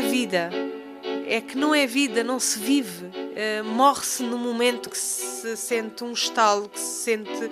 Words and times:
é 0.00 0.02
vida. 0.02 0.50
É 1.26 1.40
que 1.40 1.56
não 1.56 1.74
é 1.74 1.86
vida, 1.86 2.24
não 2.24 2.40
se 2.40 2.58
vive. 2.58 3.06
Uh, 3.06 3.64
Morre-se 3.64 4.22
no 4.22 4.38
momento 4.38 4.88
que 4.88 4.98
se 4.98 5.56
sente 5.56 6.02
um 6.02 6.12
estalo, 6.12 6.68
que 6.68 6.80
se 6.80 7.04
sente, 7.04 7.44
uh, 7.44 7.50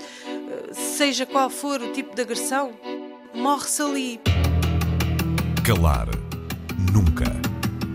seja 0.73 1.27
qual 1.27 1.51
for 1.51 1.81
o 1.81 1.93
tipo 1.93 2.15
de 2.15 2.23
agressão, 2.23 2.73
morre-se 3.35 3.83
ali. 3.83 4.21
Calar 5.65 6.09
Nunca. 6.91 7.31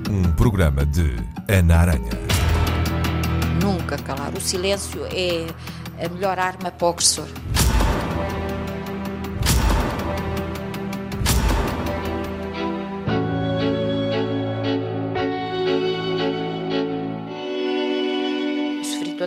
Um 0.09 0.31
programa 0.33 0.85
de 0.85 1.15
Ana 1.49 1.77
Aranha. 1.77 2.11
Nunca 3.61 3.97
calar. 3.97 4.33
O 4.35 4.41
silêncio 4.41 5.01
é 5.07 5.47
a 6.03 6.09
melhor 6.09 6.37
arma 6.37 6.71
para 6.71 6.85
o 6.85 6.89
agressor. 6.91 7.27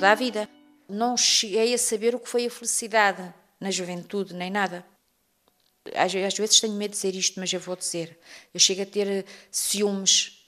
Toda 0.06 0.12
a 0.12 0.15
vida. 0.15 0.48
Não 0.88 1.16
cheguei 1.16 1.74
a 1.74 1.78
saber 1.78 2.14
o 2.14 2.20
que 2.20 2.28
foi 2.28 2.47
a 2.47 2.51
felicidade 2.51 3.34
na 3.59 3.70
juventude, 3.70 4.34
nem 4.34 4.51
nada. 4.51 4.87
Às, 5.95 6.14
às 6.14 6.34
vezes 6.34 6.60
tenho 6.60 6.74
medo 6.74 6.92
de 6.92 6.97
dizer 6.97 7.14
isto, 7.14 7.41
mas 7.41 7.52
eu 7.52 7.59
vou 7.59 7.74
dizer. 7.74 8.19
Eu 8.55 8.61
chego 8.61 8.83
a 8.83 8.87
ter 8.87 9.24
ciúmes 9.50 10.47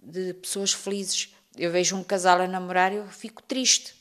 de 0.00 0.34
pessoas 0.34 0.72
felizes. 0.72 1.34
Eu 1.56 1.70
vejo 1.70 1.96
um 1.96 2.04
casal 2.04 2.40
a 2.40 2.46
namorar 2.46 2.92
e 2.92 2.96
eu 2.96 3.06
fico 3.08 3.42
triste. 3.42 3.94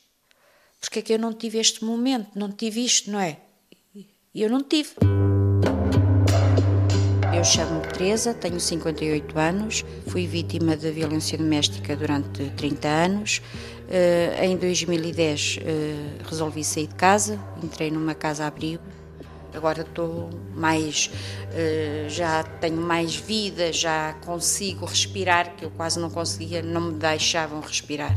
Porque 0.80 1.00
é 1.00 1.02
que 1.02 1.14
eu 1.14 1.20
não 1.20 1.34
tive 1.34 1.58
este 1.60 1.84
momento, 1.84 2.38
não 2.38 2.52
tive 2.52 2.84
isto, 2.84 3.10
não 3.12 3.20
é? 3.20 3.38
E 4.34 4.42
eu 4.42 4.50
não 4.50 4.64
tive. 4.64 4.96
Eu 7.34 7.46
chamo-me 7.46 7.88
Teresa, 7.88 8.34
tenho 8.34 8.60
58 8.60 9.40
anos, 9.40 9.86
fui 10.08 10.28
vítima 10.28 10.76
de 10.76 10.92
violência 10.92 11.38
doméstica 11.38 11.96
durante 11.96 12.50
30 12.52 12.88
anos. 12.88 13.42
Uh, 13.92 14.44
em 14.44 14.56
2010 14.56 15.58
uh, 15.58 15.60
eh, 15.60 16.24
resolvi 16.24 16.64
sair 16.64 16.88
de 16.88 16.96
casa, 16.96 17.38
entrei 17.62 17.92
numa 17.92 18.16
casa-abrigo 18.16 18.82
Agora 19.54 19.82
estou 19.82 20.30
mais, 20.56 21.12
eh, 21.54 22.06
já 22.08 22.42
tenho 22.42 22.78
mais 22.78 23.16
vida, 23.16 23.72
já 23.74 24.14
consigo 24.26 24.86
respirar, 24.86 25.56
que 25.58 25.66
eu 25.66 25.72
quase 25.72 26.00
não 26.00 26.10
conseguia, 26.10 26.62
não 26.62 26.82
me 26.82 26.94
deixavam 26.94 27.60
respirar. 27.60 28.16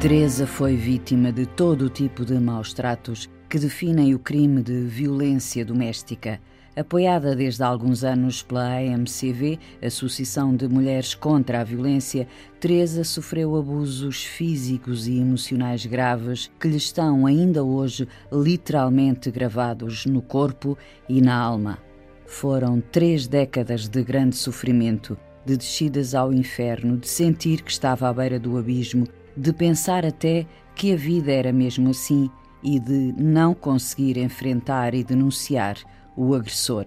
Teresa 0.00 0.46
foi 0.46 0.74
vítima 0.76 1.30
de 1.30 1.44
todo 1.44 1.82
o 1.82 1.90
tipo 1.90 2.24
de 2.24 2.34
maus 2.34 2.72
tratos 2.72 3.28
que 3.48 3.58
definem 3.58 4.14
o 4.14 4.18
crime 4.18 4.62
de 4.62 4.84
violência 4.84 5.64
doméstica. 5.64 6.40
Apoiada 6.78 7.34
desde 7.34 7.60
há 7.64 7.66
alguns 7.66 8.04
anos 8.04 8.40
pela 8.40 8.76
AMCV, 8.76 9.58
Associação 9.82 10.54
de 10.54 10.68
Mulheres 10.68 11.12
contra 11.12 11.60
a 11.60 11.64
Violência, 11.64 12.28
Teresa 12.60 13.02
sofreu 13.02 13.56
abusos 13.56 14.22
físicos 14.22 15.08
e 15.08 15.18
emocionais 15.18 15.84
graves 15.84 16.48
que 16.60 16.68
lhe 16.68 16.76
estão 16.76 17.26
ainda 17.26 17.64
hoje 17.64 18.06
literalmente 18.30 19.28
gravados 19.28 20.06
no 20.06 20.22
corpo 20.22 20.78
e 21.08 21.20
na 21.20 21.34
alma. 21.36 21.80
Foram 22.24 22.80
três 22.80 23.26
décadas 23.26 23.88
de 23.88 24.04
grande 24.04 24.36
sofrimento, 24.36 25.18
de 25.44 25.56
descidas 25.56 26.14
ao 26.14 26.32
inferno, 26.32 26.96
de 26.96 27.08
sentir 27.08 27.62
que 27.62 27.72
estava 27.72 28.08
à 28.08 28.12
beira 28.12 28.38
do 28.38 28.56
abismo, 28.56 29.04
de 29.36 29.52
pensar 29.52 30.06
até 30.06 30.46
que 30.76 30.92
a 30.92 30.96
vida 30.96 31.32
era 31.32 31.52
mesmo 31.52 31.90
assim 31.90 32.30
e 32.62 32.78
de 32.78 33.12
não 33.18 33.52
conseguir 33.52 34.16
enfrentar 34.16 34.94
e 34.94 35.02
denunciar 35.02 35.76
o 36.18 36.34
agressor. 36.34 36.86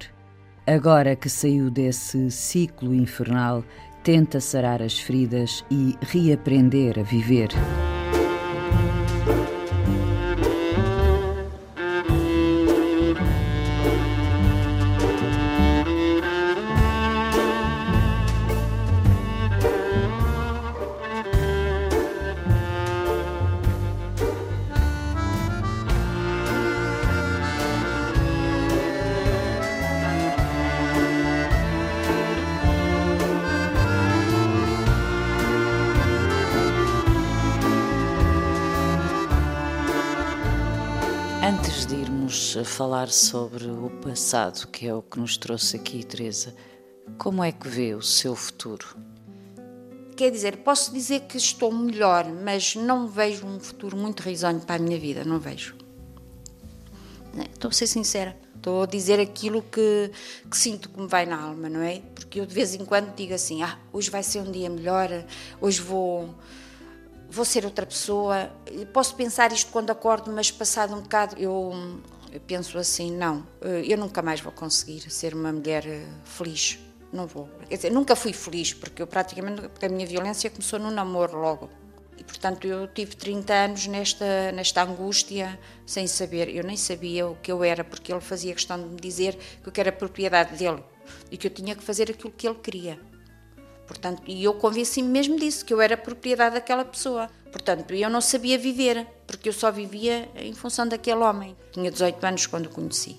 Agora 0.68 1.16
que 1.16 1.30
saiu 1.30 1.72
desse 1.72 2.30
ciclo 2.30 2.94
infernal, 2.94 3.64
tenta 4.04 4.42
sarar 4.42 4.82
as 4.82 5.00
feridas 5.00 5.64
e 5.72 5.96
reaprender 6.02 7.00
a 7.00 7.04
viver. 7.04 7.50
Falar 42.66 43.10
sobre 43.10 43.66
o 43.66 43.90
passado, 44.02 44.68
que 44.68 44.88
é 44.88 44.94
o 44.94 45.02
que 45.02 45.20
nos 45.20 45.38
trouxe 45.38 45.76
aqui, 45.76 46.04
Teresa. 46.04 46.56
Como 47.18 47.44
é 47.44 47.52
que 47.52 47.68
vê 47.68 47.94
o 47.94 48.02
seu 48.02 48.36
futuro? 48.36 48.86
Quer 50.16 50.32
dizer, 50.32 50.58
posso 50.58 50.94
dizer 50.94 51.22
que 51.22 51.38
estou 51.38 51.74
melhor, 51.74 52.26
mas 52.26 52.76
não 52.76 53.08
vejo 53.08 53.46
um 53.46 53.60
futuro 53.60 53.98
muito 53.98 54.22
risonho 54.22 54.60
para 54.60 54.76
a 54.76 54.80
minha 54.80 55.00
vida, 55.00 55.24
não 55.24 55.40
vejo. 55.40 55.76
Estou 57.54 57.70
a 57.70 57.72
ser 57.72 57.88
sincera. 57.88 58.38
Estou 58.56 58.84
a 58.84 58.86
dizer 58.86 59.20
aquilo 59.20 59.64
que, 59.64 60.12
que, 60.50 60.56
sinto 60.56 60.90
que 60.90 61.02
me 61.02 61.08
vai 61.08 61.26
na 61.26 61.42
alma, 61.42 61.68
não 61.68 61.82
é? 61.82 62.02
Porque 62.14 62.40
eu 62.40 62.46
de 62.46 62.54
vez 62.54 62.76
em 62.76 62.86
quando 62.86 63.16
digo 63.16 63.34
assim: 63.34 63.64
ah, 63.64 63.80
hoje 63.92 64.12
vai 64.12 64.22
ser 64.22 64.40
um 64.40 64.52
dia 64.52 64.70
melhor, 64.70 65.10
hoje 65.60 65.82
vou, 65.82 66.36
vou 67.28 67.44
ser 67.44 67.66
outra 67.66 67.88
pessoa. 67.88 68.52
Posso 68.94 69.16
pensar 69.16 69.52
isto 69.52 69.72
quando 69.72 69.90
acordo, 69.90 70.32
mas 70.32 70.52
passado 70.52 70.94
um 70.94 71.02
bocado 71.02 71.36
eu 71.40 71.74
penso 72.40 72.78
assim, 72.78 73.12
não, 73.12 73.46
eh, 73.62 73.84
eu 73.88 73.98
nunca 73.98 74.22
mais 74.22 74.40
vou 74.40 74.52
conseguir 74.52 75.10
ser 75.10 75.34
uma 75.34 75.52
mulher 75.52 75.86
eh, 75.86 76.06
feliz, 76.24 76.80
não 77.12 77.28
vou. 77.28 77.50
Quer 77.68 77.76
dizer, 77.76 77.92
nunca 77.92 78.16
fui 78.16 78.34
feliz, 78.34 78.74
porque 78.74 79.02
eu 79.02 79.08
praticamente, 79.08 79.62
porque 79.70 79.86
a 79.86 79.90
minha 79.90 80.06
violência 80.06 80.50
começou 80.50 80.80
no 80.80 80.92
namoro 80.92 81.38
logo. 81.38 81.70
E, 82.18 82.24
portanto, 82.24 82.68
eu 82.68 82.88
tive 82.88 83.16
30 83.16 83.54
anos 83.54 83.88
nesta, 83.88 84.52
nesta 84.52 84.84
angústia, 84.84 85.60
sem 85.86 86.06
saber. 86.06 86.50
Eu 86.56 86.64
nem 86.64 86.78
sabia 86.78 87.28
o 87.28 87.36
que 87.36 87.52
eu 87.52 87.64
era, 87.64 87.84
porque 87.84 88.12
ele 88.14 88.22
fazia 88.22 88.54
questão 88.54 88.80
de 88.80 88.88
me 88.88 89.00
dizer 89.00 89.38
que 89.64 89.68
eu 89.68 89.74
era 89.76 89.92
propriedade 89.92 90.56
dele 90.56 90.84
e 91.32 91.38
que 91.38 91.48
eu 91.48 91.52
tinha 91.52 91.76
que 91.76 91.84
fazer 91.84 92.12
aquilo 92.12 92.32
que 92.32 92.48
ele 92.48 92.60
queria. 92.60 93.00
Portanto, 93.92 94.24
e 94.26 94.46
eu 94.46 94.54
convenci-me 94.54 95.10
mesmo 95.10 95.38
disso, 95.38 95.66
que 95.66 95.74
eu 95.74 95.82
era 95.82 95.98
propriedade 95.98 96.56
daquela 96.56 96.86
pessoa. 96.86 97.30
Portanto, 97.52 97.94
eu 97.94 98.10
não 98.10 98.22
sabia 98.22 98.58
viver, 98.58 99.06
porque 99.28 99.50
eu 99.50 99.54
só 99.54 99.70
vivia 99.70 100.30
em 100.34 100.54
função 100.54 100.88
daquele 100.88 101.20
homem. 101.20 101.58
Tinha 101.74 101.92
18 101.92 102.26
anos 102.26 102.48
quando 102.48 102.68
o 102.68 102.70
conheci. 102.70 103.18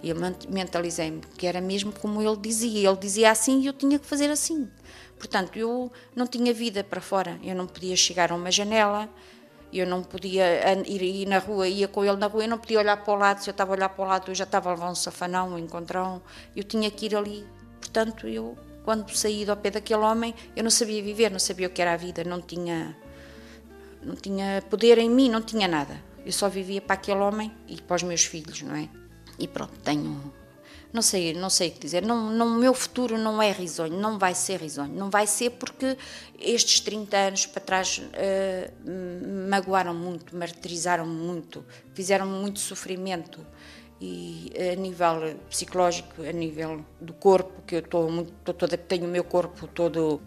E 0.00 0.10
eu 0.10 0.16
mentalizei-me 0.48 1.20
que 1.36 1.48
era 1.48 1.60
mesmo 1.60 1.92
como 1.92 2.22
ele 2.22 2.36
dizia. 2.36 2.88
Ele 2.88 2.96
dizia 2.96 3.32
assim 3.32 3.62
e 3.62 3.66
eu 3.66 3.72
tinha 3.72 3.98
que 3.98 4.06
fazer 4.06 4.30
assim. 4.30 4.70
Portanto, 5.18 5.58
eu 5.58 5.90
não 6.14 6.28
tinha 6.28 6.54
vida 6.54 6.84
para 6.84 7.00
fora. 7.00 7.36
Eu 7.42 7.56
não 7.56 7.66
podia 7.66 7.96
chegar 7.96 8.30
a 8.30 8.36
uma 8.36 8.52
janela, 8.52 9.10
eu 9.72 9.84
não 9.84 10.04
podia 10.04 10.44
ir, 10.86 11.02
ir 11.02 11.26
na 11.26 11.38
rua, 11.38 11.66
ia 11.66 11.88
com 11.88 12.04
ele 12.04 12.18
na 12.18 12.28
rua, 12.28 12.44
eu 12.44 12.48
não 12.48 12.58
podia 12.58 12.78
olhar 12.78 13.02
para 13.02 13.12
o 13.12 13.16
lado. 13.16 13.42
Se 13.42 13.50
eu 13.50 13.52
estava 13.52 13.72
a 13.72 13.74
olhar 13.74 13.88
para 13.88 14.04
o 14.04 14.06
lado, 14.06 14.30
eu 14.30 14.34
já 14.36 14.44
estava 14.44 14.70
a 14.70 14.74
levar 14.74 14.92
um 14.92 14.94
safanão, 14.94 15.54
um 15.54 15.58
encontrão. 15.58 16.22
Eu 16.54 16.62
tinha 16.62 16.88
que 16.88 17.06
ir 17.06 17.16
ali. 17.16 17.44
Portanto, 17.80 18.28
eu 18.28 18.56
quando 18.84 19.10
saí 19.16 19.44
do 19.44 19.56
pé 19.56 19.70
daquele 19.70 20.02
homem, 20.02 20.34
eu 20.54 20.62
não 20.62 20.70
sabia 20.70 21.02
viver, 21.02 21.30
não 21.30 21.38
sabia 21.38 21.66
o 21.66 21.70
que 21.70 21.80
era 21.80 21.94
a 21.94 21.96
vida, 21.96 22.22
não 22.22 22.40
tinha, 22.40 22.96
não 24.02 24.14
tinha 24.14 24.62
poder 24.68 24.98
em 24.98 25.08
mim, 25.08 25.30
não 25.30 25.40
tinha 25.40 25.66
nada. 25.66 26.00
Eu 26.24 26.32
só 26.32 26.48
vivia 26.48 26.80
para 26.80 26.94
aquele 26.94 27.20
homem 27.20 27.50
e 27.66 27.80
para 27.80 27.96
os 27.96 28.02
meus 28.02 28.24
filhos, 28.24 28.62
não 28.62 28.76
é? 28.76 28.88
E 29.38 29.48
pronto, 29.48 29.72
tenho. 29.82 30.32
Não 30.92 31.02
sei, 31.02 31.32
não 31.34 31.50
sei 31.50 31.70
o 31.70 31.72
que 31.72 31.80
dizer. 31.80 32.02
Não, 32.06 32.30
não, 32.30 32.46
o 32.46 32.58
meu 32.58 32.72
futuro 32.72 33.18
não 33.18 33.42
é 33.42 33.50
risonho, 33.50 33.98
não 33.98 34.18
vai 34.18 34.34
ser 34.34 34.60
risonho. 34.60 34.94
Não 34.94 35.10
vai 35.10 35.26
ser 35.26 35.50
porque 35.50 35.98
estes 36.38 36.80
30 36.80 37.16
anos 37.16 37.46
para 37.46 37.60
trás 37.60 37.98
uh, 37.98 39.50
magoaram 39.50 39.94
muito, 39.94 40.36
martirizaram 40.36 41.06
muito, 41.06 41.64
fizeram 41.94 42.26
muito 42.26 42.60
sofrimento 42.60 43.44
e 44.04 44.52
a 44.72 44.74
nível 44.74 45.36
psicológico, 45.48 46.22
a 46.22 46.32
nível 46.32 46.84
do 47.00 47.14
corpo, 47.14 47.62
que 47.66 47.76
eu 47.76 47.78
estou 47.78 48.10
muito, 48.10 48.32
estou 48.38 48.52
toda, 48.52 48.76
tenho 48.76 49.06
o 49.06 49.08
meu 49.08 49.24
corpo 49.24 49.66
todo 49.66 50.20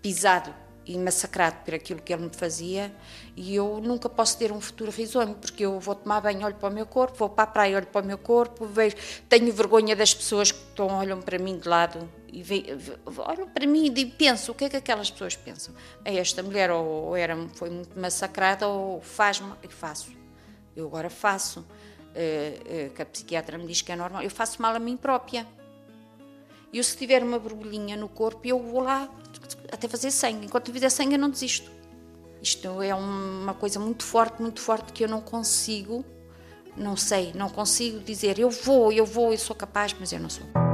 pisado 0.00 0.54
e 0.86 0.96
massacrado 0.96 1.56
por 1.64 1.74
aquilo 1.74 2.00
que 2.00 2.12
ele 2.12 2.22
me 2.22 2.30
fazia 2.30 2.94
e 3.34 3.56
eu 3.56 3.80
nunca 3.82 4.08
posso 4.08 4.38
ter 4.38 4.52
um 4.52 4.60
futuro 4.60 4.92
risonho 4.92 5.34
porque 5.34 5.64
eu 5.64 5.80
vou 5.80 5.96
tomar 5.96 6.20
banho, 6.20 6.44
olho 6.46 6.54
para 6.54 6.70
o 6.70 6.72
meu 6.72 6.86
corpo, 6.86 7.16
vou 7.18 7.28
para 7.28 7.42
a 7.42 7.46
praia, 7.48 7.76
olho 7.76 7.88
para 7.88 8.04
o 8.04 8.06
meu 8.06 8.16
corpo, 8.16 8.64
vejo, 8.64 8.94
tenho 9.28 9.52
vergonha 9.52 9.96
das 9.96 10.14
pessoas 10.14 10.52
que 10.52 10.60
estão, 10.60 10.86
olham 10.86 11.20
para 11.20 11.36
mim 11.36 11.58
de 11.58 11.68
lado 11.68 12.08
e 12.32 12.40
ve, 12.44 12.66
olham 13.16 13.48
para 13.48 13.66
mim 13.66 13.92
e 13.92 14.06
penso, 14.06 14.52
o 14.52 14.54
que 14.54 14.66
é 14.66 14.68
que 14.68 14.76
aquelas 14.76 15.10
pessoas 15.10 15.34
pensam? 15.34 15.74
É 16.04 16.14
esta 16.14 16.44
mulher 16.44 16.70
ou, 16.70 16.86
ou 16.86 17.16
era, 17.16 17.36
foi 17.54 17.70
muito 17.70 17.98
massacrada 17.98 18.68
ou 18.68 19.00
faz-me 19.00 19.52
e 19.64 19.68
faço 19.68 20.12
Eu 20.76 20.86
agora 20.86 21.10
faço, 21.10 21.66
uh, 22.16 22.90
que 22.90 23.02
a 23.02 23.06
psiquiatra 23.06 23.58
me 23.58 23.66
diz 23.66 23.82
que 23.82 23.92
é 23.92 23.96
normal, 23.96 24.22
eu 24.22 24.30
faço 24.30 24.60
mal 24.60 24.74
a 24.74 24.78
mim 24.78 24.96
própria. 24.96 25.46
Eu, 26.72 26.82
se 26.82 26.96
tiver 26.96 27.22
uma 27.22 27.38
borbulhinha 27.38 27.96
no 27.96 28.08
corpo, 28.08 28.46
eu 28.46 28.58
vou 28.58 28.80
lá 28.80 29.08
até 29.72 29.88
fazer 29.88 30.10
sangue. 30.10 30.46
Enquanto 30.46 30.72
fizer 30.72 30.90
sangue, 30.90 31.14
eu 31.14 31.18
não 31.18 31.30
desisto. 31.30 31.70
Isto 32.42 32.82
é 32.82 32.94
uma 32.94 33.54
coisa 33.54 33.80
muito 33.80 34.04
forte, 34.04 34.42
muito 34.42 34.60
forte, 34.60 34.92
que 34.92 35.04
eu 35.04 35.08
não 35.08 35.20
consigo, 35.20 36.04
não 36.76 36.96
sei, 36.96 37.32
não 37.34 37.48
consigo 37.48 38.00
dizer 38.00 38.38
eu 38.38 38.50
vou, 38.50 38.92
eu 38.92 39.06
vou, 39.06 39.32
eu 39.32 39.38
sou 39.38 39.56
capaz, 39.56 39.94
mas 39.98 40.12
eu 40.12 40.20
não 40.20 40.28
sou. 40.28 40.65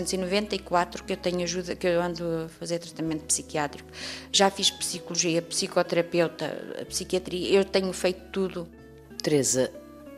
1994 0.00 1.04
que 1.04 1.12
eu 1.12 1.16
tenho 1.16 1.42
ajuda, 1.42 1.76
que 1.76 1.86
eu 1.86 2.00
ando 2.00 2.24
a 2.44 2.48
fazer 2.48 2.78
tratamento 2.78 3.24
psiquiátrico. 3.24 3.88
Já 4.32 4.50
fiz 4.50 4.70
psicologia, 4.70 5.42
psicoterapeuta, 5.42 6.86
psiquiatria, 6.88 7.58
eu 7.58 7.64
tenho 7.64 7.92
feito 7.92 8.22
tudo. 8.30 8.68
Teresa, 9.22 9.70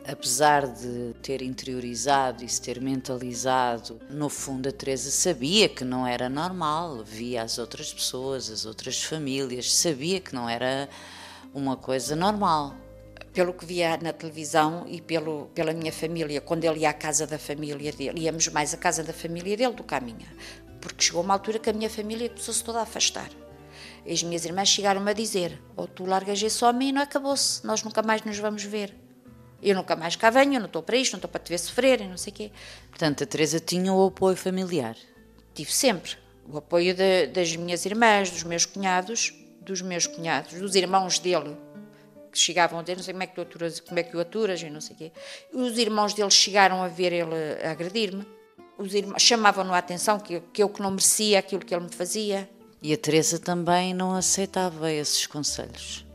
apesar 0.07 0.67
de 0.67 1.13
ter 1.21 1.41
interiorizado 1.41 2.43
e 2.43 2.49
se 2.49 2.61
ter 2.61 2.79
mentalizado, 2.79 3.99
no 4.09 4.29
fundo 4.29 4.69
a 4.69 4.71
Teresa 4.71 5.11
sabia 5.11 5.67
que 5.67 5.83
não 5.83 6.07
era 6.07 6.29
normal, 6.29 7.03
via 7.03 7.43
as 7.43 7.57
outras 7.57 7.93
pessoas, 7.93 8.49
as 8.49 8.65
outras 8.65 9.03
famílias, 9.03 9.73
sabia 9.73 10.19
que 10.19 10.33
não 10.33 10.49
era 10.49 10.89
uma 11.53 11.75
coisa 11.75 12.15
normal 12.15 12.75
pelo 13.35 13.53
que 13.53 13.65
via 13.65 13.97
na 13.97 14.13
televisão 14.13 14.85
e 14.87 15.01
pelo, 15.01 15.47
pela 15.53 15.73
minha 15.73 15.91
família, 15.91 16.39
quando 16.39 16.63
ele 16.63 16.79
ia 16.79 16.89
à 16.89 16.93
casa 16.93 17.27
da 17.27 17.37
família 17.37 17.91
dele, 17.91 18.21
íamos 18.21 18.47
mais 18.47 18.73
à 18.73 18.77
casa 18.77 19.03
da 19.03 19.11
família 19.11 19.57
dele 19.57 19.73
do 19.73 19.83
que 19.83 19.93
à 19.93 19.99
minha, 19.99 20.25
porque 20.79 21.03
chegou 21.03 21.21
uma 21.21 21.33
altura 21.33 21.59
que 21.59 21.69
a 21.69 21.73
minha 21.73 21.89
família 21.89 22.29
começou-se 22.29 22.63
toda 22.63 22.79
a 22.79 22.83
afastar. 22.83 23.29
E 24.05 24.13
as 24.13 24.23
minhas 24.23 24.45
irmãs 24.45 24.69
chegaram-me 24.69 25.11
a 25.11 25.13
dizer: 25.13 25.61
ou 25.75 25.83
oh, 25.83 25.87
tu 25.87 26.05
largas 26.05 26.41
esse 26.41 26.63
homem 26.63 26.89
e 26.89 26.91
não 26.93 27.01
acabou-se, 27.01 27.65
nós 27.67 27.83
nunca 27.83 28.01
mais 28.01 28.23
nos 28.23 28.37
vamos 28.37 28.63
ver. 28.63 28.95
Eu 29.61 29.75
nunca 29.75 29.97
mais 29.97 30.15
cá 30.15 30.29
venho, 30.29 30.53
eu 30.53 30.59
não 30.59 30.67
estou 30.67 30.81
para 30.81 30.95
isto, 30.95 31.13
não 31.13 31.17
estou 31.17 31.29
para 31.29 31.41
te 31.41 31.49
ver 31.49 31.57
sofrer 31.57 31.99
e 31.99 32.07
não 32.07 32.17
sei 32.17 32.31
o 32.31 32.35
quê. 32.35 32.51
Portanto, 32.89 33.23
a 33.23 33.27
Teresa 33.27 33.59
tinha 33.59 33.91
o 33.91 34.07
apoio 34.07 34.37
familiar? 34.37 34.95
Tive 35.53 35.73
sempre. 35.73 36.11
O 36.47 36.57
apoio 36.57 36.93
de, 36.93 37.27
das 37.27 37.53
minhas 37.55 37.85
irmãs, 37.85 38.29
dos 38.29 38.43
meus 38.43 38.65
cunhados, 38.65 39.33
dos 39.59 39.81
meus 39.81 40.07
cunhados, 40.07 40.53
dos 40.53 40.75
irmãos 40.75 41.19
dele, 41.19 41.57
que 42.35 42.39
chegavam 42.39 42.79
a 42.79 42.81
dizer, 42.81 42.97
não 42.97 43.03
sei 43.03 43.13
como 43.13 43.23
é 43.23 43.27
que 43.27 43.35
tu 43.35 43.41
aturas, 43.41 43.79
como 43.79 43.99
é 43.99 44.03
que 44.03 44.15
o 44.15 44.19
aturas 44.19 44.61
e 44.61 44.69
não 44.69 44.81
sei 44.81 44.95
o 44.95 44.99
quê. 44.99 45.11
Os 45.53 45.77
irmãos 45.77 46.13
dele 46.13 46.29
chegaram 46.29 46.83
a 46.83 46.87
ver 46.87 47.13
ele 47.13 47.35
agredir-me. 47.63 48.25
Os 48.77 48.93
irmãos 48.93 49.21
chamavam-no 49.21 49.73
a 49.73 49.77
atenção 49.77 50.19
que, 50.19 50.41
que 50.51 50.61
eu 50.61 50.67
que 50.67 50.81
não 50.81 50.91
merecia 50.91 51.39
aquilo 51.39 51.65
que 51.65 51.73
ele 51.73 51.85
me 51.85 51.93
fazia. 51.93 52.49
E 52.81 52.93
a 52.93 52.97
Teresa 52.97 53.39
também 53.39 53.93
não 53.93 54.13
aceitava 54.13 54.91
esses 54.91 55.25
conselhos? 55.25 56.05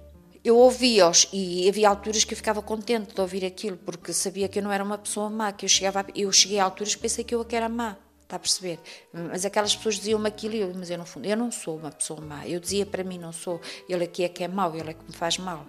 Eu 0.45 0.57
ouvia-os 0.57 1.27
e 1.33 1.69
havia 1.69 1.89
alturas 1.89 2.25
que 2.25 2.33
eu 2.33 2.37
ficava 2.37 2.63
contente 2.63 3.15
de 3.15 3.21
ouvir 3.21 3.45
aquilo, 3.45 3.79
porque 3.79 4.13
sabia 4.13 4.49
que 4.49 4.59
eu 4.59 4.63
não 4.63 4.73
era 4.73 4.85
uma 4.85 4.99
pessoa 4.99 5.29
má, 5.29 5.53
que 5.53 5.65
eu 5.65 5.69
chegava 5.69 6.01
a, 6.01 6.05
eu 6.15 6.31
cheguei 6.31 6.59
a 6.59 6.65
alturas 6.65 6.95
que 6.95 7.01
pensei 7.01 7.25
que 7.25 7.35
eu 7.35 7.41
a 7.41 7.45
que 7.45 7.57
era 7.57 7.69
má. 7.69 7.97
Está 8.31 8.37
a 8.37 8.39
perceber? 8.39 8.79
Mas 9.13 9.45
aquelas 9.45 9.75
pessoas 9.75 9.97
diziam-me 9.97 10.29
aquilo 10.29 10.55
e 10.55 10.61
eu, 10.61 10.73
mas 10.73 10.89
eu 10.89 11.05
fundo, 11.05 11.27
eu 11.27 11.37
não 11.37 11.51
sou 11.51 11.77
uma 11.77 11.91
pessoa 11.91 12.21
má. 12.21 12.47
Eu 12.47 12.61
dizia 12.61 12.87
para 12.87 13.03
mim, 13.03 13.19
não 13.19 13.33
sou. 13.33 13.61
Ele 13.89 14.05
aqui 14.05 14.23
é 14.23 14.29
que 14.29 14.45
é 14.45 14.47
mau, 14.47 14.73
ele 14.77 14.91
é 14.91 14.95
que 14.95 15.05
me 15.05 15.13
faz 15.13 15.37
mal. 15.37 15.67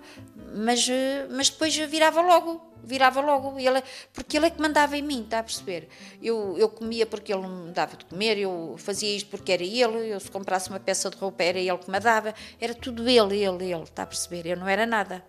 Mas, 0.54 0.88
eh, 0.88 1.28
mas 1.32 1.50
depois 1.50 1.76
virava 1.76 2.22
logo, 2.22 2.62
virava 2.84 3.20
logo. 3.20 3.58
Ele, 3.58 3.82
porque 4.14 4.38
ele 4.38 4.46
é 4.46 4.52
que 4.52 4.62
mandava 4.62 4.96
em 4.96 5.02
mim, 5.02 5.24
está 5.24 5.40
a 5.40 5.44
perceber? 5.44 5.90
Eu, 6.22 6.56
eu 6.56 6.70
comia 6.70 7.08
porque 7.08 7.34
ele 7.34 7.48
me 7.48 7.72
dava 7.72 7.98
de 7.98 8.06
comer, 8.06 8.38
eu 8.38 8.76
fazia 8.78 9.10
isto 9.18 9.32
porque 9.32 9.52
era 9.52 9.64
ele. 9.64 10.14
Eu, 10.14 10.20
se 10.20 10.30
comprasse 10.30 10.70
uma 10.70 10.80
peça 10.80 11.10
de 11.10 11.18
roupa, 11.18 11.42
era 11.42 11.58
ele 11.58 11.78
que 11.80 11.90
me 11.90 12.00
dava. 12.00 12.32
Era 12.60 12.76
tudo 12.76 13.10
ele, 13.10 13.44
ele, 13.44 13.74
ele, 13.74 13.84
está 13.84 14.04
a 14.04 14.06
perceber? 14.06 14.46
Eu 14.46 14.58
não 14.58 14.68
era 14.68 14.86
nada. 14.86 15.26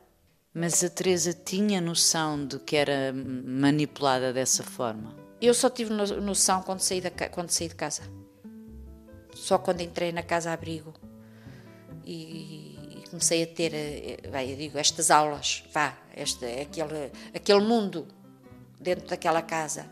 Mas 0.52 0.84
a 0.84 0.90
Teresa 0.90 1.32
tinha 1.32 1.80
noção 1.80 2.46
de 2.46 2.58
que 2.58 2.76
era 2.76 3.10
manipulada 3.14 4.34
dessa 4.34 4.62
forma? 4.62 5.21
Eu 5.42 5.54
só 5.54 5.68
tive 5.68 5.92
noção 5.92 6.62
quando 6.62 6.78
saí, 6.78 7.00
da, 7.00 7.10
quando 7.10 7.50
saí 7.50 7.66
de 7.66 7.74
casa. 7.74 8.02
Só 9.34 9.58
quando 9.58 9.80
entrei 9.80 10.12
na 10.12 10.22
casa-abrigo 10.22 10.94
e, 12.04 12.76
e, 13.00 13.04
comecei 13.10 13.42
a 13.42 13.46
ter, 13.48 13.74
eh, 13.74 14.18
eu 14.48 14.56
digo, 14.56 14.78
estas 14.78 15.10
aulas, 15.10 15.64
vá, 15.72 15.98
este, 16.16 16.44
aquele, 16.44 17.10
aquele 17.34 17.60
mundo 17.60 18.06
dentro 18.78 19.08
daquela 19.08 19.42
casa 19.42 19.90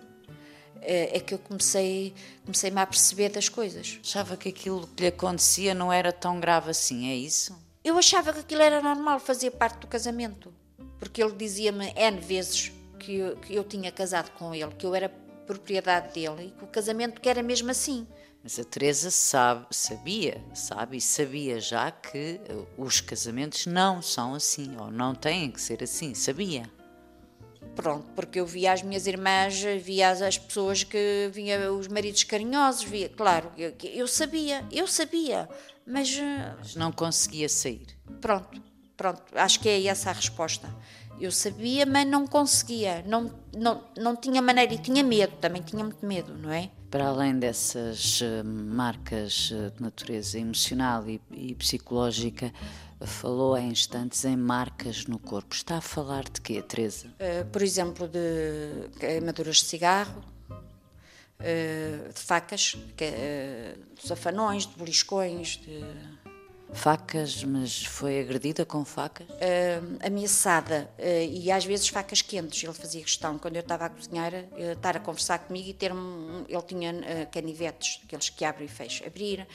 eh, 0.83 1.17
é 1.17 1.21
que 1.21 1.35
eu 1.35 1.39
comecei 1.39 2.15
comecei-me 2.45 2.81
a 2.81 2.87
perceber 2.87 3.31
das 3.31 3.49
coisas. 3.49 3.99
Achava 4.05 4.37
que 4.37 4.51
aquilo 4.51 4.87
que 4.87 5.03
lhe 5.03 5.09
acontecia 5.09 5.75
não 5.75 5.93
era 5.93 6.13
tão 6.13 6.39
grave 6.39 6.71
assim, 6.71 7.11
é 7.11 7.17
isso? 7.17 7.59
Eu 7.83 7.99
achava 7.99 8.33
que 8.33 8.39
aquilo 8.39 8.63
era 8.63 8.81
normal, 8.81 9.19
fazia 9.19 9.51
parte 9.51 9.81
do 9.81 9.89
casamento. 9.89 10.55
Porque 10.97 11.21
ele 11.21 11.33
dizia-me 11.33 11.93
N 11.97 12.21
vezes 12.21 12.73
que 13.01 13.17
eu, 13.17 13.37
que 13.37 13.55
eu 13.55 13.65
tinha 13.65 13.91
casado 13.91 14.31
com 14.33 14.55
ele, 14.55 14.71
que 14.77 14.85
eu 14.85 14.95
era 14.95 15.09
propriedade 15.51 16.15
dele 16.15 16.47
e 16.47 16.51
que 16.53 16.65
o 16.65 16.69
casamento 16.69 17.21
que 17.21 17.29
era 17.29 17.43
mesmo 17.43 17.71
assim. 17.73 18.07
Mas 18.43 18.59
a 18.59 18.65
Teresa 18.65 19.11
sabe, 19.11 19.67
sabia, 19.71 20.41
sabe 20.55 20.97
e 20.97 21.01
sabia 21.01 21.61
já 21.61 21.91
que 21.91 22.41
eh, 22.49 22.65
os 22.79 23.01
casamentos 23.01 23.67
não 23.67 24.01
são 24.01 24.35
assim, 24.35 24.77
ou 24.79 24.91
não 24.91 25.15
têm 25.15 25.51
que 25.51 25.61
ser 25.61 25.83
assim, 25.83 26.15
sabia. 26.15 26.71
Pronto, 27.75 28.07
porque 28.15 28.41
eu 28.41 28.47
via 28.47 28.73
as 28.73 28.83
minhas 28.83 29.07
irmãs, 29.07 29.61
via 29.83 30.11
as, 30.11 30.39
pessoas 30.39 30.85
que 30.85 31.31
vinha 31.33 31.71
os 31.73 31.89
maridos 31.89 32.23
carinhosos, 32.23 32.85
via, 32.85 33.09
claro, 33.09 33.53
eu, 33.59 33.75
eu 33.83 34.09
sabia, 34.09 34.65
eu 34.73 34.87
sabia, 34.87 35.49
mas, 35.87 36.17
eh, 36.17 36.55
mas 36.59 36.77
não 36.77 36.93
conseguia 36.93 37.49
sair. 37.49 37.87
Pronto, 38.21 38.63
pronto, 38.97 39.23
acho 39.35 39.61
que 39.61 39.69
é 39.69 39.85
essa 39.85 40.11
a 40.11 40.13
resposta. 40.13 40.75
Eu 41.21 41.31
sabia, 41.31 41.85
mas 41.85 42.07
não 42.07 42.27
conseguia, 42.27 43.05
não, 43.07 43.31
não, 43.55 43.85
não 43.97 44.17
tinha 44.17 44.41
maneira 44.41 44.73
e 44.73 44.79
tinha 44.79 45.05
medo, 45.05 45.37
também 45.37 45.61
tinha 45.61 45.85
muito 45.85 46.05
medo, 46.05 46.33
não 46.33 46.51
é? 46.51 46.71
Para 46.91 47.09
além 47.09 47.39
dessas 47.39 48.21
eh, 48.23 48.43
marcas 48.43 49.53
eh, 49.53 49.71
de 49.71 49.83
natureza 49.83 50.39
emocional 50.39 51.07
e, 51.09 51.21
e 51.31 51.55
psicológica, 51.55 52.51
falou 53.07 53.55
há 53.55 53.61
instantes 53.61 54.25
em 54.25 54.37
marcas 54.37 55.07
no 55.07 55.19
corpo. 55.19 55.55
Está 55.55 55.77
a 55.77 55.81
falar 55.81 56.25
de 56.25 56.41
quê, 56.41 56.63
Teresa? 56.63 57.09
Uh, 57.09 57.47
por 57.51 57.63
exemplo, 57.63 58.09
de 58.09 58.89
queimaduras 58.99 59.57
de 59.57 59.65
cigarro, 59.65 60.23
uh, 60.51 62.13
de 62.13 62.21
facas, 62.21 62.77
que, 62.97 63.05
uh, 63.05 63.95
de 63.95 64.07
safanões, 64.07 64.67
de 64.67 64.77
beliscões, 64.77 65.59
de 65.59 65.85
Facas, 66.73 67.43
mas 67.45 67.85
foi 67.85 68.21
agredida 68.21 68.65
com 68.65 68.85
facas? 68.85 69.29
Uh, 69.29 69.99
ameaçada 70.07 70.91
uh, 70.99 71.03
e 71.03 71.51
às 71.51 71.65
vezes 71.65 71.89
facas 71.89 72.23
quentes. 72.23 72.63
Ele 72.63 72.73
fazia 72.73 73.03
questão, 73.03 73.39
quando 73.39 73.57
eu 73.57 73.61
estava 73.61 73.87
a 73.87 73.89
cozinhar, 73.91 74.33
uh, 74.33 74.73
estar 74.73 74.97
a 74.97 75.01
conversar 75.01 75.41
comigo 75.41 75.69
e 75.69 75.75
ter 75.75 75.93
um, 75.93 76.45
ele 76.49 76.63
tinha 76.63 77.27
canivetes, 77.33 78.01
aqueles 78.05 78.31
que 78.31 78.45
abrem 78.45 78.67
e 78.67 78.69
fecham, 78.69 79.07
abrir, 79.07 79.47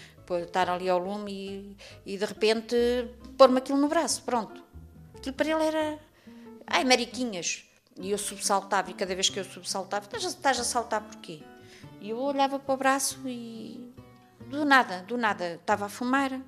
estar 0.44 0.70
ali 0.70 0.90
ao 0.90 1.00
lume 1.00 1.32
e, 2.06 2.14
e 2.14 2.18
de 2.18 2.26
repente 2.26 2.76
pôr-me 3.38 3.58
aquilo 3.58 3.78
no 3.78 3.88
braço, 3.88 4.22
pronto. 4.24 4.64
Aquilo 5.16 5.36
para 5.36 5.50
ele 5.50 5.64
era. 5.64 6.00
Ai, 6.68 6.84
mariquinhas. 6.84 7.64
E 7.98 8.12
eu 8.12 8.18
subsaltava, 8.18 8.92
e 8.92 8.94
cada 8.94 9.16
vez 9.16 9.30
que 9.30 9.40
eu 9.40 9.46
subsaltava, 9.46 10.06
estás 10.16 10.60
a 10.60 10.64
saltar 10.64 11.02
porquê? 11.02 11.42
E 12.02 12.10
eu 12.10 12.20
olhava 12.20 12.60
para 12.60 12.74
o 12.74 12.78
braço 12.78 13.22
e. 13.26 13.94
Do 14.48 14.64
nada, 14.64 15.02
do 15.08 15.18
nada, 15.18 15.56
estava 15.56 15.86
a 15.86 15.90
fumar 15.90 16.40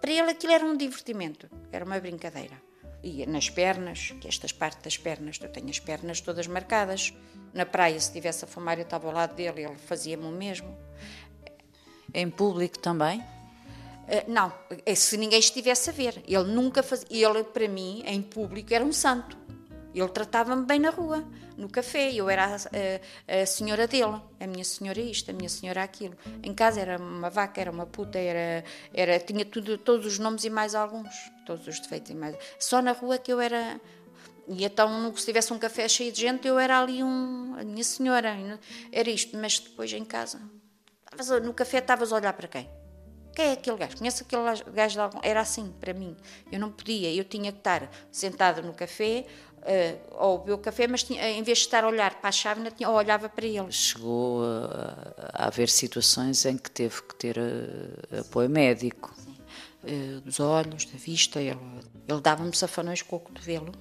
para 0.00 0.10
ele 0.10 0.30
aquilo 0.30 0.52
era 0.52 0.64
um 0.64 0.76
divertimento, 0.76 1.48
era 1.72 1.84
uma 1.84 1.98
brincadeira. 1.98 2.60
E 3.02 3.24
nas 3.26 3.48
pernas, 3.48 4.12
que 4.20 4.28
estas 4.28 4.52
partes 4.52 4.82
das 4.82 4.96
pernas, 4.96 5.38
eu 5.40 5.48
tenho 5.48 5.70
as 5.70 5.78
pernas 5.78 6.20
todas 6.20 6.46
marcadas. 6.46 7.12
Na 7.52 7.64
praia, 7.64 7.98
se 8.00 8.08
estivesse 8.08 8.44
a 8.44 8.48
fumar, 8.48 8.78
eu 8.78 8.82
estava 8.82 9.06
ao 9.06 9.14
lado 9.14 9.34
dele, 9.34 9.64
ele 9.64 9.76
fazia-me 9.76 10.24
o 10.24 10.32
mesmo. 10.32 10.76
Em 12.12 12.28
público 12.28 12.78
também? 12.78 13.20
Uh, 13.20 14.28
não, 14.28 14.52
é 14.84 14.94
se 14.94 15.16
ninguém 15.16 15.38
estivesse 15.38 15.90
a 15.90 15.92
ver. 15.92 16.22
Ele 16.26 16.44
nunca 16.44 16.82
fazia. 16.82 17.06
Ele, 17.10 17.44
para 17.44 17.68
mim, 17.68 18.02
em 18.06 18.22
público, 18.22 18.72
era 18.72 18.84
um 18.84 18.92
santo. 18.92 19.36
Ele 19.98 20.08
tratava-me 20.10 20.66
bem 20.66 20.78
na 20.78 20.90
rua, 20.90 21.24
no 21.56 21.70
café. 21.70 22.12
Eu 22.12 22.28
era 22.28 22.44
a, 22.44 22.56
a, 22.56 23.42
a, 23.42 23.46
senhora 23.46 23.88
dele. 23.88 24.20
A 24.38 24.46
minha 24.46 24.62
senhora 24.62 25.00
isto, 25.00 25.30
a 25.30 25.32
minha 25.32 25.48
senhora 25.48 25.82
aquilo. 25.82 26.14
Em 26.42 26.52
casa 26.52 26.82
era 26.82 26.98
uma 26.98 27.30
vaca, 27.30 27.58
era 27.58 27.70
uma 27.70 27.86
puta, 27.86 28.18
era, 28.18 28.62
era, 28.92 29.18
tinha 29.18 29.42
tudo, 29.46 29.78
todos 29.78 30.04
os 30.04 30.18
nomes 30.18 30.44
e 30.44 30.50
mais 30.50 30.74
alguns. 30.74 31.14
Todos 31.46 31.66
os 31.66 31.80
defeitos 31.80 32.10
e 32.10 32.14
mais. 32.14 32.36
Só 32.58 32.82
na 32.82 32.92
rua 32.92 33.16
que 33.16 33.32
eu 33.32 33.40
era. 33.40 33.80
E 34.46 34.66
então, 34.66 35.16
se 35.16 35.24
tivesse 35.24 35.50
um 35.54 35.58
café 35.58 35.88
cheio 35.88 36.12
de 36.12 36.20
gente, 36.20 36.46
eu 36.46 36.58
era 36.58 36.78
ali 36.78 37.02
um. 37.02 37.56
A 37.58 37.64
minha 37.64 37.82
senhora. 37.82 38.36
Era 38.92 39.08
isto. 39.08 39.34
Mas 39.38 39.58
depois 39.58 39.90
em 39.94 40.04
casa. 40.04 40.38
No 41.42 41.54
café 41.54 41.78
estavas 41.78 42.12
a 42.12 42.16
olhar 42.16 42.34
para 42.34 42.48
quem? 42.48 42.68
quem 43.36 43.48
é 43.48 43.52
aquele 43.52 43.76
gajo? 43.76 43.98
Conhece 43.98 44.22
aquele 44.22 44.42
gajo 44.72 44.94
de 44.94 45.00
algum... 45.00 45.20
Era 45.22 45.40
assim, 45.40 45.70
para 45.78 45.92
mim. 45.92 46.16
Eu 46.50 46.58
não 46.58 46.72
podia, 46.72 47.12
eu 47.14 47.22
tinha 47.22 47.52
que 47.52 47.58
estar 47.58 47.90
sentada 48.10 48.62
no 48.62 48.72
café, 48.72 49.26
uh, 49.62 50.24
ou 50.24 50.38
beber 50.38 50.52
o 50.52 50.58
café, 50.58 50.86
mas 50.86 51.02
tinha, 51.02 51.28
em 51.30 51.42
vez 51.42 51.58
de 51.58 51.64
estar 51.64 51.84
a 51.84 51.88
olhar 51.88 52.14
para 52.20 52.28
a 52.28 52.32
chávena, 52.32 52.70
tinha, 52.70 52.88
ou 52.88 52.96
olhava 52.96 53.28
para 53.28 53.46
ele. 53.46 53.70
Chegou 53.70 54.44
a, 54.44 55.42
a 55.42 55.46
haver 55.46 55.68
situações 55.68 56.44
em 56.44 56.56
que 56.56 56.70
teve 56.70 57.02
que 57.02 57.14
ter 57.14 57.38
uh, 57.38 58.20
apoio 58.20 58.48
médico. 58.48 59.14
Uh, 59.82 60.20
dos 60.20 60.40
olhos, 60.40 60.84
da 60.84 60.98
vista, 60.98 61.40
ele, 61.40 61.58
ele 62.08 62.20
dava-me 62.20 62.54
safanões 62.56 63.02
com 63.02 63.16
o 63.16 63.20
cotovelo. 63.20 63.72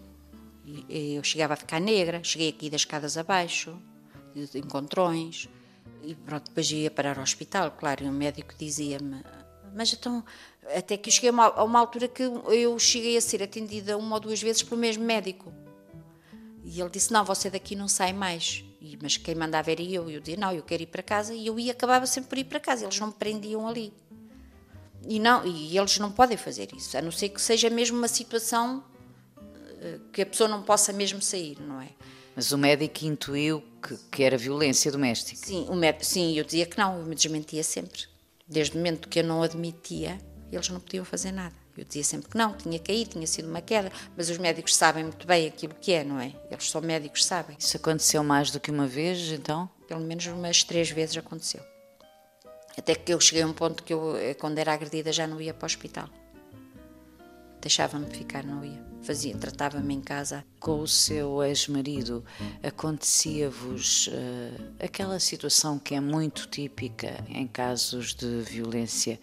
E, 0.64 0.86
e 0.88 1.16
eu 1.16 1.24
chegava 1.24 1.54
a 1.54 1.58
ficar 1.58 1.80
negra, 1.80 2.24
cheguei 2.24 2.50
aqui 2.50 2.70
das 2.70 2.82
escadas 2.82 3.18
abaixo, 3.18 3.76
de, 4.34 4.48
de 4.48 4.60
encontrões. 4.60 5.50
E 6.04 6.14
pronto, 6.14 6.46
depois 6.50 6.70
ia 6.70 6.92
parar 6.92 7.18
ao 7.18 7.24
hospital, 7.24 7.72
claro, 7.72 8.04
e 8.06 8.08
o 8.08 8.12
médico 8.12 8.54
dizia-me 8.58 9.24
mas 9.76 9.92
então, 9.92 10.24
até 10.74 10.96
que 10.96 11.10
eu 11.10 11.14
cheguei 11.14 11.30
a 11.30 11.34
uma, 11.34 11.46
a 11.48 11.64
uma 11.66 11.80
altura 11.80 12.08
que 12.08 12.24
eu 12.24 12.80
cheguei 12.80 13.18
a 13.18 13.22
ser 13.22 13.44
atendida 13.44 13.98
uma 13.98 14.16
ou 14.16 14.22
duas 14.22 14.42
vezes 14.42 14.64
pelo 14.64 14.80
mesmo 14.80 15.04
médico. 15.04 15.54
E 16.66 16.82
ele 16.82 16.90
disse: 16.90 17.14
Não, 17.14 17.24
você 17.24 17.50
daqui 17.50 17.76
não 17.76 17.88
sai 17.88 18.12
mais. 18.12 18.66
E, 18.82 18.98
mas 19.00 19.18
quem 19.18 19.36
mandava 19.36 19.72
era 19.72 19.84
eu. 19.84 20.10
E 20.10 20.16
eu 20.16 20.20
dizia: 20.20 20.38
Não, 20.38 20.52
eu 20.52 20.64
quero 20.64 20.82
ir 20.82 20.88
para 20.88 21.04
casa. 21.04 21.34
E 21.34 21.46
eu 21.46 21.60
ia, 21.60 21.72
acabava 21.72 22.08
sempre 22.08 22.30
por 22.30 22.38
ir 22.40 22.44
para 22.46 22.60
casa. 22.60 22.84
Eles 22.84 23.00
não 23.00 23.08
me 23.08 23.14
prendiam 23.14 23.68
ali. 23.68 23.94
E, 25.08 25.20
não, 25.20 25.46
e 25.46 25.78
eles 25.78 26.00
não 26.00 26.12
podem 26.12 26.36
fazer 26.36 26.70
isso, 26.76 26.98
a 26.98 27.02
não 27.02 27.12
ser 27.12 27.30
que 27.30 27.40
seja 27.40 27.70
mesmo 27.70 27.96
uma 27.96 28.08
situação 28.08 28.84
eh, 29.80 30.00
que 30.12 30.24
a 30.24 30.26
pessoa 30.26 30.50
não 30.50 30.64
possa 30.64 30.92
mesmo 30.92 31.22
sair, 31.22 31.60
não 31.62 31.80
é? 31.80 31.90
Mas 32.36 32.52
o 32.52 32.58
médico 32.58 33.06
intuiu 33.06 33.64
que, 33.82 33.98
que 34.12 34.24
era 34.24 34.36
violência 34.36 34.92
doméstica? 34.92 35.46
Sim, 35.46 35.68
o 35.70 35.76
médico, 35.76 36.06
sim, 36.06 36.36
eu 36.36 36.44
dizia 36.44 36.66
que 36.66 36.78
não, 36.78 36.98
eu 36.98 37.06
me 37.06 37.14
desmentia 37.14 37.64
sempre. 37.64 38.06
Desde 38.48 38.74
o 38.74 38.78
momento 38.78 39.08
que 39.08 39.20
eu 39.20 39.24
não 39.24 39.44
admitia, 39.44 40.20
eles 40.52 40.70
não 40.70 40.80
podiam 40.80 41.06
fazer 41.06 41.32
nada. 41.32 41.56
Eu 41.78 41.84
dizia 41.84 42.04
sempre 42.04 42.30
que 42.30 42.38
não, 42.38 42.54
tinha 42.54 42.80
caído, 42.80 43.12
tinha 43.12 43.28
sido 43.28 43.50
uma 43.50 43.62
queda, 43.62 43.92
mas 44.16 44.30
os 44.30 44.38
médicos 44.38 44.76
sabem 44.76 45.04
muito 45.04 45.28
bem 45.28 45.48
aquilo 45.48 45.74
que 45.74 45.92
é, 45.92 46.04
não 46.04 46.20
é? 46.20 46.34
Eles 46.50 46.70
são 46.70 46.82
médicos, 46.82 47.26
sabem. 47.26 47.58
Isso 47.60 47.76
aconteceu 47.76 48.24
mais 48.24 48.50
do 48.50 48.60
que 48.60 48.72
uma 48.72 48.88
vez, 48.88 49.32
então? 49.32 49.70
Pelo 49.88 50.02
menos 50.02 50.26
umas 50.28 50.64
três 50.64 50.90
vezes 50.90 51.18
aconteceu. 51.18 51.62
Até 52.78 52.96
que 52.96 53.14
eu 53.14 53.20
cheguei 53.20 53.44
a 53.44 53.48
um 53.48 53.54
ponto 53.54 53.84
que 53.84 53.94
eu, 53.94 54.16
eh, 54.18 54.34
quando 54.34 54.58
era 54.58 54.74
agredida, 54.74 55.12
já 55.12 55.28
não 55.28 55.40
ia 55.42 55.54
para 55.54 55.66
o 55.66 55.68
hospital. 55.68 56.10
Deixava-me 57.62 58.06
ficar, 58.14 58.44
não 58.44 58.64
ia. 58.64 58.86
Fazia, 59.02 59.36
tratava-me 59.36 59.94
em 59.94 60.02
casa. 60.02 60.46
Com 60.60 60.82
o 60.82 60.88
seu 60.88 61.44
ex-marido, 61.44 62.24
acontecia-vos 62.62 64.08
uh, 64.08 64.74
aquela 64.80 65.20
situação 65.20 65.80
que 65.80 65.96
é 65.96 66.00
muito 66.00 66.48
típica 66.48 67.24
em 67.28 67.48
casos 67.48 68.14
de 68.14 68.42
violência, 68.42 69.20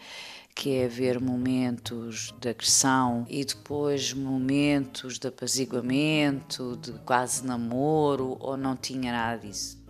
que 0.55 0.75
é 0.77 0.85
haver 0.85 1.21
momentos 1.21 2.35
de 2.41 2.49
agressão 2.49 3.27
e 3.29 3.45
depois 3.45 4.13
momentos 4.13 5.19
de 5.19 5.29
apaziguamento, 5.29 6.77
de 6.77 6.93
quase 7.01 7.45
namoro, 7.45 8.37
ou 8.41 8.57
não 8.57 8.77
tinha 8.77 9.13
nada 9.13 9.47
disso? 9.47 9.83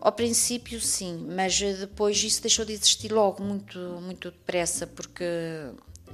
Ao 0.00 0.12
princípio, 0.12 0.80
sim, 0.80 1.26
mas 1.34 1.60
depois 1.60 2.22
isso 2.24 2.40
deixou 2.40 2.64
de 2.64 2.72
existir 2.72 3.12
logo, 3.12 3.42
muito, 3.42 3.78
muito 4.00 4.30
depressa, 4.30 4.86
porque 4.86 5.24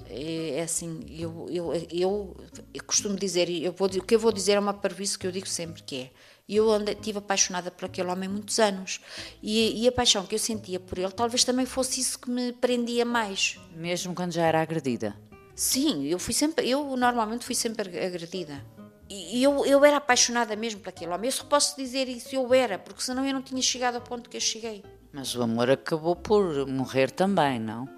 é, 0.08 0.58
é 0.58 0.62
assim, 0.62 1.00
eu, 1.08 1.46
eu, 1.48 1.72
eu, 1.90 2.36
eu, 2.74 2.84
costumo 2.84 3.16
dizer, 3.16 3.48
eu 3.48 3.72
vou, 3.72 3.88
o 3.88 4.02
que 4.02 4.14
eu 4.14 4.18
vou 4.18 4.32
dizer 4.32 4.52
é 4.52 4.60
uma 4.60 4.74
parvice 4.74 5.18
que 5.18 5.26
eu 5.26 5.32
digo 5.32 5.46
sempre 5.46 5.82
que 5.82 5.96
é. 5.96 6.10
Eu 6.48 6.76
estive 6.84 7.18
apaixonada 7.18 7.70
por 7.70 7.86
aquele 7.86 8.08
homem 8.08 8.28
muitos 8.28 8.58
anos 8.58 9.00
e, 9.42 9.82
e, 9.82 9.88
a 9.88 9.92
paixão 9.92 10.24
que 10.24 10.34
eu 10.34 10.38
sentia 10.38 10.78
por 10.78 10.98
ele 10.98 11.10
talvez 11.10 11.42
também 11.42 11.66
fosse 11.66 12.00
isso 12.00 12.18
que 12.18 12.30
me 12.30 12.52
prendia 12.52 13.04
mais. 13.04 13.58
Mesmo 13.74 14.14
quando 14.14 14.32
já 14.32 14.46
era 14.46 14.62
agredida? 14.62 15.16
Sim, 15.54 16.06
eu 16.06 16.18
fui 16.18 16.32
sempre, 16.32 16.68
eu 16.68 16.96
normalmente 16.96 17.44
fui 17.44 17.54
sempre 17.54 17.82
agredida. 17.98 18.64
E 19.08 19.42
eu, 19.42 19.64
eu 19.64 19.84
era 19.84 19.98
apaixonada 19.98 20.54
mesmo 20.56 20.80
por 20.80 20.88
aquele 20.88 21.12
homem. 21.12 21.28
Eu 21.28 21.32
só 21.32 21.44
posso 21.44 21.76
dizer 21.76 22.08
isso, 22.08 22.34
eu 22.34 22.52
era, 22.52 22.78
porque 22.78 23.02
senão 23.02 23.24
eu 23.24 23.32
não 23.32 23.42
tinha 23.42 23.62
chegado 23.62 23.96
ao 23.96 24.00
ponto 24.00 24.28
que 24.28 24.36
eu 24.36 24.40
cheguei. 24.40 24.84
Mas 25.12 25.34
o 25.34 25.42
amor 25.42 25.70
acabou 25.70 26.16
por 26.16 26.66
morrer 26.66 27.10
também, 27.10 27.58
não? 27.58 27.88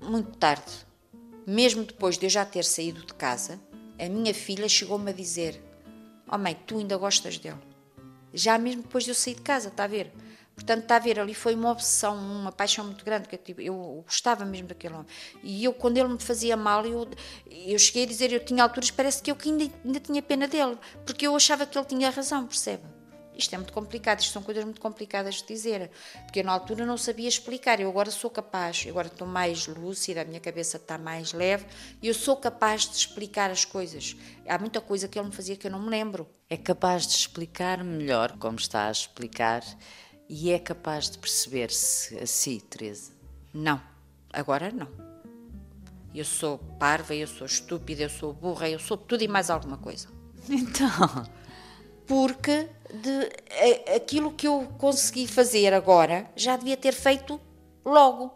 Muito 0.00 0.36
tarde 0.38 0.86
mesmo 1.46 1.84
depois 1.84 2.18
de 2.18 2.26
eu 2.26 2.30
já 2.30 2.44
ter 2.44 2.64
saído 2.64 3.06
de 3.06 3.14
casa, 3.14 3.60
a 3.98 4.08
minha 4.08 4.34
filha 4.34 4.68
chegou-me 4.68 5.10
a 5.10 5.14
dizer: 5.14 5.62
Oh 6.28 6.36
mãe, 6.36 6.56
tu 6.66 6.78
ainda 6.78 6.96
gostas 6.96 7.38
dele? 7.38 7.60
Já 8.32 8.58
mesmo 8.58 8.82
depois 8.82 9.04
de 9.04 9.10
eu 9.10 9.14
sair 9.14 9.34
de 9.34 9.42
casa, 9.42 9.68
está 9.68 9.84
a 9.84 9.86
ver? 9.88 10.12
Portanto, 10.54 10.82
está 10.82 10.96
a 10.96 10.98
ver, 10.98 11.20
ali 11.20 11.34
foi 11.34 11.54
uma 11.54 11.70
obsessão, 11.70 12.16
uma 12.16 12.50
paixão 12.50 12.86
muito 12.86 13.04
grande, 13.04 13.28
que 13.28 13.34
eu, 13.34 13.38
tipo, 13.38 13.60
eu 13.60 14.02
gostava 14.06 14.42
mesmo 14.44 14.68
daquele 14.68 14.94
homem. 14.94 15.06
E 15.42 15.62
eu, 15.62 15.74
quando 15.74 15.98
ele 15.98 16.08
me 16.08 16.18
fazia 16.18 16.56
mal, 16.56 16.84
eu, 16.86 17.06
eu 17.50 17.78
cheguei 17.78 18.04
a 18.04 18.06
dizer, 18.06 18.32
eu 18.32 18.42
tinha 18.42 18.62
alturas, 18.62 18.90
parece 18.90 19.22
que 19.22 19.30
eu 19.30 19.36
que 19.36 19.50
ainda, 19.50 19.70
ainda 19.84 20.00
tinha 20.00 20.22
pena 20.22 20.48
dele, 20.48 20.78
porque 21.04 21.26
eu 21.26 21.36
achava 21.36 21.66
que 21.66 21.76
ele 21.76 21.84
tinha 21.84 22.08
razão, 22.08 22.46
percebe? 22.46 22.95
Isto 23.36 23.54
é 23.54 23.58
muito 23.58 23.72
complicado, 23.72 24.20
isto 24.20 24.32
são 24.32 24.42
coisas 24.42 24.64
muito 24.64 24.80
complicadas 24.80 25.36
de 25.36 25.46
dizer, 25.46 25.90
porque 26.24 26.40
eu 26.40 26.44
na 26.44 26.52
altura 26.52 26.86
não 26.86 26.96
sabia 26.96 27.28
explicar. 27.28 27.78
Eu 27.80 27.88
agora 27.88 28.10
sou 28.10 28.30
capaz, 28.30 28.84
eu 28.84 28.90
agora 28.90 29.08
estou 29.08 29.26
mais 29.26 29.66
lúcida, 29.66 30.22
a 30.22 30.24
minha 30.24 30.40
cabeça 30.40 30.78
está 30.78 30.96
mais 30.96 31.32
leve 31.32 31.66
e 32.00 32.08
eu 32.08 32.14
sou 32.14 32.36
capaz 32.36 32.88
de 32.88 32.96
explicar 32.96 33.50
as 33.50 33.64
coisas. 33.64 34.16
Há 34.48 34.58
muita 34.58 34.80
coisa 34.80 35.06
que 35.06 35.18
ele 35.18 35.28
me 35.28 35.34
fazia 35.34 35.56
que 35.56 35.66
eu 35.66 35.70
não 35.70 35.82
me 35.82 35.90
lembro. 35.90 36.26
É 36.48 36.56
capaz 36.56 37.06
de 37.06 37.14
explicar 37.14 37.84
melhor 37.84 38.36
como 38.38 38.56
está 38.56 38.88
a 38.88 38.90
explicar 38.90 39.62
e 40.28 40.50
é 40.50 40.58
capaz 40.58 41.10
de 41.10 41.18
perceber-se 41.18 42.18
assim, 42.18 42.58
Teresa? 42.60 43.12
Não, 43.52 43.80
agora 44.32 44.72
não. 44.72 44.88
Eu 46.14 46.24
sou 46.24 46.58
parva, 46.78 47.14
eu 47.14 47.26
sou 47.26 47.46
estúpida, 47.46 48.04
eu 48.04 48.08
sou 48.08 48.32
burra, 48.32 48.70
eu 48.70 48.78
sou 48.78 48.96
tudo 48.96 49.22
e 49.22 49.28
mais 49.28 49.50
alguma 49.50 49.76
coisa. 49.76 50.08
Então 50.48 51.26
porque 52.06 52.68
de, 52.96 53.94
aquilo 53.94 54.32
que 54.32 54.46
eu 54.46 54.66
consegui 54.78 55.26
fazer 55.26 55.72
agora 55.72 56.28
já 56.34 56.56
devia 56.56 56.76
ter 56.76 56.92
feito 56.92 57.40
logo. 57.84 58.32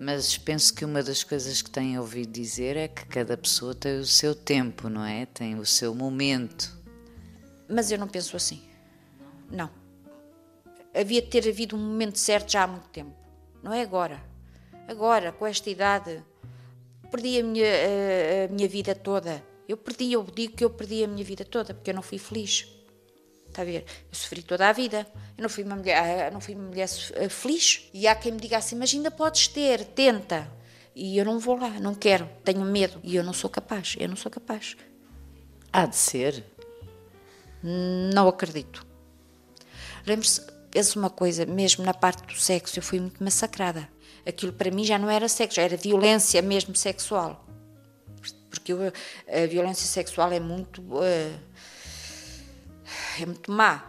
Mas 0.00 0.38
penso 0.38 0.72
que 0.72 0.84
uma 0.84 1.02
das 1.02 1.24
coisas 1.24 1.60
que 1.60 1.70
tenho 1.70 2.00
ouvido 2.00 2.30
dizer 2.30 2.76
é 2.76 2.86
que 2.86 3.04
cada 3.06 3.36
pessoa 3.36 3.74
tem 3.74 3.98
o 3.98 4.06
seu 4.06 4.34
tempo, 4.34 4.88
não 4.88 5.04
é? 5.04 5.26
Tem 5.26 5.58
o 5.58 5.66
seu 5.66 5.92
momento. 5.92 6.78
Mas 7.68 7.90
eu 7.90 7.98
não 7.98 8.06
penso 8.06 8.36
assim. 8.36 8.62
Não. 9.50 9.68
Havia 10.94 11.20
de 11.20 11.28
ter 11.28 11.48
havido 11.48 11.76
um 11.76 11.80
momento 11.80 12.16
certo 12.16 12.52
já 12.52 12.62
há 12.62 12.66
muito 12.66 12.88
tempo. 12.90 13.12
Não 13.60 13.72
é 13.72 13.82
agora. 13.82 14.22
Agora, 14.86 15.32
com 15.32 15.46
esta 15.46 15.68
idade, 15.68 16.22
perdi 17.10 17.40
a 17.40 17.42
minha, 17.42 17.66
a, 17.66 18.44
a 18.44 18.54
minha 18.54 18.68
vida 18.68 18.94
toda. 18.94 19.42
Eu 19.68 19.76
perdi, 19.76 20.12
eu 20.12 20.22
digo 20.22 20.54
que 20.54 20.64
eu 20.64 20.70
perdi 20.70 21.02
a 21.02 21.08
minha 21.08 21.24
vida 21.24 21.44
toda 21.44 21.74
porque 21.74 21.90
eu 21.90 21.94
não 21.94 22.02
fui 22.02 22.18
feliz. 22.18 22.77
Está 23.58 23.62
a 23.62 23.72
ver? 23.72 23.84
Eu 24.08 24.14
sofri 24.14 24.40
toda 24.40 24.68
a 24.68 24.72
vida. 24.72 25.04
Eu 25.36 25.42
não 25.42 25.48
fui 25.48 25.64
uma 25.64 25.74
mulher, 25.74 26.28
ah, 26.28 26.30
não 26.30 26.40
fui 26.40 26.54
uma 26.54 26.68
mulher 26.68 26.88
ah, 27.16 27.28
feliz. 27.28 27.90
E 27.92 28.06
há 28.06 28.14
quem 28.14 28.30
me 28.30 28.38
diga 28.38 28.56
assim: 28.56 28.76
mas 28.76 28.94
ainda 28.94 29.10
podes 29.10 29.48
ter, 29.48 29.84
tenta. 29.84 30.48
E 30.94 31.18
eu 31.18 31.24
não 31.24 31.40
vou 31.40 31.56
lá, 31.56 31.70
não 31.80 31.92
quero, 31.92 32.28
tenho 32.44 32.60
medo. 32.60 33.00
E 33.02 33.16
eu 33.16 33.24
não 33.24 33.32
sou 33.32 33.50
capaz, 33.50 33.96
eu 33.98 34.08
não 34.08 34.14
sou 34.14 34.30
capaz. 34.30 34.76
Há 35.72 35.86
de 35.86 35.96
ser? 35.96 36.44
Não 38.14 38.28
acredito. 38.28 38.86
Lembre-se, 40.06 40.40
penso 40.70 40.96
uma 40.96 41.10
coisa, 41.10 41.44
mesmo 41.44 41.84
na 41.84 41.94
parte 41.94 42.24
do 42.26 42.40
sexo, 42.40 42.78
eu 42.78 42.82
fui 42.82 43.00
muito 43.00 43.22
massacrada. 43.22 43.88
Aquilo 44.24 44.52
para 44.52 44.70
mim 44.70 44.84
já 44.84 44.98
não 44.98 45.10
era 45.10 45.28
sexo, 45.28 45.60
era 45.60 45.76
violência 45.76 46.40
mesmo 46.42 46.76
sexual. 46.76 47.44
Porque 48.48 48.72
eu, 48.72 48.78
a 48.86 49.46
violência 49.48 49.86
sexual 49.86 50.30
é 50.30 50.38
muito. 50.38 50.80
Uh, 50.80 51.48
é 53.20 53.26
muito 53.26 53.50
má. 53.50 53.84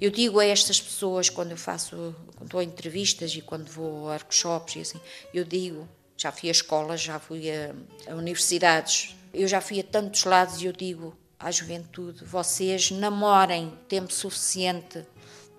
Eu 0.00 0.10
digo 0.10 0.40
a 0.40 0.44
estas 0.44 0.80
pessoas 0.80 1.30
quando 1.30 1.52
eu 1.52 1.56
faço, 1.56 2.14
quando 2.36 2.60
em 2.60 2.66
entrevistas 2.66 3.32
e 3.34 3.40
quando 3.40 3.70
vou 3.70 4.08
a 4.08 4.12
workshops 4.12 4.76
e 4.76 4.80
assim, 4.80 5.00
eu 5.32 5.44
digo, 5.44 5.88
já 6.16 6.32
fui 6.32 6.48
a 6.48 6.52
escolas, 6.52 7.00
já 7.00 7.20
fui 7.20 7.50
a, 7.50 7.74
a 8.10 8.14
universidades, 8.14 9.14
eu 9.32 9.46
já 9.46 9.60
fui 9.60 9.80
a 9.80 9.84
tantos 9.84 10.24
lados 10.24 10.60
e 10.60 10.66
eu 10.66 10.72
digo 10.72 11.16
à 11.38 11.50
juventude, 11.50 12.24
vocês 12.24 12.90
namorem 12.90 13.72
tempo 13.88 14.12
suficiente 14.12 15.04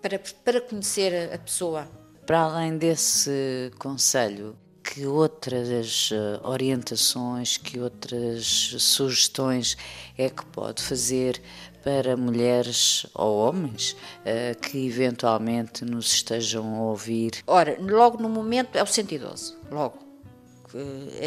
para, 0.01 0.19
para 0.43 0.61
conhecer 0.61 1.33
a 1.33 1.37
pessoa. 1.37 1.87
Para 2.25 2.41
além 2.41 2.77
desse 2.77 3.71
conselho, 3.79 4.57
que 4.83 5.05
outras 5.05 6.09
eh, 6.11 6.39
orientações, 6.43 7.57
que 7.57 7.79
outras 7.79 8.75
sugestões 8.79 9.77
é 10.17 10.29
que 10.29 10.45
pode 10.47 10.83
fazer 10.83 11.41
para 11.83 12.15
mulheres 12.15 13.05
ou 13.13 13.37
homens 13.37 13.91
uh, 13.91 14.57
que 14.61 14.87
eventualmente 14.87 15.83
nos 15.83 16.13
estejam 16.13 16.75
a 16.75 16.81
ouvir? 16.83 17.43
Ora, 17.45 17.77
logo 17.79 18.21
no 18.21 18.29
momento 18.29 18.77
é 18.77 18.81
o 18.83 18.87
112, 18.87 19.53
logo. 19.69 20.02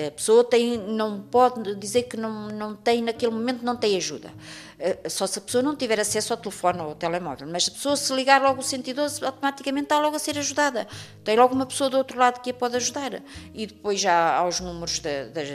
A 0.07 0.11
pessoa 0.11 0.43
tem, 0.43 0.77
não 0.77 1.21
pode 1.21 1.75
dizer 1.77 2.05
que 2.05 2.17
não, 2.17 2.49
não 2.49 2.75
tem, 2.75 3.03
naquele 3.03 3.33
momento 3.33 3.63
não 3.63 3.77
tem 3.77 3.97
ajuda. 3.97 4.33
Eh, 4.79 5.09
só 5.09 5.27
se 5.27 5.39
a 5.39 5.43
pessoa 5.43 5.63
não 5.63 5.75
tiver 5.77 5.99
acesso 6.01 6.33
ao 6.33 6.37
telefone 6.37 6.81
ou 6.81 6.89
ao 6.89 6.95
telemóvel. 6.95 7.49
Mas 7.51 7.69
a 7.69 7.71
pessoa, 7.71 7.97
se 7.97 8.13
ligar 8.13 8.43
logo 8.43 8.61
o 8.61 8.63
112, 8.63 9.25
automaticamente 9.25 9.85
está 9.85 9.99
logo 9.99 10.17
a 10.17 10.19
ser 10.19 10.37
ajudada. 10.39 10.87
Tem 11.25 11.37
logo 11.37 11.55
uma 11.55 11.65
pessoa 11.65 11.89
do 11.89 11.97
outro 11.97 12.19
lado 12.19 12.41
que 12.41 12.51
a 12.51 12.55
pode 12.55 12.77
ajudar. 12.77 13.23
E 13.55 13.67
depois 13.67 14.01
já 14.01 14.37
há 14.37 14.47
os 14.47 14.61
números 14.61 14.99
das 14.99 15.49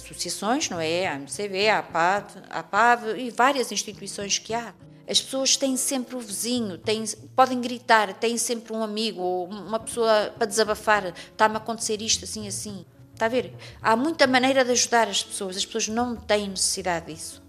associações, 0.00 0.68
não 0.68 0.80
é? 0.80 1.08
A 1.08 1.14
MCV, 1.14 1.68
a 1.68 1.78
APAV, 1.78 2.24
a 2.50 2.58
APAV 2.60 3.18
e 3.18 3.30
várias 3.30 3.72
instituições 3.72 4.38
que 4.38 4.54
há. 4.54 4.74
As 5.08 5.22
pessoas 5.22 5.56
têm 5.56 5.74
sempre 5.78 6.16
o 6.16 6.20
vizinho, 6.20 6.76
têm, 6.76 7.02
podem 7.34 7.58
gritar, 7.62 8.12
têm 8.12 8.36
sempre 8.36 8.74
um 8.74 8.82
amigo 8.82 9.22
ou 9.22 9.46
uma 9.46 9.80
pessoa 9.80 10.34
para 10.36 10.46
desabafar. 10.46 11.14
Está-me 11.32 11.54
a 11.54 11.58
acontecer 11.58 12.02
isto, 12.02 12.24
assim, 12.24 12.46
assim. 12.46 12.84
Está 13.18 13.26
a 13.26 13.30
ver? 13.30 13.52
Há 13.82 13.96
muita 13.96 14.28
maneira 14.28 14.64
de 14.64 14.70
ajudar 14.70 15.08
as 15.08 15.24
pessoas. 15.24 15.56
As 15.56 15.66
pessoas 15.66 15.88
não 15.88 16.14
têm 16.14 16.48
necessidade 16.48 17.12
disso. 17.12 17.42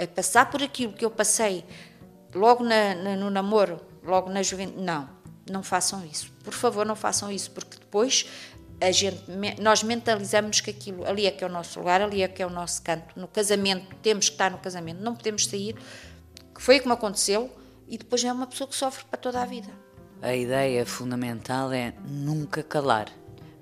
A 0.00 0.06
passar 0.06 0.48
por 0.48 0.62
aquilo 0.62 0.92
que 0.92 1.04
eu 1.04 1.10
passei 1.10 1.64
logo 2.32 2.62
na, 2.62 2.94
na, 2.94 3.16
no 3.16 3.28
namoro, 3.28 3.80
logo 4.04 4.30
na 4.30 4.44
juventude. 4.44 4.80
Não, 4.80 5.10
não 5.50 5.60
façam 5.64 6.06
isso. 6.06 6.32
Por 6.44 6.54
favor, 6.54 6.86
não 6.86 6.94
façam 6.94 7.32
isso, 7.32 7.50
porque 7.50 7.80
depois 7.80 8.26
a 8.80 8.92
gente, 8.92 9.24
nós 9.60 9.82
mentalizamos 9.82 10.60
que 10.60 10.70
aquilo 10.70 11.04
ali 11.04 11.26
é 11.26 11.32
que 11.32 11.42
é 11.42 11.48
o 11.48 11.50
nosso 11.50 11.80
lugar, 11.80 12.00
ali 12.00 12.22
é 12.22 12.28
que 12.28 12.40
é 12.40 12.46
o 12.46 12.50
nosso 12.50 12.80
canto. 12.82 13.18
No 13.18 13.26
casamento, 13.26 13.96
temos 13.96 14.28
que 14.28 14.36
estar 14.36 14.52
no 14.52 14.58
casamento, 14.58 15.02
não 15.02 15.16
podemos 15.16 15.46
sair 15.46 15.74
que 16.54 16.62
foi 16.62 16.78
como 16.78 16.94
aconteceu, 16.94 17.50
e 17.88 17.98
depois 17.98 18.22
é 18.22 18.32
uma 18.32 18.46
pessoa 18.46 18.68
que 18.68 18.76
sofre 18.76 19.04
para 19.06 19.18
toda 19.18 19.42
a 19.42 19.44
vida. 19.44 19.70
A 20.22 20.32
ideia 20.32 20.86
fundamental 20.86 21.72
é 21.72 21.92
nunca 22.06 22.62
calar. 22.62 23.08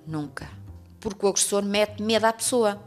Nunca. 0.07 0.66
Porque 1.09 1.25
o 1.25 1.29
agressor 1.29 1.63
mete 1.65 2.03
medo 2.03 2.25
à 2.25 2.33
pessoa. 2.33 2.83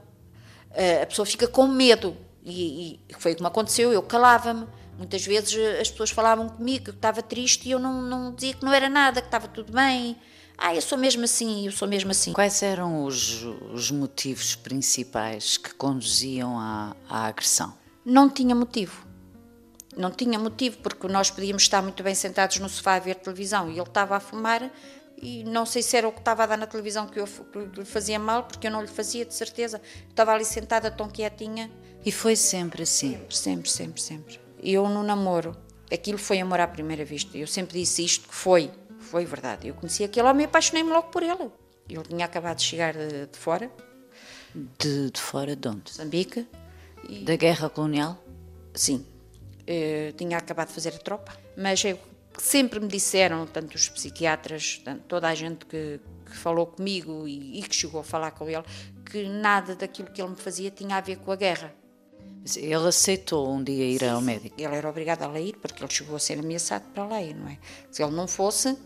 A 1.01 1.05
pessoa 1.05 1.25
fica 1.25 1.47
com 1.47 1.67
medo. 1.67 2.15
E, 2.43 2.99
e 3.07 3.13
foi 3.17 3.35
como 3.35 3.47
aconteceu, 3.47 3.93
eu 3.93 4.01
calava-me. 4.01 4.67
Muitas 4.97 5.25
vezes 5.25 5.55
eh, 5.55 5.79
as 5.79 5.89
pessoas 5.89 6.09
falavam 6.09 6.49
comigo 6.49 6.85
que 6.85 6.89
eu 6.89 6.93
estava 6.93 7.21
triste 7.21 7.69
e 7.69 7.71
eu 7.71 7.79
não, 7.79 8.01
não 8.01 8.33
dizia 8.33 8.53
que 8.53 8.65
não 8.65 8.73
era 8.73 8.89
nada, 8.89 9.21
que 9.21 9.27
estava 9.27 9.47
tudo 9.47 9.71
bem. 9.71 10.17
Ah, 10.57 10.75
eu 10.75 10.81
sou 10.81 10.97
mesmo 10.97 11.23
assim, 11.23 11.65
eu 11.65 11.71
sou 11.71 11.87
mesmo 11.87 12.11
assim. 12.11 12.33
Quais 12.33 12.61
eram 12.61 13.05
os, 13.05 13.43
os 13.73 13.91
motivos 13.91 14.55
principais 14.55 15.55
que 15.55 15.73
conduziam 15.73 16.59
à, 16.59 16.93
à 17.09 17.27
agressão? 17.27 17.73
Não 18.03 18.29
tinha 18.29 18.53
motivo 18.53 19.07
não 19.97 20.11
tinha 20.11 20.39
motivo, 20.39 20.77
porque 20.77 21.07
nós 21.07 21.29
podíamos 21.29 21.63
estar 21.63 21.81
muito 21.81 22.01
bem 22.01 22.15
sentados 22.15 22.57
no 22.59 22.69
sofá 22.69 22.95
a 22.95 22.99
ver 22.99 23.15
televisão 23.15 23.69
e 23.69 23.73
ele 23.73 23.81
estava 23.81 24.15
a 24.15 24.19
fumar 24.19 24.71
e 25.21 25.43
não 25.43 25.65
sei 25.65 25.81
se 25.81 25.97
era 25.97 26.07
o 26.07 26.11
que 26.11 26.19
estava 26.19 26.43
a 26.43 26.45
dar 26.45 26.57
na 26.57 26.67
televisão 26.67 27.07
que, 27.07 27.19
eu, 27.19 27.25
que 27.25 27.79
lhe 27.79 27.85
fazia 27.85 28.17
mal, 28.17 28.43
porque 28.43 28.67
eu 28.67 28.71
não 28.71 28.81
lhe 28.81 28.87
fazia, 28.87 29.25
de 29.25 29.33
certeza. 29.33 29.81
estava 30.09 30.33
ali 30.33 30.45
sentada 30.45 30.89
tão 30.89 31.09
quietinha. 31.09 31.69
E 32.05 32.11
foi 32.11 32.35
sempre 32.35 32.83
assim? 32.83 33.11
Sempre, 33.11 33.37
sempre, 33.37 33.69
sempre, 33.69 34.01
sempre. 34.01 34.39
Eu 34.61 34.87
no 34.87 35.03
namoro, 35.03 35.55
aquilo 35.91 36.17
foi 36.17 36.39
amor 36.39 36.59
à 36.59 36.67
primeira 36.67 37.03
vista. 37.03 37.37
Eu 37.37 37.47
sempre 37.47 37.79
disse 37.79 38.03
isto, 38.03 38.27
que 38.27 38.35
foi, 38.35 38.71
foi 38.99 39.25
verdade. 39.25 39.67
Eu 39.67 39.73
conheci 39.73 40.03
aquele 40.03 40.27
homem 40.27 40.43
e 40.43 40.45
apaixonei-me 40.45 40.89
logo 40.89 41.09
por 41.09 41.23
ele. 41.23 41.49
Ele 41.89 42.03
tinha 42.03 42.25
acabado 42.25 42.57
de 42.57 42.63
chegar 42.63 42.93
de, 42.93 43.27
de 43.27 43.37
fora. 43.37 43.71
De, 44.53 45.11
de 45.11 45.19
fora 45.19 45.55
de 45.55 45.67
onde? 45.67 45.81
Moçambique. 45.91 46.47
E... 47.07 47.23
Da 47.23 47.35
guerra 47.35 47.69
colonial? 47.69 48.17
Sim, 48.73 49.05
eh, 49.71 50.13
tinha 50.17 50.37
acabado 50.37 50.69
de 50.69 50.73
fazer 50.73 50.89
a 50.89 50.97
tropa, 50.97 51.37
mas 51.55 51.83
eu, 51.83 51.99
sempre 52.41 52.79
me 52.79 52.87
disseram, 52.87 53.45
tanto 53.45 53.75
os 53.75 53.89
psiquiatras, 53.89 54.81
tanto, 54.83 55.03
toda 55.03 55.27
a 55.27 55.35
gente 55.35 55.65
que, 55.65 55.99
que 56.25 56.35
falou 56.35 56.67
comigo 56.67 57.27
e, 57.27 57.59
e, 57.59 57.63
que 57.63 57.75
chegou 57.75 58.01
a 58.01 58.03
falar 58.03 58.31
com 58.31 58.49
ele, 58.49 58.63
que 59.05 59.27
nada 59.27 59.75
daquilo 59.75 60.09
que 60.11 60.21
ele 60.21 60.31
me 60.31 60.35
fazia 60.35 60.71
tinha 60.71 60.97
a 60.97 61.01
ver 61.01 61.17
com 61.17 61.31
a 61.31 61.35
guerra. 61.35 61.73
Ele 62.55 62.87
aceitou 62.87 63.51
um 63.51 63.63
dia 63.63 63.83
ir 63.83 64.03
ao 64.03 64.21
médico? 64.21 64.55
Ele 64.57 64.75
era 64.75 64.89
obrigado 64.89 65.23
a 65.23 65.39
ir, 65.39 65.57
porque 65.57 65.83
ele 65.83 65.91
chegou 65.91 66.15
a 66.15 66.19
ser 66.19 66.39
ameaçado 66.39 66.85
para 66.93 67.03
a 67.03 67.07
lei, 67.19 67.33
não 67.33 67.47
é? 67.47 67.57
Se 67.91 68.01
ele 68.01 68.13
não 68.13 68.27
fosse, 68.27 68.77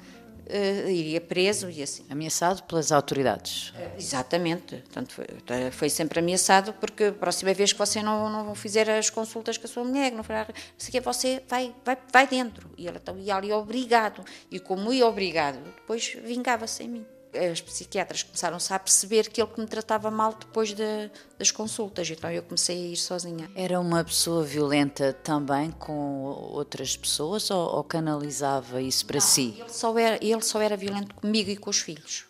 uh, 0.48 0.90
iria 0.90 1.22
preso 1.22 1.70
e 1.70 1.82
assim. 1.82 2.06
Ameaçado 2.10 2.64
pelas 2.64 2.92
autoridades? 2.92 3.70
Uh, 3.70 3.98
exatamente. 3.98 4.78
Portanto, 4.78 5.14
foi, 5.14 5.26
tá, 5.26 5.56
foi, 5.72 5.90
sempre 5.90 6.20
ameaçado 6.20 6.74
porque 6.74 7.06
a 7.06 7.12
próxima 7.12 7.54
vez 7.54 7.74
que 7.74 7.80
você 7.80 8.02
não, 8.02 8.30
não 8.30 8.56
fizer 8.56 8.90
as 8.90 9.10
consultas 9.10 9.58
com 9.58 9.66
a 9.66 9.70
sua 9.70 9.84
mulher, 9.84 10.12
não, 10.12 10.18
não 10.18 10.56
sei 10.78 10.92
que, 10.92 11.00
você 11.00 11.44
vai, 11.48 11.74
vai, 11.86 11.98
vai 12.12 12.28
dentro. 12.28 12.70
E 12.78 12.88
ele 12.88 12.98
então 12.98 13.18
ia 13.18 13.36
ali 13.36 13.52
obrigado. 13.52 14.24
E 14.52 14.60
como 14.60 14.94
ia 14.94 15.08
obrigado, 15.08 15.60
depois 15.76 16.16
vingava-se 16.24 16.84
em 16.84 16.90
mim 16.90 17.06
as 17.52 17.62
psiquiatras 17.62 18.24
começaram-se 18.24 18.74
a 18.74 18.80
perceber 18.80 19.30
que 19.30 19.42
ele 19.42 19.50
que 19.50 19.60
me 19.60 19.68
tratava 19.68 20.10
mal 20.12 20.34
depois 20.34 20.74
de, 20.74 21.12
das 21.38 21.52
consultas, 21.52 22.10
então 22.10 22.30
eu 22.32 22.44
comecei 22.44 22.76
a 22.76 22.88
ir 22.90 22.98
sozinha. 22.98 23.50
Era 23.56 23.80
uma 23.80 24.04
pessoa 24.04 24.44
violenta 24.44 25.14
também 25.14 25.72
com 25.72 26.24
outras 26.24 26.96
pessoas 26.96 27.50
ou, 27.50 27.76
ou 27.76 27.84
canalizava 27.84 28.82
isso 28.82 29.06
para 29.06 29.20
Não, 29.20 29.26
si? 29.26 29.56
Ele 29.60 29.70
só, 29.70 29.98
era, 29.98 30.24
ele 30.24 30.42
só 30.42 30.62
era 30.62 30.78
violento 30.78 31.16
comigo 31.16 31.50
e 31.50 31.58
com 31.58 31.70
os 31.70 31.80
filhos. 31.80 32.26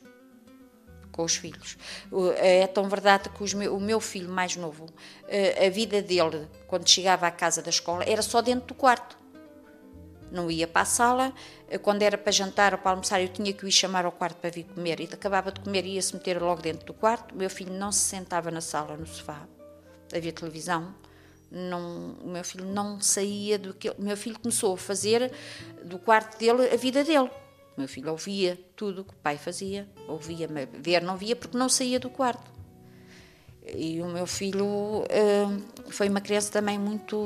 Com 1.11 1.23
os 1.23 1.35
filhos. 1.35 1.77
É 2.37 2.65
tão 2.65 2.89
verdade 2.89 3.29
que 3.29 3.55
meu, 3.55 3.75
o 3.75 3.79
meu 3.79 3.99
filho 3.99 4.29
mais 4.29 4.55
novo, 4.55 4.87
a 5.63 5.69
vida 5.69 6.01
dele, 6.01 6.47
quando 6.67 6.89
chegava 6.89 7.27
à 7.27 7.31
casa 7.31 7.61
da 7.61 7.69
escola, 7.69 8.03
era 8.03 8.23
só 8.23 8.41
dentro 8.41 8.69
do 8.69 8.73
quarto 8.73 9.22
não 10.33 10.49
ia 10.49 10.67
para 10.67 10.81
a 10.81 10.85
sala. 10.85 11.33
Quando 11.81 12.01
era 12.01 12.17
para 12.17 12.31
jantar 12.31 12.73
ou 12.73 12.79
para 12.79 12.91
almoçar, 12.91 13.21
eu 13.21 13.29
tinha 13.29 13.53
que 13.53 13.63
o 13.63 13.67
ir 13.67 13.71
chamar 13.71 14.05
ao 14.05 14.11
quarto 14.11 14.37
para 14.37 14.49
vir 14.49 14.63
comer. 14.63 14.99
E 14.99 15.03
acabava 15.03 15.51
de 15.51 15.61
comer 15.61 15.85
e 15.85 15.95
ia-se 15.95 16.13
meter 16.13 16.41
logo 16.41 16.61
dentro 16.61 16.85
do 16.85 16.93
quarto. 16.93 17.33
O 17.33 17.37
meu 17.37 17.49
filho 17.49 17.73
não 17.73 17.91
se 17.91 17.99
sentava 17.99 18.51
na 18.51 18.61
sala, 18.61 18.97
no 18.97 19.05
sofá, 19.05 19.47
havia 20.13 20.33
televisão. 20.33 20.93
Não, 21.49 22.15
o 22.23 22.29
meu 22.29 22.43
filho 22.43 22.65
não 22.65 22.99
saía 22.99 23.59
do 23.59 23.73
que. 23.73 23.89
O 23.91 23.95
meu 23.99 24.17
filho 24.17 24.39
começou 24.39 24.73
a 24.73 24.77
fazer 24.77 25.31
do 25.83 25.99
quarto 25.99 26.37
dele 26.39 26.73
a 26.73 26.75
vida 26.75 27.03
dele. 27.03 27.29
O 27.75 27.79
meu 27.79 27.87
filho 27.87 28.11
ouvia 28.11 28.59
tudo 28.75 29.01
o 29.01 29.03
que 29.03 29.13
o 29.13 29.17
pai 29.17 29.37
fazia, 29.37 29.87
ouvia, 30.07 30.47
ver 30.73 31.01
não 31.01 31.17
via 31.17 31.35
porque 31.35 31.57
não 31.57 31.69
saía 31.69 31.99
do 31.99 32.09
quarto. 32.09 32.51
E 33.65 34.01
o 34.01 34.07
meu 34.07 34.27
filho 34.27 34.65
uh, 35.03 35.91
foi 35.91 36.09
uma 36.09 36.21
criança 36.21 36.51
também 36.51 36.77
muito 36.77 37.17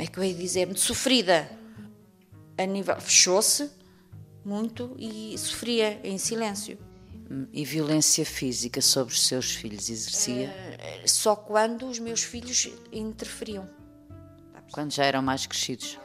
como 0.00 0.02
é 0.02 0.06
que 0.06 0.18
eu 0.18 0.24
ia 0.24 0.34
dizer, 0.34 0.66
muito 0.66 0.80
sofrida. 0.80 1.50
A 2.56 2.64
nível, 2.64 2.98
fechou-se 3.00 3.70
muito 4.42 4.96
e 4.98 5.36
sofria 5.36 6.00
em 6.02 6.16
silêncio. 6.16 6.78
E 7.52 7.64
violência 7.66 8.24
física 8.24 8.80
sobre 8.80 9.12
os 9.12 9.26
seus 9.26 9.54
filhos 9.54 9.90
exercia? 9.90 10.48
Uh, 10.48 11.08
só 11.08 11.36
quando 11.36 11.86
os 11.86 11.98
meus 11.98 12.22
filhos 12.22 12.68
interferiam. 12.90 13.68
Quando 14.72 14.90
já 14.90 15.04
eram 15.04 15.20
mais 15.20 15.46
crescidos? 15.46 15.98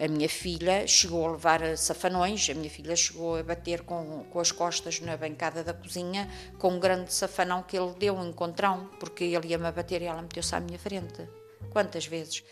A 0.00 0.08
minha 0.08 0.28
filha 0.28 0.86
chegou 0.86 1.26
a 1.26 1.32
levar 1.32 1.76
safanões, 1.76 2.48
a 2.48 2.54
minha 2.54 2.70
filha 2.70 2.96
chegou 2.96 3.36
a 3.36 3.42
bater 3.42 3.82
com, 3.82 4.24
com 4.30 4.40
as 4.40 4.50
costas 4.50 5.00
na 5.00 5.16
bancada 5.16 5.62
da 5.62 5.74
cozinha 5.74 6.28
com 6.58 6.70
um 6.70 6.80
grande 6.80 7.12
safanão 7.12 7.62
que 7.62 7.76
ele 7.76 7.92
deu, 7.98 8.14
um 8.14 8.28
encontrão, 8.28 8.88
porque 8.98 9.24
ele 9.24 9.48
ia-me 9.48 9.70
bater 9.70 10.00
e 10.00 10.06
ela 10.06 10.22
meteu-se 10.22 10.54
à 10.54 10.60
minha 10.60 10.78
frente. 10.78 11.28
Quantas 11.70 12.06
vezes? 12.06 12.42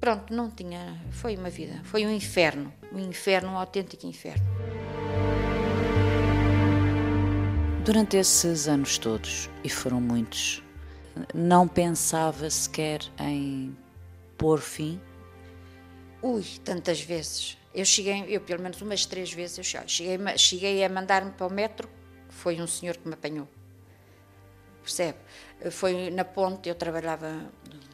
Pronto, 0.00 0.34
não 0.34 0.50
tinha. 0.50 1.00
Foi 1.10 1.36
uma 1.36 1.50
vida. 1.50 1.80
Foi 1.84 2.04
um 2.04 2.10
inferno. 2.10 2.72
Um 2.92 2.98
inferno, 2.98 3.50
um 3.50 3.56
autêntico 3.56 4.06
inferno. 4.06 4.44
Durante 7.84 8.16
esses 8.16 8.68
anos 8.68 8.96
todos, 8.96 9.50
e 9.64 9.68
foram 9.68 10.00
muitos, 10.00 10.62
não 11.34 11.66
pensava 11.66 12.48
sequer 12.48 13.00
em 13.18 13.76
pôr 14.38 14.60
fim? 14.60 15.00
Ui, 16.22 16.44
tantas 16.64 17.00
vezes. 17.00 17.58
Eu 17.74 17.84
cheguei, 17.84 18.24
eu 18.28 18.40
pelo 18.40 18.62
menos 18.62 18.80
umas 18.80 19.04
três 19.04 19.32
vezes, 19.32 19.58
eu 19.58 19.64
cheguei, 19.88 20.18
cheguei 20.38 20.84
a 20.84 20.88
mandar-me 20.88 21.32
para 21.32 21.46
o 21.46 21.52
metro, 21.52 21.88
foi 22.28 22.60
um 22.60 22.66
senhor 22.66 22.96
que 22.96 23.08
me 23.08 23.14
apanhou. 23.14 23.48
Percebe? 24.82 25.18
Foi 25.70 26.10
na 26.10 26.24
ponte, 26.24 26.68
eu 26.68 26.74
trabalhava 26.74 27.50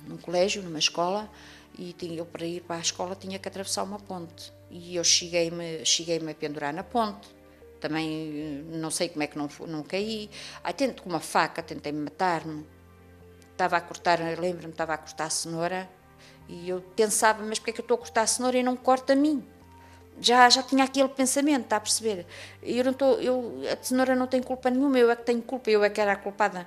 num 0.07 0.17
colégio, 0.17 0.63
numa 0.63 0.79
escola, 0.79 1.31
e 1.79 1.93
tinha, 1.93 2.19
eu 2.19 2.27
para 2.27 2.45
ir 2.45 2.61
para 2.63 2.77
a 2.77 2.81
escola 2.81 3.15
tinha 3.15 3.39
que 3.39 3.47
atravessar 3.47 3.85
uma 3.85 4.01
ponte. 4.01 4.53
E 4.69 4.97
eu 4.97 5.05
cheguei-me 5.05 5.85
cheguei 5.85 6.19
-me 6.19 6.33
a 6.33 6.35
pendurar 6.35 6.75
na 6.75 6.83
ponte. 6.83 7.29
Também 7.81 8.65
não 8.73 8.91
sei 8.91 9.09
como 9.09 9.23
é 9.23 9.29
que 9.29 9.39
não, 9.39 9.49
não 9.69 9.85
caí. 9.85 10.29
Aí 10.65 10.73
tento 10.73 11.03
com 11.03 11.09
uma 11.09 11.21
faca 11.21 11.63
tentei 11.63 11.93
matar-me. 11.93 12.67
Estava 13.53 13.77
a 13.77 13.81
cortar 13.81 14.19
lembro-me 14.39 14.73
estava 14.73 14.95
a 14.95 14.99
cortar 14.99 15.27
a 15.27 15.31
cenoura. 15.31 15.89
E 16.49 16.69
eu 16.69 16.81
pensava 16.97 17.45
mas 17.45 17.59
porque 17.61 17.71
é 17.71 17.75
que 17.75 17.81
eu 17.81 17.85
estou 17.85 17.95
a 17.95 17.99
cortar 17.99 18.23
a 18.23 18.27
cenoura 18.27 18.59
e 18.59 18.63
não 18.63 18.77
corta 18.77 19.13
a 19.13 19.17
mim? 19.17 19.45
Já 20.21 20.51
já 20.51 20.65
tinha 20.65 20.83
aquele 20.83 21.09
pensamento 21.09 21.65
está 21.65 21.77
a 21.77 21.81
perceber? 21.81 22.27
Eu 22.61 22.85
não 22.85 22.93
estou 22.93 23.21
eu 23.21 23.63
a 23.73 23.83
cenoura 23.83 24.17
não 24.17 24.27
tem 24.27 24.43
culpa 24.43 24.69
nenhuma 24.69 24.99
eu 24.99 25.11
é 25.11 25.17
que 25.17 25.23
tenho 25.23 25.43
culpa 25.43 25.71
eu 25.71 25.85
é 25.85 25.91
que 25.91 26.01
era 26.01 26.13
a 26.13 26.17
culpada. 26.17 26.67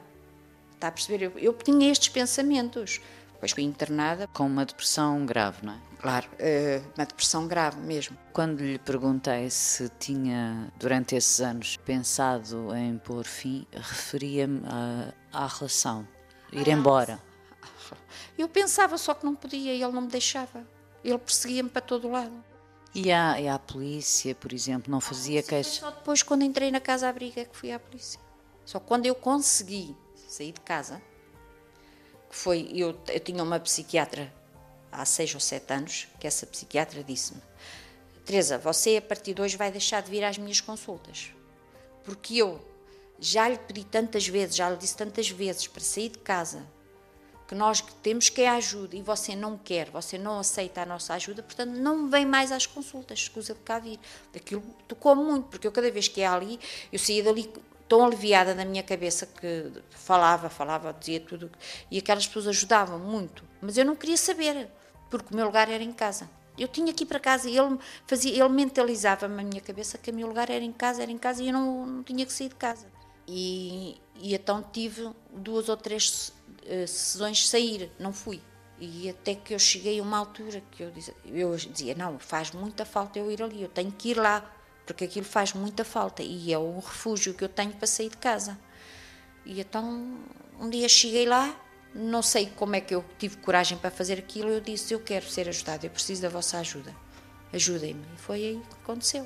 Está 0.73 0.87
a 0.87 0.91
perceber? 0.91 1.25
Eu, 1.25 1.33
eu 1.37 1.53
tinha 1.53 1.91
estes 1.91 2.09
pensamentos 2.09 3.01
Depois 3.41 3.53
fui 3.53 3.63
internada. 3.63 4.27
Com 4.27 4.45
uma 4.45 4.63
depressão 4.63 5.25
grave, 5.25 5.65
não 5.65 5.73
é? 5.73 5.79
Claro, 5.99 6.29
eh, 6.37 6.79
uma 6.95 7.07
depressão 7.07 7.47
grave 7.47 7.79
mesmo. 7.79 8.15
Quando 8.31 8.61
lhe 8.61 8.77
perguntei 8.77 9.49
se 9.49 9.89
tinha, 9.97 10.71
durante 10.77 11.15
esses 11.15 11.41
anos, 11.41 11.75
pensado 11.77 12.75
em 12.75 12.99
pôr 12.99 13.25
fim, 13.25 13.65
referia-me 13.71 14.61
à, 14.65 15.11
à 15.33 15.47
relação, 15.47 16.07
ir 16.51 16.67
embora. 16.67 17.19
Eu 18.37 18.47
pensava 18.47 18.95
só 18.95 19.15
que 19.15 19.25
não 19.25 19.33
podia 19.33 19.73
e 19.73 19.81
ele 19.81 19.91
não 19.91 20.01
me 20.01 20.07
deixava. 20.07 20.63
Ele 21.03 21.17
perseguia-me 21.17 21.69
para 21.69 21.81
todo 21.81 22.07
o 22.07 22.11
lado. 22.11 22.43
E 22.93 23.11
a, 23.11 23.41
e 23.41 23.47
a 23.47 23.57
polícia, 23.57 24.35
por 24.35 24.53
exemplo, 24.53 24.91
não 24.91 25.01
fazia 25.01 25.41
queixa? 25.41 25.79
Só 25.81 25.89
depois, 25.89 26.21
quando 26.21 26.43
entrei 26.43 26.69
na 26.69 26.79
casa 26.79 27.09
à 27.09 27.11
briga, 27.11 27.45
que 27.45 27.57
fui 27.57 27.71
à 27.71 27.79
polícia. 27.79 28.19
Só 28.65 28.79
quando 28.79 29.07
eu 29.07 29.15
consegui 29.15 29.95
sair 30.27 30.51
de 30.51 30.61
casa, 30.61 31.01
que 32.31 32.37
foi, 32.37 32.71
eu, 32.73 32.97
eu 33.09 33.19
tinha 33.19 33.43
uma 33.43 33.59
psiquiatra 33.59 34.33
há 34.89 35.03
seis 35.03 35.33
ou 35.33 35.39
sete 35.41 35.73
anos, 35.73 36.07
que 36.17 36.25
essa 36.25 36.47
psiquiatra 36.47 37.03
disse-me, 37.03 37.41
Teresa, 38.25 38.57
você 38.57 38.95
a 38.95 39.01
partir 39.01 39.33
de 39.33 39.41
hoje 39.41 39.57
vai 39.57 39.69
deixar 39.69 40.01
de 40.01 40.09
vir 40.09 40.23
às 40.23 40.37
minhas 40.37 40.61
consultas, 40.61 41.33
porque 42.05 42.37
eu 42.37 42.65
já 43.19 43.49
lhe 43.49 43.57
pedi 43.57 43.83
tantas 43.83 44.25
vezes, 44.25 44.55
já 44.55 44.69
lhe 44.69 44.77
disse 44.77 44.95
tantas 44.95 45.29
vezes 45.29 45.67
para 45.67 45.81
sair 45.81 46.07
de 46.07 46.19
casa, 46.19 46.65
que 47.49 47.53
nós 47.53 47.81
temos 48.01 48.29
que 48.29 48.45
a 48.45 48.53
ajuda 48.53 48.95
e 48.95 49.01
você 49.01 49.35
não 49.35 49.57
quer, 49.57 49.89
você 49.89 50.17
não 50.17 50.39
aceita 50.39 50.83
a 50.83 50.85
nossa 50.85 51.13
ajuda, 51.13 51.43
portanto 51.43 51.71
não 51.71 52.09
vem 52.09 52.25
mais 52.25 52.49
às 52.49 52.65
consultas, 52.65 53.19
escusa 53.19 53.53
de 53.53 53.59
cá 53.59 53.77
vir. 53.77 53.99
Aquilo 54.33 54.63
tocou 54.87 55.13
muito, 55.17 55.49
porque 55.49 55.67
eu 55.67 55.71
cada 55.73 55.91
vez 55.91 56.07
que 56.07 56.21
ia 56.21 56.31
ali, 56.31 56.57
eu 56.93 56.97
saía 56.97 57.23
dali 57.23 57.51
tão 57.91 58.05
aliviada 58.05 58.55
na 58.55 58.63
minha 58.63 58.81
cabeça 58.81 59.25
que 59.25 59.69
falava, 59.89 60.49
falava, 60.49 60.95
dizia 60.97 61.19
tudo, 61.19 61.51
e 61.91 61.97
aquelas 61.97 62.25
pessoas 62.25 62.47
ajudavam 62.47 62.97
muito, 62.97 63.43
mas 63.61 63.77
eu 63.77 63.83
não 63.83 63.97
queria 63.97 64.15
saber, 64.15 64.69
porque 65.09 65.33
o 65.33 65.35
meu 65.35 65.45
lugar 65.47 65.69
era 65.69 65.83
em 65.83 65.91
casa. 65.91 66.29
Eu 66.57 66.69
tinha 66.69 66.93
que 66.93 67.03
ir 67.03 67.05
para 67.05 67.19
casa 67.19 67.49
e 67.49 67.57
ele 67.57 67.77
fazia, 68.07 68.31
ele 68.31 68.47
mentalizava-me 68.47 69.35
na 69.35 69.43
minha 69.43 69.59
cabeça 69.59 69.97
que 69.97 70.09
o 70.09 70.13
meu 70.13 70.25
lugar 70.25 70.49
era 70.49 70.63
em 70.63 70.71
casa, 70.71 71.03
era 71.03 71.11
em 71.11 71.17
casa 71.17 71.43
e 71.43 71.47
eu 71.47 71.53
não, 71.53 71.85
não 71.85 72.03
tinha 72.03 72.25
que 72.25 72.31
sair 72.31 72.47
de 72.47 72.55
casa. 72.55 72.87
E, 73.27 73.99
e 74.15 74.33
então 74.35 74.63
tive 74.71 75.09
duas 75.29 75.67
ou 75.67 75.75
três 75.75 76.33
uh, 76.63 76.87
sessões 76.87 77.49
sair, 77.49 77.91
não 77.99 78.13
fui. 78.13 78.41
E 78.79 79.09
até 79.09 79.35
que 79.35 79.53
eu 79.53 79.59
cheguei 79.59 79.99
a 79.99 80.03
uma 80.03 80.17
altura 80.17 80.63
que 80.71 80.81
eu 80.81 80.91
dizia, 80.91 81.13
eu 81.25 81.53
dizia, 81.57 81.93
não, 81.93 82.17
faz 82.19 82.51
muita 82.51 82.85
falta 82.85 83.19
eu 83.19 83.29
ir 83.29 83.43
ali, 83.43 83.63
eu 83.63 83.69
tenho 83.69 83.91
que 83.91 84.11
ir 84.11 84.17
lá, 84.17 84.49
porque 84.91 85.05
aquilo 85.05 85.25
faz 85.25 85.53
muita 85.53 85.85
falta 85.85 86.21
e 86.21 86.51
é 86.51 86.57
o 86.57 86.75
refúgio 86.75 87.33
que 87.33 87.45
eu 87.45 87.47
tenho 87.47 87.71
para 87.71 87.87
sair 87.87 88.09
de 88.09 88.17
casa. 88.17 88.59
E 89.45 89.61
então 89.61 90.17
um 90.59 90.69
dia 90.69 90.89
cheguei 90.89 91.25
lá, 91.25 91.55
não 91.95 92.21
sei 92.21 92.47
como 92.57 92.75
é 92.75 92.81
que 92.81 92.93
eu 92.93 93.05
tive 93.17 93.37
coragem 93.37 93.77
para 93.77 93.89
fazer 93.89 94.19
aquilo, 94.19 94.49
eu 94.49 94.59
disse, 94.59 94.93
eu 94.93 94.99
quero 94.99 95.25
ser 95.25 95.47
ajudada, 95.47 95.85
eu 95.85 95.89
preciso 95.89 96.23
da 96.23 96.27
vossa 96.27 96.57
ajuda, 96.57 96.93
ajudem-me. 97.53 98.03
E 98.13 98.19
foi 98.19 98.43
aí 98.43 98.61
que 98.69 98.75
aconteceu. 98.83 99.25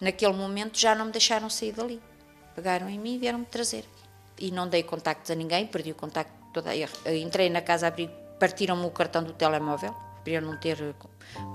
Naquele 0.00 0.32
momento 0.32 0.78
já 0.78 0.94
não 0.94 1.06
me 1.06 1.12
deixaram 1.12 1.50
sair 1.50 1.72
dali. 1.72 2.00
Pegaram 2.54 2.88
em 2.88 3.00
mim 3.00 3.16
e 3.16 3.18
vieram-me 3.18 3.46
trazer 3.46 3.84
e 4.38 4.52
não 4.52 4.68
dei 4.68 4.84
contactos 4.84 5.28
a 5.32 5.34
ninguém, 5.34 5.66
perdi 5.66 5.90
o 5.90 5.96
contacto 5.96 6.32
toda. 6.54 6.70
Entrei 7.16 7.50
na 7.50 7.62
casa 7.62 7.92
partiram-me 8.38 8.86
o 8.86 8.90
cartão 8.92 9.24
do 9.24 9.32
telemóvel 9.32 9.92
para 10.22 10.34
eu 10.34 10.42
não 10.42 10.56
ter 10.56 10.78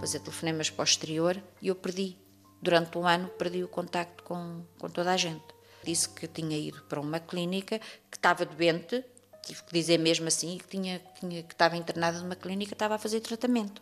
fazer 0.02 0.20
telefonemas 0.20 0.70
para 0.70 0.82
o 0.82 0.84
exterior 0.84 1.42
e 1.62 1.70
eu 1.70 1.76
perdi. 1.76 2.23
Durante 2.64 2.98
um 2.98 3.06
ano 3.06 3.28
perdi 3.28 3.62
o 3.62 3.68
contacto 3.68 4.24
com, 4.24 4.64
com 4.80 4.90
toda 4.90 5.12
a 5.12 5.18
gente. 5.18 5.44
Disse 5.84 6.08
que 6.08 6.30
tinha 6.30 6.58
ido 6.58 6.82
para 6.84 6.98
uma 7.02 7.20
clínica, 7.20 7.78
que 8.10 8.16
estava 8.16 8.46
doente, 8.46 9.04
tive 9.46 9.64
que 9.64 9.74
dizer 9.74 10.00
mesmo 10.00 10.30
assim, 10.30 10.58
que, 10.58 10.68
tinha, 10.70 11.02
tinha, 11.20 11.44
que 11.44 11.54
estava 11.54 11.76
internada 11.76 12.20
numa 12.20 12.38
clínica, 12.38 12.72
estava 12.72 12.96
a 12.96 12.98
fazer 12.98 13.20
tratamento. 13.20 13.82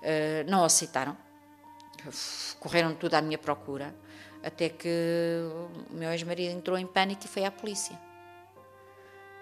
Uh, 0.00 0.50
não 0.50 0.64
aceitaram, 0.64 1.16
correram 2.58 2.92
tudo 2.92 3.14
à 3.14 3.22
minha 3.22 3.38
procura, 3.38 3.94
até 4.42 4.68
que 4.68 4.88
o 5.88 5.94
meu 5.94 6.10
ex-marido 6.10 6.50
entrou 6.50 6.76
em 6.76 6.88
pânico 6.88 7.24
e 7.24 7.28
foi 7.28 7.44
à 7.44 7.52
polícia. 7.52 7.96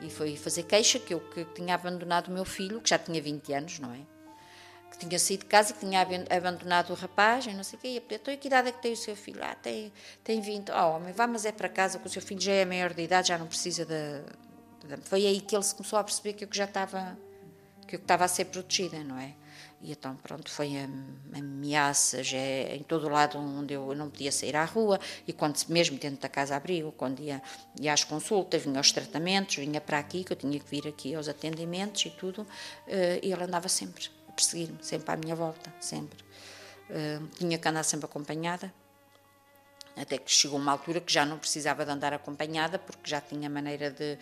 E 0.03 0.11
foi 0.11 0.37
fazer 0.37 0.65
queixa 0.65 0.99
que 0.99 1.15
eu 1.15 1.21
que 1.21 1.47
tinha 1.47 1.75
abandonado 1.75 2.29
o 2.29 2.31
meu 2.31 2.45
filho, 2.45 2.79
que 2.83 2.91
já 2.91 2.99
tinha 2.99 3.23
20 3.23 3.55
anos, 3.55 3.79
não 3.79 3.95
é? 3.95 4.20
Tinha 5.01 5.19
saído 5.19 5.45
de 5.45 5.49
casa 5.49 5.73
e 5.73 5.81
tinha 5.81 6.07
abandonado 6.31 6.91
o 6.91 6.95
rapaz, 6.95 7.47
e 7.47 7.55
não 7.55 7.65
sei 7.65 7.79
o 7.79 7.83
quê. 7.83 7.89
E 7.89 7.97
eu 7.97 8.03
então, 8.11 8.37
que 8.37 8.49
idade 8.49 8.69
é 8.69 8.73
que 8.73 8.83
tem 8.83 8.93
o 8.93 8.97
seu 8.97 9.17
filho? 9.17 9.41
Ah, 9.43 9.55
tem, 9.55 9.91
tem 10.23 10.41
20. 10.41 10.71
Oh, 10.71 10.97
homem, 10.97 11.13
vá, 11.13 11.27
mas 11.27 11.47
é 11.47 11.53
para 11.53 11.69
casa, 11.69 11.99
que 11.99 12.07
o 12.07 12.11
seu 12.11 12.21
filho 12.21 12.41
já 12.41 12.53
é 12.53 12.65
maior 12.67 12.93
de 12.93 13.03
idade, 13.03 13.29
já 13.29 13.39
não 13.39 13.47
precisa 13.47 13.87
de, 13.87 14.23
de... 14.87 15.03
Foi 15.03 15.27
aí 15.27 15.41
que 15.41 15.57
ele 15.57 15.65
se 15.65 15.75
começou 15.75 15.99
a 15.99 16.05
perceber 16.05 16.35
que 16.35 16.45
eu 16.45 16.49
já 16.53 16.65
estava, 16.65 17.19
que 17.89 17.97
eu 17.97 18.01
estava 18.01 18.27
a 18.27 18.29
ser 18.29 18.45
protegida, 18.47 19.03
não 19.03 19.19
é? 19.19 19.35
E 19.83 19.93
então, 19.93 20.15
pronto, 20.17 20.51
foi 20.51 20.73
ameaças 21.35 22.31
é, 22.35 22.77
em 22.77 22.83
todo 22.83 23.07
o 23.07 23.09
lado 23.09 23.39
onde 23.39 23.73
eu 23.73 23.95
não 23.95 24.11
podia 24.11 24.31
sair 24.31 24.55
à 24.55 24.65
rua, 24.65 25.01
e 25.27 25.33
quando, 25.33 25.59
mesmo 25.69 25.99
dentro 25.99 26.21
da 26.21 26.29
casa-abrigo, 26.29 26.93
quando 26.93 27.21
ia, 27.21 27.41
ia 27.81 27.93
às 27.93 28.05
consultas, 28.05 28.63
vinha 28.63 28.77
aos 28.77 28.93
tratamentos, 28.93 29.57
vinha 29.57 29.81
para 29.81 29.99
aqui, 29.99 30.23
que 30.23 30.33
eu 30.33 30.37
tinha 30.37 30.61
que 30.61 30.69
vir 30.69 30.87
aqui 30.87 31.15
aos 31.15 31.29
atendimentos 31.29 32.05
e 32.05 32.11
tudo, 32.11 32.43
uh, 32.43 32.47
e 33.23 33.33
ele 33.33 33.43
andava 33.43 33.69
sempre 33.69 34.05
a 34.05 34.20
perseguir-me, 34.41 34.83
sempre 34.83 35.13
à 35.13 35.17
minha 35.17 35.35
volta, 35.35 35.73
sempre. 35.81 36.19
Uh, 36.91 37.27
tinha 37.37 37.59
que 37.59 37.69
andar 37.69 37.85
sempre 37.85 38.07
acompanhada, 38.07 38.73
até 39.97 40.19
que 40.19 40.31
chegou 40.31 40.59
uma 40.59 40.73
altura 40.73 41.01
que 41.01 41.13
já 41.13 41.25
não 41.25 41.39
precisava 41.39 41.85
de 41.85 41.91
andar 41.91 42.13
acompanhada, 42.13 42.79
porque 42.79 43.09
já 43.11 43.21
tinha 43.21 43.49
maneira 43.49 43.91
de 43.91 44.19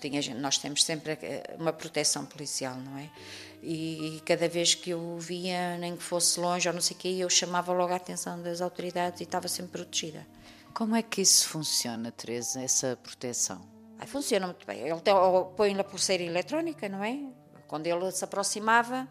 tinha, 0.00 0.34
nós 0.34 0.56
temos 0.56 0.82
sempre 0.82 1.12
eh, 1.22 1.56
uma 1.58 1.72
proteção 1.72 2.24
policial, 2.24 2.74
não 2.76 2.98
é? 2.98 3.10
E, 3.62 4.22
cada 4.24 4.48
vez 4.48 4.74
que 4.74 4.90
eu 4.90 5.18
via, 5.18 5.76
nem 5.76 5.94
que 5.94 6.02
fosse 6.02 6.40
longe 6.40 6.66
ou 6.66 6.74
não 6.74 6.80
sei 6.80 6.96
o 6.96 6.98
quê, 6.98 7.08
eu 7.18 7.28
chamava 7.28 7.72
logo 7.72 7.92
a 7.92 7.96
atenção 7.96 8.42
das 8.42 8.62
autoridades 8.62 9.20
e 9.20 9.24
estava 9.24 9.46
sempre 9.46 9.72
protegida. 9.72 10.26
Como 10.72 10.96
é 10.96 11.02
que 11.02 11.20
isso 11.20 11.46
funciona, 11.46 12.10
Teresa, 12.10 12.62
essa 12.62 12.98
proteção? 13.02 13.60
Ah, 13.98 14.06
funciona 14.06 14.46
muito 14.46 14.66
bem. 14.66 14.80
Ele 14.80 15.00
põe 15.56 15.74
na 15.74 15.84
pulseira 15.84 16.22
eletrónica, 16.22 16.88
não 16.88 17.04
é? 17.04 17.18
Quando 17.68 17.86
ele 17.86 18.10
se 18.10 18.24
aproximava, 18.24 19.06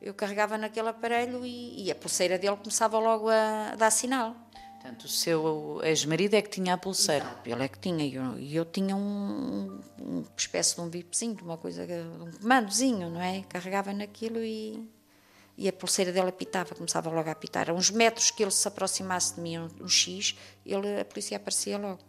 eu 0.00 0.14
carregava 0.14 0.56
naquele 0.56 0.88
aparelho 0.88 1.44
e, 1.44 1.84
e 1.84 1.90
a 1.90 1.94
pulseira 1.94 2.38
dele 2.38 2.56
começava 2.56 2.98
logo 2.98 3.28
a, 3.28 3.70
a 3.72 3.76
dar 3.76 3.90
sinal. 3.90 4.34
Portanto, 4.80 5.04
o 5.04 5.08
seu 5.08 5.78
ex-marido 5.84 6.34
é 6.34 6.40
que 6.40 6.48
tinha 6.48 6.72
a 6.72 6.78
pulseira. 6.78 7.26
Ele 7.44 7.62
é 7.62 7.68
que 7.68 7.78
tinha, 7.78 8.02
e 8.02 8.14
eu, 8.14 8.38
eu, 8.38 8.64
tinha 8.64 8.96
um, 8.96 9.78
uma 9.98 10.24
espécie 10.34 10.74
de 10.74 10.80
um 10.80 10.88
VIPzinho, 10.88 11.36
uma 11.42 11.58
coisa, 11.58 11.86
um 12.18 12.32
comandozinho, 12.38 13.10
não 13.10 13.20
é? 13.20 13.44
Carregava 13.46 13.92
naquilo 13.92 14.38
e, 14.38 14.88
e 15.58 15.68
a 15.68 15.72
pulseira 15.72 16.10
dele 16.10 16.30
apitava, 16.30 16.74
começava 16.74 17.10
logo 17.10 17.28
a 17.28 17.32
apitar. 17.32 17.68
A 17.68 17.74
uns 17.74 17.90
metros 17.90 18.30
que 18.30 18.42
ele 18.42 18.50
se 18.50 18.66
aproximasse 18.66 19.34
de 19.34 19.42
mim, 19.42 19.58
um, 19.58 19.68
um 19.82 19.88
X, 19.88 20.34
ele, 20.64 20.98
a 20.98 21.04
polícia 21.04 21.36
aparecia 21.36 21.76
logo. 21.76 22.00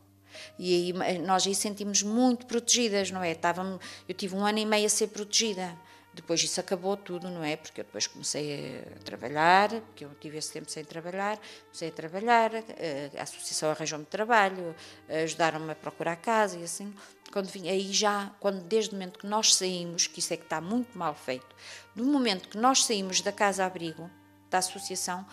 E 0.58 0.74
aí 0.74 1.20
nós 1.20 1.46
aí 1.46 1.54
sentimos 1.54 2.04
muito 2.04 2.46
protegidas, 2.46 3.12
não 3.12 3.22
é? 3.22 3.34
Estávamos, 3.34 3.84
eu 4.08 4.16
tive 4.16 4.34
um 4.34 4.46
ano 4.46 4.60
e 4.60 4.66
meio 4.66 4.86
a 4.86 4.90
ser 4.90 5.08
protegida. 5.08 5.78
Depois 6.14 6.44
isso 6.44 6.60
acabou 6.60 6.98
tudo, 6.98 7.30
não 7.30 7.42
é? 7.42 7.56
Porque 7.56 7.80
eu 7.80 7.86
depois 7.86 8.06
comecei 8.06 8.84
a 8.98 9.00
trabalhar, 9.00 9.70
porque 9.70 10.04
eu 10.04 10.14
tive 10.20 10.38
esse 10.38 10.52
tempo 10.52 10.70
sem 10.70 10.84
trabalhar, 10.84 11.40
comecei 11.68 11.88
a 11.88 11.92
trabalhar, 11.92 12.54
eh, 12.54 13.10
a 13.18 13.24
associação 13.24 13.72
arranjou-me 13.72 14.04
trabalho, 14.06 14.76
ajudaram-me 15.08 15.72
a 15.72 15.76
procurar 15.76 16.18
casa 16.18 16.58
e 16.58 16.64
assim. 16.64 16.94
Quando 17.32 17.48
vim, 17.48 17.70
aí 17.70 17.94
já, 17.94 18.30
quando 18.42 18.62
desde 18.62 18.92
o 18.92 18.94
momento 18.94 19.20
que 19.20 19.26
nós 19.26 19.56
saímos, 19.56 20.06
que 20.06 20.20
isso 20.20 20.34
é 20.34 20.38
que 20.38 20.44
está 20.44 20.60
muito 20.60 20.98
mal 20.98 21.16
feito, 21.16 21.56
do 21.96 22.04
momento 22.04 22.50
que 22.50 22.58
nós 22.58 22.84
saímos 22.84 23.22
da 23.22 23.32
casa-abrigo, 23.32 24.12
da 24.50 24.58
associação, 24.58 25.26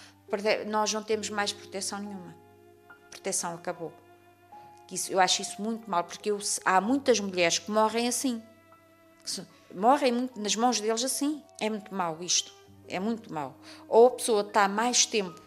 nós 0.69 0.93
não 0.93 1.03
temos 1.03 1.29
mais 1.29 1.53
proteção 1.53 1.99
nenhuma. 1.99 2.37
Proteção 3.11 3.55
acabou. 3.55 3.93
Isso, 4.93 5.11
eu 5.11 5.19
acho 5.19 5.43
isso 5.43 5.61
muito 5.61 5.91
mal, 5.91 6.05
porque 6.05 6.31
eu, 6.31 6.38
há 6.64 6.81
muitas 6.81 7.19
mulheres 7.19 7.59
que 7.59 7.69
morrem 7.69 8.07
assim 8.07 8.41
morrem 9.75 10.29
nas 10.37 10.57
mãos 10.57 10.81
deles 10.81 11.05
assim. 11.05 11.43
É 11.61 11.69
muito 11.69 11.95
mau 11.95 12.23
isto. 12.23 12.53
É 12.89 12.99
muito 12.99 13.33
mau. 13.33 13.55
Ou 13.89 14.09
a 14.09 14.11
pessoa 14.13 14.41
está 14.43 14.67
mais 14.69 15.05
tempo 15.05 15.41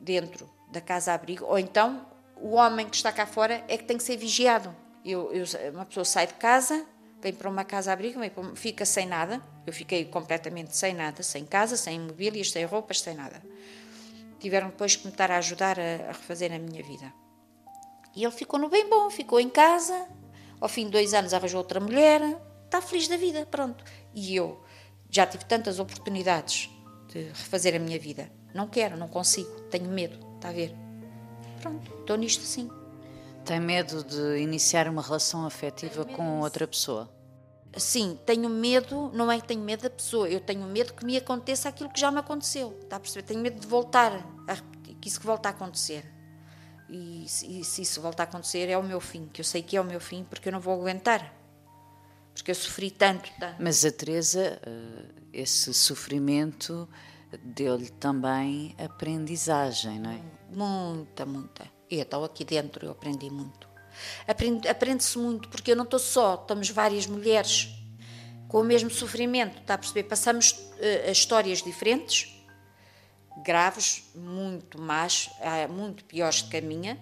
dentro 0.00 0.48
da 0.70 0.80
casa-abrigo, 0.80 1.44
ou 1.44 1.58
então 1.58 2.06
o 2.36 2.54
homem 2.54 2.88
que 2.88 2.96
está 2.96 3.12
cá 3.12 3.26
fora 3.26 3.64
é 3.68 3.76
que 3.76 3.84
tem 3.84 3.96
que 3.96 4.02
ser 4.02 4.16
vigiado. 4.16 4.74
Eu, 5.04 5.32
eu, 5.32 5.44
uma 5.72 5.84
pessoa 5.84 6.04
sai 6.04 6.26
de 6.26 6.34
casa, 6.34 6.84
vem 7.20 7.32
para 7.32 7.48
uma 7.48 7.64
casa-abrigo, 7.64 8.20
fica 8.54 8.84
sem 8.84 9.06
nada. 9.06 9.40
Eu 9.66 9.72
fiquei 9.72 10.04
completamente 10.04 10.76
sem 10.76 10.94
nada, 10.94 11.22
sem 11.22 11.44
casa, 11.44 11.76
sem 11.76 12.00
mobílias, 12.00 12.50
sem 12.50 12.64
roupas, 12.64 13.00
sem 13.00 13.14
nada. 13.14 13.42
Tiveram 14.38 14.68
depois 14.68 14.96
que 14.96 15.06
me 15.06 15.12
estar 15.12 15.30
a 15.30 15.38
ajudar 15.38 15.78
a, 15.78 16.08
a 16.08 16.12
refazer 16.12 16.52
a 16.52 16.58
minha 16.58 16.82
vida. 16.82 17.12
E 18.14 18.24
ele 18.24 18.32
ficou 18.32 18.58
no 18.58 18.68
bem 18.68 18.88
bom, 18.88 19.10
ficou 19.10 19.38
em 19.38 19.48
casa. 19.48 20.08
Ao 20.60 20.68
fim 20.68 20.86
de 20.86 20.92
dois 20.92 21.14
anos 21.14 21.34
arranjou 21.34 21.58
outra 21.58 21.78
mulher, 21.80 22.20
está 22.66 22.82
feliz 22.82 23.08
da 23.08 23.16
vida, 23.16 23.46
pronto. 23.46 23.82
E 24.14 24.36
eu 24.36 24.62
já 25.10 25.26
tive 25.26 25.44
tantas 25.44 25.78
oportunidades 25.78 26.68
de 27.08 27.24
refazer 27.28 27.74
a 27.74 27.78
minha 27.78 27.98
vida. 27.98 28.30
Não 28.54 28.68
quero, 28.68 28.96
não 28.96 29.08
consigo, 29.08 29.50
tenho 29.70 29.88
medo, 29.88 30.18
está 30.36 30.48
a 30.48 30.52
ver? 30.52 30.74
Pronto, 31.60 31.92
estou 32.00 32.16
nisto 32.16 32.42
sim. 32.42 32.70
Tem 33.44 33.60
medo 33.60 34.02
de 34.02 34.38
iniciar 34.38 34.88
uma 34.88 35.02
relação 35.02 35.46
afetiva 35.46 36.04
com 36.04 36.40
outra 36.40 36.66
pessoa? 36.66 37.12
Sim, 37.76 38.18
tenho 38.24 38.48
medo, 38.48 39.10
não 39.12 39.30
é 39.30 39.38
que 39.38 39.46
tenho 39.46 39.60
medo 39.60 39.82
da 39.82 39.90
pessoa, 39.90 40.28
eu 40.28 40.40
tenho 40.40 40.62
medo 40.62 40.94
que 40.94 41.04
me 41.04 41.16
aconteça 41.16 41.68
aquilo 41.68 41.90
que 41.90 42.00
já 42.00 42.10
me 42.10 42.18
aconteceu. 42.18 42.76
Está 42.82 42.96
a 42.96 43.00
perceber? 43.00 43.26
Tenho 43.26 43.40
medo 43.40 43.60
de 43.60 43.66
voltar 43.66 44.12
a 44.48 44.54
repetir, 44.54 44.96
que 44.96 45.08
isso 45.08 45.20
que 45.20 45.26
volta 45.26 45.48
a 45.48 45.52
acontecer. 45.52 46.04
E, 46.88 47.24
e 47.24 47.64
se 47.64 47.82
isso 47.82 48.00
voltar 48.00 48.22
a 48.22 48.26
acontecer, 48.26 48.68
é 48.70 48.78
o 48.78 48.82
meu 48.82 49.00
fim, 49.00 49.26
que 49.26 49.40
eu 49.40 49.44
sei 49.44 49.62
que 49.62 49.76
é 49.76 49.80
o 49.80 49.84
meu 49.84 50.00
fim, 50.00 50.24
porque 50.24 50.48
eu 50.48 50.52
não 50.52 50.60
vou 50.60 50.72
aguentar. 50.72 51.35
Porque 52.36 52.50
eu 52.50 52.54
sofri 52.54 52.90
tanto, 52.90 53.30
tanto. 53.40 53.56
Mas 53.60 53.84
a 53.84 53.90
Teresa, 53.90 54.60
eh, 54.64 55.04
esse 55.32 55.72
sofrimento 55.72 56.88
deu-lhe 57.42 57.88
também 57.88 58.74
aprendizagem, 58.78 59.98
não 59.98 60.10
é? 60.10 60.20
Muita, 60.50 61.26
muita. 61.26 61.66
E 61.90 61.98
então 61.98 62.22
aqui 62.22 62.44
dentro 62.44 62.86
eu 62.86 62.92
aprendi 62.92 63.30
muito. 63.30 63.68
Aprende-se 64.68 65.18
muito, 65.18 65.48
porque 65.48 65.72
eu 65.72 65.76
não 65.76 65.84
estou 65.84 65.98
só, 65.98 66.34
estamos 66.34 66.68
várias 66.68 67.06
mulheres 67.06 67.70
com 68.48 68.60
o 68.60 68.64
mesmo 68.64 68.90
sofrimento, 68.90 69.58
está 69.58 69.74
a 69.74 69.78
perceber? 69.78 70.04
Passamos 70.04 70.50
uh, 70.52 71.10
histórias 71.10 71.62
diferentes, 71.62 72.32
graves, 73.42 74.04
muito 74.14 74.80
más, 74.80 75.30
muito 75.70 76.04
piores 76.04 76.42
que 76.42 76.56
a 76.58 76.60
minha, 76.60 76.98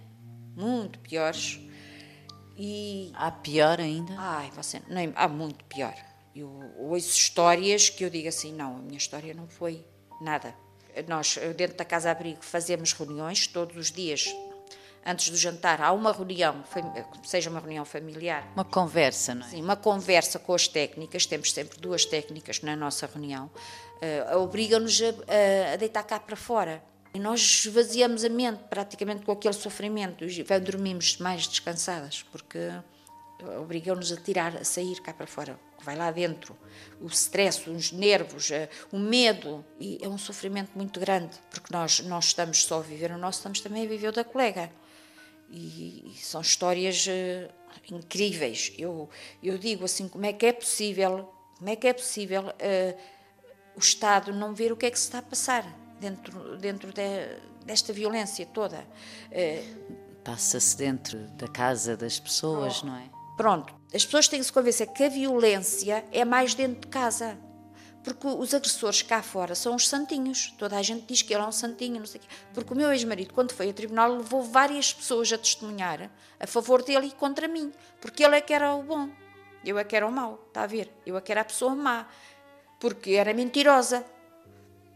muito 0.57 0.99
piores. 1.01 1.61
E... 2.57 3.12
Há 3.14 3.31
pior 3.31 3.81
ainda? 3.81 4.14
Ai, 4.17 4.51
você, 4.55 4.81
não, 4.88 5.12
há 5.14 5.29
muito 5.29 5.64
pior. 5.64 5.95
Eu 6.35 6.51
ouço 6.79 7.17
histórias 7.17 7.88
que 7.88 8.05
eu 8.05 8.11
digo 8.11 8.29
assim: 8.29 8.53
não, 8.53 8.77
a 8.77 8.81
minha 8.81 8.99
história 8.99 9.33
não 9.35 9.47
foi 9.47 9.85
nada. 10.21 10.55
Nós, 11.09 11.38
dentro 11.57 11.77
da 11.77 11.85
Casa 11.85 12.11
Abrigo, 12.11 12.45
fazemos 12.45 12.93
reuniões 12.93 13.49
todos 13.49 13.77
os 13.77 13.90
dias, 13.90 14.33
antes 15.05 15.29
do 15.29 15.37
jantar, 15.37 15.81
há 15.81 15.93
uma 15.93 16.12
reunião, 16.12 16.64
seja 17.25 17.51
uma 17.51 17.61
reunião 17.61 17.85
familiar. 17.85 18.49
Uma 18.55 18.64
conversa, 18.64 19.35
não 19.35 19.47
é? 19.47 19.51
Sim, 19.51 19.62
uma 19.62 19.77
conversa 19.77 20.38
com 20.38 20.55
as 20.55 20.67
técnicas, 20.67 21.27
temos 21.27 21.53
sempre 21.53 21.79
duas 21.79 22.05
técnicas 22.05 22.62
na 22.62 22.75
nossa 22.75 23.07
reunião, 23.07 23.51
uh, 24.33 24.38
obrigam-nos 24.38 25.01
a, 25.03 25.73
a, 25.73 25.77
deitar 25.77 26.03
cá 26.05 26.19
para 26.19 26.37
fora. 26.37 26.83
E 27.14 27.20
nós 27.20 27.40
esvaziamos 27.40 28.24
a 28.24 28.29
mente 28.29 28.64
praticamente 28.68 29.24
com 29.24 29.31
aquele 29.31 29.55
sofrimento 29.55 30.24
e 30.24 30.42
dormimos 30.59 31.16
mais 31.18 31.46
descansadas, 31.46 32.24
porque 32.24 32.59
obrigam-nos 33.61 34.11
a 34.11 34.16
tirar, 34.16 34.57
a 34.57 34.64
sair 34.64 35.00
cá 35.00 35.14
para 35.14 35.24
fora, 35.24 35.57
vai 35.81 35.94
lá 35.94 36.11
dentro. 36.11 36.59
O 37.00 37.07
stress, 37.07 37.70
os 37.70 37.92
nervos, 37.92 38.50
eh, 38.50 38.68
o 38.90 38.98
medo. 38.98 39.64
E 39.79 40.00
é 40.03 40.09
um 40.09 40.18
sofrimento 40.18 40.72
muito 40.74 40.98
grande, 40.98 41.37
porque 41.50 41.72
nós 41.72 42.00
não 42.00 42.18
estamos 42.18 42.64
só 42.64 42.79
a 42.79 42.83
viver 42.83 43.12
o 43.12 43.18
nosso, 43.18 43.38
estamos 43.38 43.61
também 43.61 43.85
a 43.85 43.88
viver 43.88 44.09
o 44.09 44.12
da 44.12 44.24
colega. 44.24 44.68
E, 45.48 46.11
e 46.12 46.18
são 46.18 46.40
histórias 46.40 47.07
uh, 47.07 47.94
incríveis. 47.94 48.72
Eu, 48.77 49.09
eu 49.40 49.57
digo 49.57 49.85
assim, 49.85 50.09
como 50.09 50.27
é 50.27 50.33
que 50.33 50.46
é 50.46 50.53
possível, 50.53 51.33
como 51.59 51.70
é 51.70 51.77
que 51.77 51.87
é 51.87 51.92
possível 51.92 52.48
uh, 52.48 53.00
o 53.77 53.79
Estado 53.79 54.33
não 54.33 54.53
ver 54.53 54.72
o 54.72 54.77
que 54.77 54.87
é 54.87 54.90
que 54.90 54.98
se 54.98 55.05
está 55.05 55.18
a 55.18 55.22
passar 55.22 55.84
dentro, 56.00 56.57
dentro 56.59 56.92
de, 56.92 57.38
desta 57.64 57.92
violência 57.92 58.46
toda? 58.46 58.87
Uh, 59.30 59.94
Passa-se 60.24 60.76
dentro 60.76 61.18
da 61.33 61.48
casa 61.48 61.96
das 61.96 62.18
pessoas, 62.18 62.83
oh, 62.83 62.87
não 62.87 62.96
é? 62.96 63.11
Pronto, 63.37 63.74
as 63.92 64.04
pessoas 64.04 64.28
têm 64.28 64.40
que 64.40 64.46
se 64.46 64.52
convencer 64.52 64.87
que 64.88 65.04
a 65.04 65.09
violência 65.09 66.04
é 66.12 66.24
mais 66.24 66.54
dentro 66.54 66.83
de 66.83 66.88
casa 66.88 67.37
porque 68.04 68.26
os 68.26 68.52
agressores 68.52 69.00
cá 69.00 69.22
fora 69.22 69.54
são 69.54 69.74
os 69.74 69.88
santinhos. 69.88 70.54
Toda 70.59 70.76
a 70.76 70.83
gente 70.83 71.07
diz 71.07 71.22
que 71.22 71.33
ele 71.33 71.42
é 71.42 71.46
um 71.46 71.50
santinho, 71.50 71.98
não 71.98 72.07
sei 72.07 72.20
o 72.20 72.22
quê. 72.22 72.28
Porque 72.52 72.74
o 72.74 72.76
meu 72.76 72.92
ex-marido, 72.92 73.33
quando 73.33 73.52
foi 73.52 73.70
a 73.70 73.72
tribunal, 73.72 74.18
levou 74.18 74.42
várias 74.42 74.92
pessoas 74.92 75.33
a 75.33 75.38
testemunhar 75.38 76.11
a 76.38 76.46
favor 76.46 76.83
dele 76.83 77.07
e 77.07 77.12
contra 77.12 77.48
mim. 77.48 77.72
Porque 78.02 78.22
ele 78.22 78.37
é 78.37 78.42
que 78.42 78.52
era 78.52 78.74
o 78.74 78.83
bom, 78.83 79.09
eu 79.64 79.78
é 79.78 79.85
que 79.85 79.96
era 79.96 80.07
o 80.07 80.12
mau, 80.12 80.44
está 80.48 80.64
a 80.64 80.66
ver? 80.66 80.92
Eu 81.07 81.16
é 81.16 81.20
que 81.22 81.33
era 81.33 81.40
a 81.40 81.44
pessoa 81.44 81.74
má, 81.74 82.07
porque 82.78 83.12
era 83.12 83.33
mentirosa. 83.33 84.04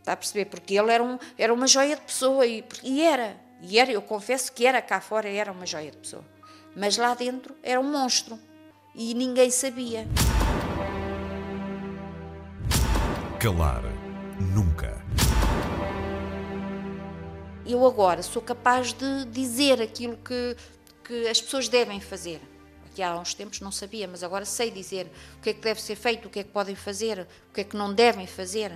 Está 0.09 0.15
a 0.15 0.17
perceber? 0.17 0.47
Porque 0.47 0.73
ele 0.73 0.91
era, 0.91 1.05
um, 1.05 1.19
era 1.37 1.53
uma 1.53 1.67
joia 1.67 1.95
de 1.95 2.01
pessoa 2.01 2.47
e, 2.47 2.65
e 2.83 3.03
era. 3.03 3.37
E 3.61 3.79
era, 3.79 3.93
eu 3.93 4.01
confesso 4.01 4.51
que 4.51 4.65
era 4.65 4.81
cá 4.81 5.03
fora, 5.03 5.29
era 5.29 5.53
uma 5.53 5.67
joia 5.67 5.91
de 5.91 5.99
pessoa. 5.99 6.25
Mas 6.75 6.97
lá 6.97 7.15
dentro 7.15 7.55
era 7.63 7.79
um 7.79 7.93
monstro. 7.93 8.39
E 8.95 9.13
ninguém 9.13 9.51
sabia. 9.51 10.07
Calar 13.39 13.83
nunca. 14.41 14.97
Eu 17.67 17.87
agora 17.87 18.23
sou 18.23 18.41
capaz 18.41 18.95
de 18.95 19.27
dizer 19.27 19.83
aquilo 19.83 20.17
que, 20.17 20.57
que 21.05 21.29
as 21.29 21.39
pessoas 21.39 21.69
devem 21.69 22.01
fazer. 22.01 22.41
Aqui 22.87 23.03
há 23.03 23.15
uns 23.15 23.35
tempos 23.35 23.61
não 23.61 23.71
sabia, 23.71 24.09
mas 24.09 24.23
agora 24.23 24.47
sei 24.47 24.71
dizer 24.71 25.13
o 25.37 25.43
que 25.43 25.51
é 25.51 25.53
que 25.53 25.61
deve 25.61 25.83
ser 25.83 25.97
feito, 25.97 26.29
o 26.29 26.31
que 26.31 26.39
é 26.39 26.45
que 26.45 26.51
podem 26.51 26.75
fazer, 26.75 27.29
o 27.51 27.53
que 27.53 27.61
é 27.61 27.65
que 27.65 27.77
não 27.77 27.93
devem 27.93 28.27
fazer, 28.27 28.73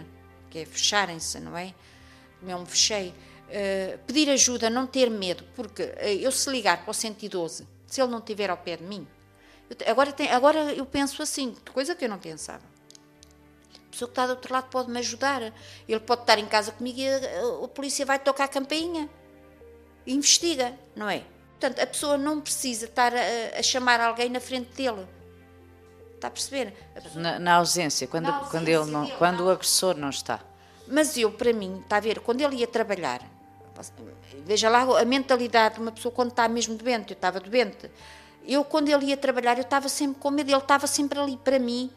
que 0.52 0.60
é 0.60 0.66
fecharem-se, 0.66 1.40
não 1.40 1.56
é? 1.56 1.74
Não 2.42 2.60
me 2.60 2.66
fechei. 2.66 3.08
Uh, 3.08 3.98
pedir 4.06 4.30
ajuda, 4.30 4.70
não 4.70 4.86
ter 4.86 5.10
medo, 5.10 5.44
porque 5.54 5.82
uh, 5.82 6.04
eu 6.20 6.32
se 6.32 6.48
ligar 6.50 6.82
para 6.82 6.90
o 6.90 6.94
112, 6.94 7.66
se 7.86 8.00
ele 8.00 8.10
não 8.10 8.18
estiver 8.18 8.50
ao 8.50 8.56
pé 8.56 8.76
de 8.76 8.84
mim, 8.84 9.06
eu, 9.68 9.90
agora, 9.90 10.12
tem, 10.12 10.30
agora 10.30 10.72
eu 10.72 10.86
penso 10.86 11.22
assim, 11.22 11.54
coisa 11.72 11.94
que 11.94 12.04
eu 12.04 12.08
não 12.08 12.18
pensava 12.18 12.72
pessoa 13.92 14.08
que 14.08 14.12
está 14.12 14.26
do 14.26 14.30
outro 14.30 14.52
lado 14.52 14.68
pode 14.70 14.90
me 14.90 14.98
ajudar. 14.98 15.42
Ele 15.86 16.00
pode 16.00 16.22
estar 16.22 16.38
em 16.38 16.46
casa 16.46 16.72
comigo 16.72 16.98
e 16.98 17.06
a, 17.06 17.64
a 17.64 17.68
polícia 17.68 18.04
vai 18.04 18.18
tocar 18.18 18.44
a 18.44 18.48
campainha 18.48 19.08
investiga, 20.06 20.76
não 20.96 21.08
é? 21.08 21.22
Portanto, 21.60 21.80
a 21.80 21.86
pessoa 21.86 22.18
não 22.18 22.40
precisa 22.40 22.86
estar 22.86 23.12
a, 23.14 23.58
a 23.58 23.62
chamar 23.62 24.00
alguém 24.00 24.28
na 24.28 24.40
frente 24.40 24.74
dele. 24.74 25.06
Está 26.22 26.28
a 26.28 26.30
perceber? 26.30 26.72
A 26.94 27.00
pessoa... 27.00 27.20
na, 27.20 27.38
na, 27.40 27.54
ausência, 27.54 28.06
quando, 28.06 28.26
na 28.26 28.36
ausência 28.36 28.50
quando, 28.52 28.68
ele 28.68 28.92
não, 28.92 29.04
dele, 29.04 29.16
quando 29.18 29.38
não. 29.38 29.46
o 29.46 29.50
agressor 29.50 29.96
não 29.96 30.08
está. 30.08 30.38
Mas 30.86 31.16
eu, 31.16 31.32
para 31.32 31.52
mim, 31.52 31.80
está 31.82 31.96
a 31.96 32.00
ver, 32.00 32.20
quando 32.20 32.40
ele 32.40 32.56
ia 32.58 32.66
trabalhar, 32.68 33.22
veja 34.46 34.70
lá 34.70 35.00
a 35.00 35.04
mentalidade 35.04 35.74
de 35.74 35.80
uma 35.80 35.90
pessoa 35.90 36.14
quando 36.14 36.30
está 36.30 36.46
mesmo 36.46 36.76
doente, 36.76 37.10
eu 37.10 37.14
estava 37.14 37.40
doente. 37.40 37.90
Eu, 38.46 38.62
quando 38.62 38.88
ele 38.88 39.06
ia 39.06 39.16
trabalhar, 39.16 39.56
eu 39.56 39.62
estava 39.62 39.88
sempre 39.88 40.20
com 40.20 40.30
medo, 40.30 40.48
ele 40.48 40.56
estava 40.56 40.86
sempre 40.86 41.18
ali 41.18 41.36
para 41.36 41.58
mim, 41.58 41.90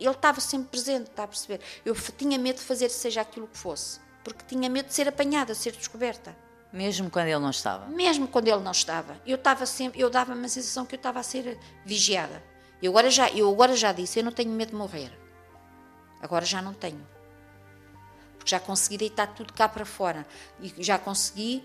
ele 0.00 0.10
estava 0.10 0.40
sempre 0.40 0.68
presente, 0.68 1.10
está 1.10 1.24
a 1.24 1.28
perceber? 1.28 1.60
Eu 1.84 1.94
tinha 2.16 2.38
medo 2.38 2.56
de 2.56 2.62
fazer 2.62 2.88
seja 2.88 3.20
aquilo 3.20 3.46
que 3.46 3.58
fosse, 3.58 4.00
porque 4.24 4.42
tinha 4.46 4.70
medo 4.70 4.86
de 4.86 4.94
ser 4.94 5.06
apanhada, 5.06 5.52
de 5.52 5.58
ser 5.58 5.72
descoberta. 5.72 6.34
Mesmo 6.72 7.10
quando 7.10 7.26
ele 7.26 7.38
não 7.38 7.50
estava? 7.50 7.86
Mesmo 7.88 8.26
quando 8.26 8.48
ele 8.48 8.60
não 8.60 8.72
estava. 8.72 9.20
Eu 9.26 9.36
estava 9.36 9.66
sempre, 9.66 10.00
eu 10.00 10.08
dava 10.08 10.32
uma 10.32 10.48
sensação 10.48 10.86
que 10.86 10.94
eu 10.94 10.98
estava 10.98 11.20
a 11.20 11.22
ser 11.22 11.58
vigiada. 11.84 12.42
Eu 12.82 12.92
agora 12.92 13.10
já, 13.10 13.30
eu 13.30 13.50
agora 13.50 13.74
já 13.74 13.92
disse, 13.92 14.18
eu 14.18 14.24
não 14.24 14.32
tenho 14.32 14.50
medo 14.50 14.70
de 14.70 14.76
morrer. 14.76 15.10
Agora 16.20 16.44
já 16.44 16.60
não 16.60 16.74
tenho. 16.74 17.06
Porque 18.36 18.50
já 18.50 18.60
consegui 18.60 18.98
deitar 18.98 19.28
tudo 19.34 19.52
cá 19.52 19.68
para 19.68 19.84
fora 19.84 20.26
e 20.60 20.72
já 20.82 20.98
consegui 20.98 21.62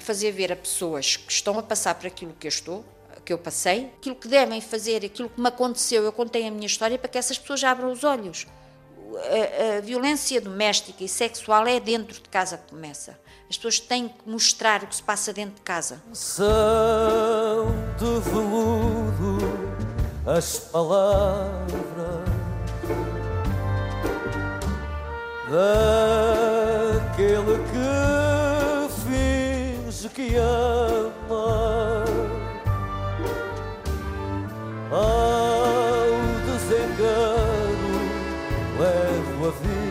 fazer 0.00 0.32
ver 0.32 0.52
a 0.52 0.56
pessoas 0.56 1.16
que 1.16 1.32
estão 1.32 1.58
a 1.58 1.62
passar 1.62 1.94
por 1.94 2.06
aquilo 2.06 2.34
que 2.38 2.46
eu 2.46 2.50
estou, 2.50 2.84
que 3.24 3.32
eu 3.32 3.38
passei, 3.38 3.92
aquilo 3.98 4.14
que 4.14 4.28
devem 4.28 4.60
fazer, 4.60 5.04
aquilo 5.04 5.28
que 5.28 5.40
me 5.40 5.48
aconteceu, 5.48 6.02
eu 6.02 6.12
contei 6.12 6.46
a 6.46 6.50
minha 6.50 6.66
história 6.66 6.98
para 6.98 7.08
que 7.08 7.18
essas 7.18 7.38
pessoas 7.38 7.62
abram 7.64 7.92
os 7.92 8.04
olhos. 8.04 8.46
A, 9.16 9.78
a, 9.78 9.80
violência 9.80 10.40
doméstica 10.40 11.02
e 11.02 11.08
sexual 11.08 11.66
é 11.66 11.80
dentro 11.80 12.14
de 12.14 12.28
casa 12.28 12.56
que 12.56 12.70
começa. 12.70 13.18
As 13.48 13.56
pessoas 13.56 13.80
têm 13.80 14.08
que 14.08 14.28
mostrar 14.28 14.82
o 14.82 14.86
que 14.86 14.96
se 14.96 15.02
passa 15.02 15.32
dentro 15.32 15.56
de 15.56 15.62
casa. 15.62 16.02
São 16.12 16.46
de 17.98 18.30
veludo 18.30 19.47
as 20.36 20.58
palavras 20.58 21.72
daquele 26.68 27.56
que 27.70 28.88
finge 29.02 30.08
que 30.10 30.36
ama 30.36 32.04
ao 34.92 36.10
desengano 36.44 37.96
levo 38.78 39.48
a 39.48 39.50
vida. 39.52 39.88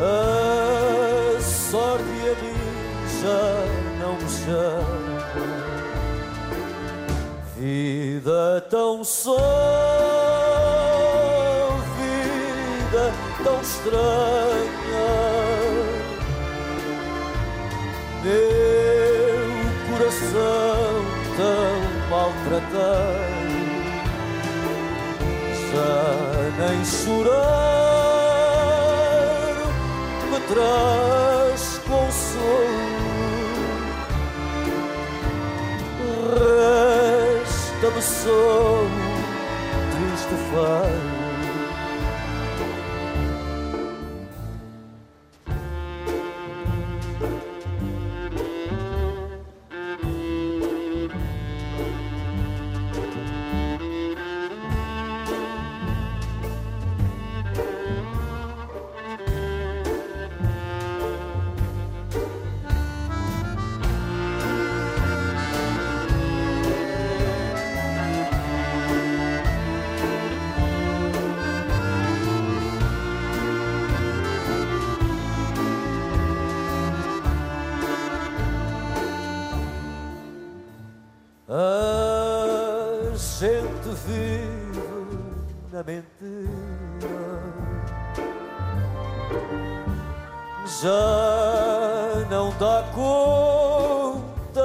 A 0.00 1.40
sorte 1.40 2.02
a 2.02 2.34
mim 2.42 2.62
já 3.20 3.44
não 4.00 4.14
me 4.16 4.28
chama. 4.30 5.01
Vida 8.24 8.64
tão 8.70 9.02
só, 9.02 9.36
vida 11.98 13.12
tão 13.42 13.60
estranha. 13.60 15.10
Meu 18.22 19.42
coração 19.90 21.04
tão 21.36 21.80
maltratei, 22.10 23.18
já 25.72 26.06
nem 26.60 26.78
chorar 26.84 27.32
me 30.30 30.38
traz 30.46 31.21
sou 38.02 38.88
triste 39.92 40.34
faz. 40.50 41.11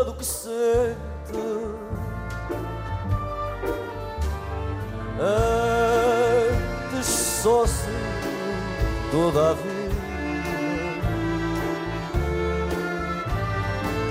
Do 0.07 0.13
que 0.13 0.25
sente. 0.25 0.95
Antes 6.89 7.05
se 7.05 7.89
toda 9.11 9.51
a 9.51 9.53
vida 9.53 9.97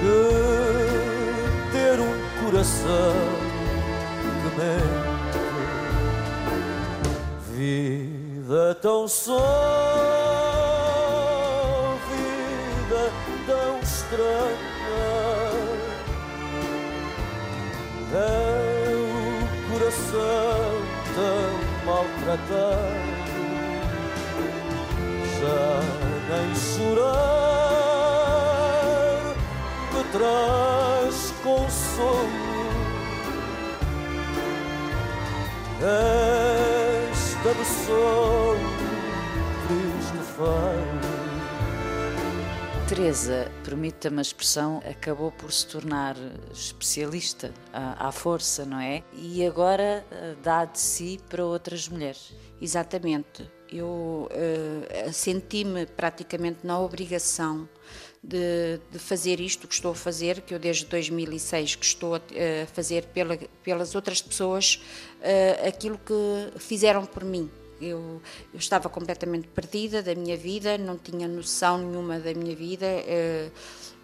que 0.00 1.72
ter 1.72 1.98
um 1.98 2.44
coração 2.44 3.45
Teresa, 42.96 43.52
permita-me 43.62 44.20
a 44.20 44.22
expressão, 44.22 44.82
acabou 44.88 45.30
por 45.30 45.52
se 45.52 45.66
tornar 45.66 46.16
especialista 46.50 47.52
à, 47.70 48.10
força, 48.10 48.64
não 48.64 48.80
é? 48.80 49.02
E 49.12 49.44
agora 49.44 50.02
uh, 50.10 50.34
dá 50.42 50.64
de 50.64 50.80
si 50.80 51.20
para 51.28 51.44
outras 51.44 51.90
mulheres. 51.90 52.32
Exatamente. 52.58 53.46
Eu 53.70 54.30
uh, 54.30 55.12
senti-me 55.12 55.84
praticamente 55.84 56.60
na 56.66 56.80
obrigação 56.80 57.68
de, 58.24 58.80
de, 58.90 58.98
fazer 58.98 59.40
isto 59.40 59.68
que 59.68 59.74
estou 59.74 59.92
a 59.92 59.94
fazer, 59.94 60.40
que 60.40 60.54
eu 60.54 60.58
desde 60.58 60.86
2006 60.86 61.74
que 61.74 61.84
estou 61.84 62.14
a, 62.14 62.18
a 62.18 62.66
fazer 62.72 63.04
pela, 63.08 63.36
pelas 63.62 63.94
outras 63.94 64.22
pessoas 64.22 64.80
uh, 65.20 65.68
aquilo 65.68 65.98
que 65.98 66.58
fizeram 66.58 67.04
por 67.04 67.24
mim 67.26 67.50
eu, 67.80 68.20
eu, 68.52 68.58
estava 68.58 68.88
completamente 68.88 69.48
perdida 69.48 70.02
da 70.02 70.14
minha 70.14 70.36
vida, 70.36 70.78
não 70.78 70.96
tinha 70.96 71.28
noção 71.28 71.78
nenhuma 71.78 72.18
da 72.18 72.32
minha 72.34 72.54
vida, 72.54 72.86
uh, 72.86 73.52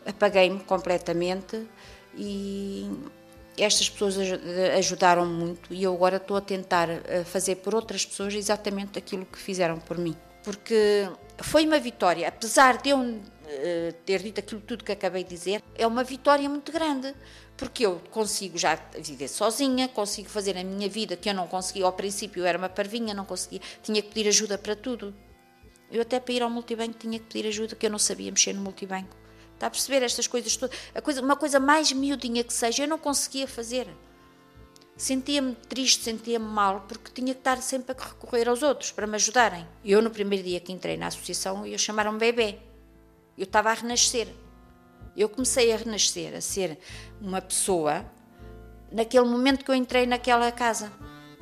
apaguei-me 0.07 0.61
completamente 0.61 1.67
e 2.17 2.91
estas 3.57 3.89
pessoas 3.89 4.17
ajudaram 4.79 5.27
muito 5.27 5.73
e 5.73 5.83
eu 5.83 5.95
agora 5.95 6.17
estou 6.17 6.37
a 6.37 6.41
tentar 6.41 6.89
eh, 6.89 7.23
fazer 7.25 7.57
por 7.57 7.75
outras 7.75 8.05
pessoas 8.05 8.35
exatamente 8.35 8.99
aquilo 8.99 9.27
que 9.27 9.39
fizeram 9.39 9.79
por 9.79 9.99
mim. 9.99 10.17
Porque 10.43 11.09
foi 11.39 11.67
uma 11.67 11.79
vitória, 11.79 12.27
apesar 12.29 12.79
de 12.79 12.91
eu 12.91 13.21
eh, 13.47 13.95
ter 14.07 14.23
dito 14.23 14.41
aquilo 14.41 14.61
tudo 14.61 14.83
que 14.83 14.93
acabei 14.93 15.23
de 15.23 15.31
dizer, 15.31 15.63
é 15.75 15.87
uma 15.87 16.03
vitória 16.03 16.49
muito 16.49 16.73
grande, 16.73 17.15
porque 17.63 17.87
eu 17.87 18.03
consigo 18.11 18.59
já 18.59 18.75
viver 18.99 19.29
sozinha, 19.29 19.87
consigo 19.87 20.29
fazer 20.29 20.59
a 20.59 20.65
minha 20.65 20.89
vida 20.89 21.17
que 21.17 21.31
eu 21.31 21.35
não 21.35 21.47
conseguia 21.47 21.85
ao 21.85 21.93
princípio, 21.93 22.43
eu 22.43 22.47
era 22.47 22.59
uma 22.59 22.69
parvinha, 22.69 23.15
não 23.15 23.25
conseguia, 23.25 23.61
tinha 23.81 24.03
que 24.03 24.09
pedir 24.09 24.29
ajuda 24.29 24.59
para 24.59 24.75
tudo. 24.75 25.15
Eu 25.89 26.03
até 26.03 26.19
para 26.19 26.35
ir 26.35 26.43
ao 26.43 26.51
multibanco 26.51 26.95
tinha 26.95 27.21
que 27.21 27.27
pedir 27.27 27.47
ajuda, 27.47 27.77
que 27.77 27.87
eu 27.87 27.91
não 27.91 28.01
sabia 28.01 28.33
mexer 28.33 28.53
no 28.53 28.63
multibanco. 28.63 29.17
Está 29.55 29.69
a 29.69 29.71
perceber 29.71 30.03
estas 30.03 30.27
coisas 30.27 30.57
todas? 30.57 30.77
Coisa, 31.05 31.23
uma 31.23 31.37
coisa 31.37 31.61
mais 31.61 31.93
miudinha 31.93 32.43
que 32.43 32.53
seja, 32.53 32.83
eu 32.83 32.89
não 32.89 32.99
conseguia 32.99 33.47
fazer. 33.47 33.87
Sentia-me 34.97 35.55
triste, 35.55 36.03
sentia-me 36.03 36.45
mal, 36.45 36.81
porque 36.89 37.13
tinha 37.13 37.33
que 37.33 37.39
estar 37.39 37.63
sempre 37.63 37.95
a 37.97 38.05
recorrer 38.05 38.49
aos 38.49 38.65
outros 38.65 38.91
para 38.91 39.07
me 39.07 39.15
ajudarem. 39.15 39.65
Eu, 39.85 40.03
no 40.03 40.11
primeiro 40.11 40.43
dia 40.43 40.59
que 40.59 40.73
entrei 40.73 40.97
na 40.97 41.07
associação, 41.07 41.65
eu 41.65 41.79
chamaram-me 41.79 42.19
bebê. 42.19 42.59
Eu 43.39 43.45
estava 43.45 43.71
a 43.71 43.75
renascer. 43.75 44.27
Eu 45.17 45.29
comecei 45.29 45.73
a 45.73 45.77
renascer, 45.77 46.35
a 46.35 46.41
ser 46.41 46.79
uma 47.21 47.41
pessoa 47.41 48.05
naquele 48.91 49.27
momento 49.27 49.65
que 49.65 49.71
eu 49.71 49.75
entrei 49.75 50.07
naquela 50.07 50.51
casa. 50.51 50.93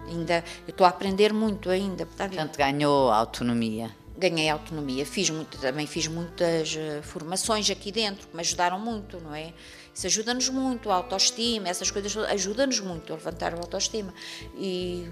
Ainda 0.06 0.44
eu 0.66 0.70
estou 0.70 0.87
a 0.87 0.90
aprender 0.90 1.33
muito 1.33 1.70
ainda. 1.70 2.06
Portanto, 2.06 2.56
ganhou 2.56 3.11
autonomia. 3.11 3.90
Ganhei 4.16 4.50
autonomia, 4.50 5.06
fiz 5.06 5.30
muito, 5.30 5.56
também 5.59 5.87
fiz 5.87 6.06
muitas 6.06 6.74
uh, 6.74 7.02
formações 7.02 7.70
aqui 7.70 7.90
dentro 7.90 8.28
que 8.28 8.35
me 8.37 8.42
ajudaram 8.42 8.78
muito, 8.78 9.18
não 9.18 9.35
é? 9.35 9.54
Isso 9.94 10.06
ajuda-nos 10.06 10.50
muito, 10.50 10.90
a 10.90 10.96
autoestima, 10.96 11.70
essas 11.70 11.90
coisas 11.90 12.14
ajuda-nos 12.14 12.80
muito 12.80 13.14
a 13.14 13.16
levantar 13.16 13.54
a 13.54 13.56
autoestima. 13.56 14.12
E 14.59 15.09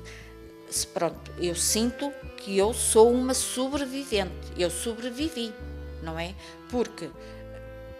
pronto, 0.93 1.33
eu 1.39 1.55
sinto 1.55 2.13
que 2.37 2.59
eu 2.59 2.75
sou 2.75 3.11
uma 3.11 3.33
sobrevivente, 3.33 4.53
eu 4.59 4.69
sobrevivi 4.69 5.55
não 6.03 6.19
é? 6.19 6.35
Porque 6.71 7.11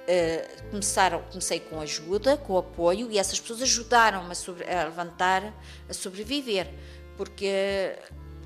uh, 0.09 0.71
começaram, 0.71 1.23
comecei 1.31 1.61
com 1.61 1.81
ajuda, 1.81 2.37
com 2.37 2.57
apoio, 2.57 3.11
e 3.11 3.19
essas 3.19 3.39
pessoas 3.39 3.63
ajudaram-me 3.63 4.33
a, 4.33 4.81
a, 4.81 4.85
levantar, 4.85 5.55
a 5.89 5.93
sobreviver, 5.93 6.73
porque 7.17 7.97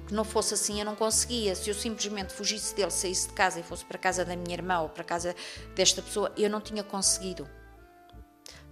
que 0.07 0.15
não 0.15 0.25
fosse 0.25 0.55
assim 0.55 0.79
eu 0.81 0.85
não 0.85 0.97
conseguia. 0.97 1.55
Se 1.55 1.71
eu 1.71 1.75
simplesmente 1.75 2.33
fugisse 2.33 2.75
dele, 2.75 2.91
saísse 2.91 3.29
de 3.29 3.35
casa 3.35 3.61
e 3.61 3.63
fosse 3.63 3.85
para 3.85 3.97
a 3.97 4.01
casa 4.01 4.25
da 4.25 4.37
minha 4.37 4.55
irmã 4.55 4.81
ou 4.81 4.89
para 4.89 5.03
a 5.03 5.07
casa 5.07 5.35
desta 5.75 6.03
pessoa, 6.03 6.33
eu 6.37 6.51
não 6.51 6.61
tinha 6.61 6.83
conseguido. 6.83 7.49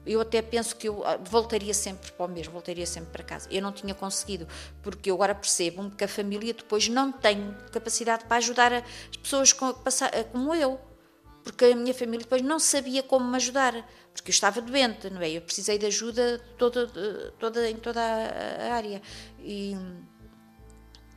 Eu 0.05 0.21
até 0.21 0.41
penso 0.41 0.77
que 0.77 0.89
eu 0.89 1.05
ah, 1.05 1.19
voltaria 1.19 1.75
sempre 1.75 2.11
para 2.13 2.25
o 2.25 2.29
mesmo, 2.29 2.53
voltaria 2.53 2.87
sempre 2.87 3.11
para 3.11 3.23
casa. 3.23 3.49
Eu 3.51 3.61
não 3.63 3.71
tinha 3.71 3.95
conseguido, 3.95 4.49
porque 4.83 5.11
eu 5.11 5.15
agora 5.15 5.35
percebo 5.35 5.91
que 5.91 6.05
a 6.05 6.09
família 6.09 6.55
depois 6.55 6.89
não 6.89 7.13
tem 7.13 7.55
capacidade 7.71 8.25
para 8.25 8.39
ajudar 8.39 8.73
as 8.73 9.17
pessoas 9.23 9.53
como 9.53 10.55
eu. 10.55 10.81
Porque 11.51 11.65
a 11.65 11.75
minha 11.75 11.93
família 11.93 12.21
depois 12.21 12.43
não 12.43 12.61
sabia 12.61 13.03
como 13.03 13.29
me 13.29 13.37
ajudar, 13.37 13.75
porque 14.15 14.31
eu 14.31 14.33
estava 14.33 14.61
doente, 14.61 15.11
não 15.11 15.21
é? 15.21 15.31
Eu 15.31 15.43
precisei 15.43 15.79
de 15.79 15.87
ajuda 15.87 16.41
toda, 16.57 16.87
toda, 17.41 17.69
em 17.69 17.75
toda 17.75 18.01
a 18.01 18.73
área. 18.73 19.03
E, 19.41 19.77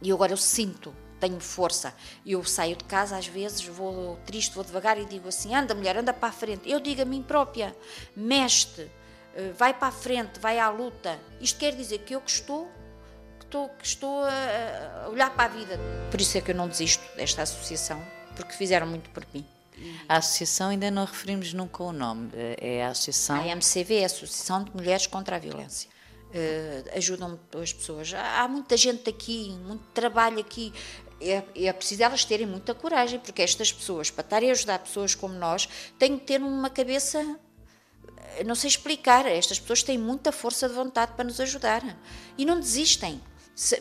e 0.02 0.12
agora 0.12 0.34
eu 0.34 0.38
sinto 0.38 0.94
tenho 1.20 1.40
força. 1.40 1.94
Eu 2.26 2.44
saio 2.44 2.76
de 2.76 2.84
casa, 2.84 3.16
às 3.16 3.28
vezes 3.28 3.64
vou 3.64 4.18
triste, 4.26 4.56
vou 4.56 4.64
devagar 4.64 4.98
e 4.98 5.06
digo 5.06 5.30
assim: 5.30 5.54
anda, 5.54 5.76
mulher, 5.76 5.96
anda 5.98 6.12
para 6.12 6.30
a 6.30 6.32
frente. 6.32 6.70
Eu 6.70 6.80
digo 6.80 7.04
a 7.04 7.06
mim 7.06 7.22
própria: 7.22 7.76
mexe 8.16 8.90
eh, 9.36 9.52
vai 9.56 9.74
para 9.74 9.90
a 9.90 9.92
frente, 9.92 10.40
vai 10.40 10.60
à 10.60 10.70
luta. 10.70 11.20
Isto 11.40 11.60
quer 11.60 11.76
dizer 11.76 12.00
que 12.00 12.16
eu 12.16 12.22
que 12.22 12.32
estou, 12.32 12.70
que 13.40 13.46
estou, 13.46 13.70
que 13.70 13.86
estou 13.86 14.24
a 14.26 15.10
olhar 15.10 15.30
para 15.30 15.46
a 15.46 15.48
vida. 15.48 15.80
Por 16.10 16.20
isso 16.20 16.38
é 16.38 16.42
que 16.42 16.52
eu 16.52 16.56
não 16.56 16.68
desisto 16.68 17.04
desta 17.16 17.44
associação, 17.44 18.04
porque 18.36 18.54
fizeram 18.54 18.88
muito 18.88 19.10
por 19.12 19.26
mim. 19.32 19.46
A 20.08 20.18
associação 20.18 20.70
ainda 20.70 20.90
não 20.92 21.06
referimos 21.06 21.54
nunca 21.54 21.84
o 21.84 21.92
nome, 21.92 22.30
é 22.34 22.84
a 22.86 22.90
associação. 22.90 23.42
A 23.42 23.48
MCV 23.48 23.96
é 23.96 24.04
a 24.04 24.06
Associação 24.06 24.64
de 24.64 24.76
Mulheres 24.76 25.08
contra 25.08 25.36
a 25.36 25.40
Violência. 25.40 25.90
Uh, 26.30 26.98
ajudam 26.98 27.40
as 27.62 27.72
pessoas. 27.72 28.12
Há 28.14 28.48
muita 28.48 28.76
gente 28.76 29.08
aqui, 29.10 29.56
muito 29.66 29.84
trabalho 29.94 30.40
aqui 30.40 30.74
é, 31.22 31.44
é 31.56 31.74
preciso 31.74 32.04
elas 32.04 32.26
terem 32.26 32.46
muita 32.46 32.74
coragem, 32.74 33.20
porque 33.20 33.42
estas 33.42 33.72
pessoas, 33.72 34.12
para 34.12 34.24
estarem 34.24 34.50
a 34.50 34.52
ajudar 34.52 34.80
pessoas 34.80 35.16
como 35.16 35.34
nós, 35.34 35.70
têm 35.98 36.18
que 36.18 36.26
ter 36.26 36.42
uma 36.42 36.70
cabeça 36.70 37.40
não 38.46 38.56
sei 38.56 38.68
explicar. 38.68 39.26
Estas 39.26 39.60
pessoas 39.60 39.84
têm 39.84 39.98
muita 39.98 40.32
força 40.32 40.68
de 40.68 40.74
vontade 40.74 41.14
para 41.14 41.24
nos 41.24 41.40
ajudar 41.40 41.84
e 42.38 42.46
não 42.46 42.60
desistem. 42.60 43.22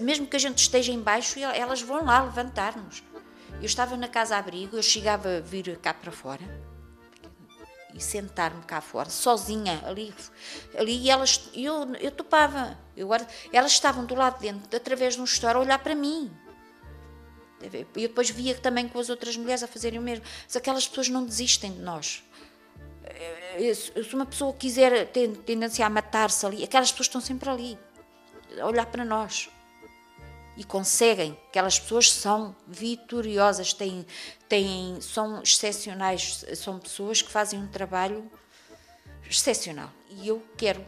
Mesmo 0.00 0.26
que 0.26 0.36
a 0.36 0.38
gente 0.38 0.58
esteja 0.58 0.92
em 0.92 1.00
baixo, 1.00 1.38
elas 1.38 1.80
vão 1.80 2.04
lá 2.04 2.22
levantar-nos. 2.22 3.02
Eu 3.62 3.66
estava 3.66 3.96
na 3.96 4.08
casa-abrigo, 4.08 4.76
eu 4.76 4.82
chegava 4.82 5.36
a 5.36 5.40
vir 5.40 5.78
cá 5.78 5.94
para 5.94 6.10
fora 6.10 6.42
e 7.94 8.00
sentar-me 8.00 8.60
cá 8.64 8.80
fora, 8.80 9.08
sozinha, 9.08 9.80
ali, 9.84 10.12
ali 10.76 10.98
e 10.98 11.08
elas, 11.08 11.48
eu, 11.54 11.94
eu 12.00 12.10
topava. 12.10 12.76
Eu, 12.96 13.08
elas 13.52 13.70
estavam 13.70 14.04
do 14.04 14.16
lado 14.16 14.40
de 14.40 14.50
dentro, 14.50 14.76
através 14.76 15.14
de 15.14 15.20
um 15.20 15.24
store, 15.24 15.58
a 15.58 15.60
olhar 15.60 15.78
para 15.78 15.94
mim. 15.94 16.28
E 17.94 18.08
depois 18.08 18.30
via 18.30 18.56
também 18.56 18.88
com 18.88 18.98
as 18.98 19.08
outras 19.08 19.36
mulheres 19.36 19.62
a 19.62 19.68
fazerem 19.68 20.00
o 20.00 20.02
mesmo. 20.02 20.24
Mas 20.44 20.56
aquelas 20.56 20.88
pessoas 20.88 21.08
não 21.08 21.24
desistem 21.24 21.70
de 21.72 21.80
nós. 21.80 22.24
Se 24.04 24.14
uma 24.16 24.26
pessoa 24.26 24.52
quiser 24.52 25.06
ter 25.12 25.28
tendência 25.38 25.86
a 25.86 25.88
matar-se 25.88 26.44
ali, 26.44 26.64
aquelas 26.64 26.90
pessoas 26.90 27.06
estão 27.06 27.20
sempre 27.20 27.48
ali, 27.48 27.78
a 28.60 28.66
olhar 28.66 28.86
para 28.86 29.04
nós. 29.04 29.48
E 30.56 30.64
conseguem. 30.64 31.38
Aquelas 31.48 31.78
pessoas 31.78 32.12
são 32.12 32.54
vitoriosas, 32.66 33.72
têm, 33.72 34.06
têm, 34.48 35.00
são 35.00 35.42
excepcionais, 35.42 36.44
são 36.56 36.78
pessoas 36.78 37.22
que 37.22 37.30
fazem 37.30 37.58
um 37.58 37.68
trabalho 37.68 38.30
excepcional. 39.28 39.90
E 40.10 40.28
eu 40.28 40.42
quero 40.56 40.84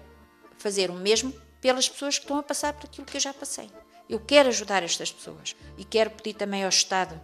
fazer 0.58 0.90
o 0.90 0.94
mesmo 0.94 1.32
pelas 1.60 1.88
pessoas 1.88 2.18
que 2.18 2.24
estão 2.24 2.38
a 2.38 2.42
passar 2.42 2.74
por 2.74 2.86
aquilo 2.86 3.06
que 3.06 3.16
eu 3.16 3.20
já 3.20 3.32
passei. 3.32 3.70
Eu 4.08 4.20
quero 4.20 4.50
ajudar 4.50 4.82
estas 4.82 5.10
pessoas 5.10 5.56
e 5.78 5.84
quero 5.84 6.10
pedir 6.10 6.34
também 6.34 6.62
ao 6.62 6.68
Estado 6.68 7.18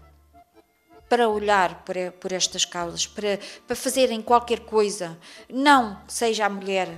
para 1.10 1.28
olhar 1.28 1.84
por, 1.84 1.94
por 2.20 2.32
estas 2.32 2.64
causas, 2.64 3.06
para, 3.06 3.38
para 3.66 3.76
fazerem 3.76 4.22
qualquer 4.22 4.60
coisa. 4.60 5.18
Não 5.48 6.00
seja 6.08 6.46
a 6.46 6.48
mulher 6.48 6.88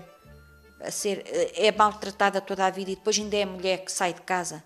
a 0.80 0.90
ser 0.90 1.24
é 1.54 1.72
maltratada 1.72 2.40
toda 2.40 2.66
a 2.66 2.70
vida 2.70 2.90
e 2.90 2.96
depois 2.96 3.18
ainda 3.18 3.36
é 3.36 3.42
a 3.42 3.46
mulher 3.46 3.84
que 3.84 3.90
sai 3.90 4.12
de 4.12 4.20
casa. 4.20 4.62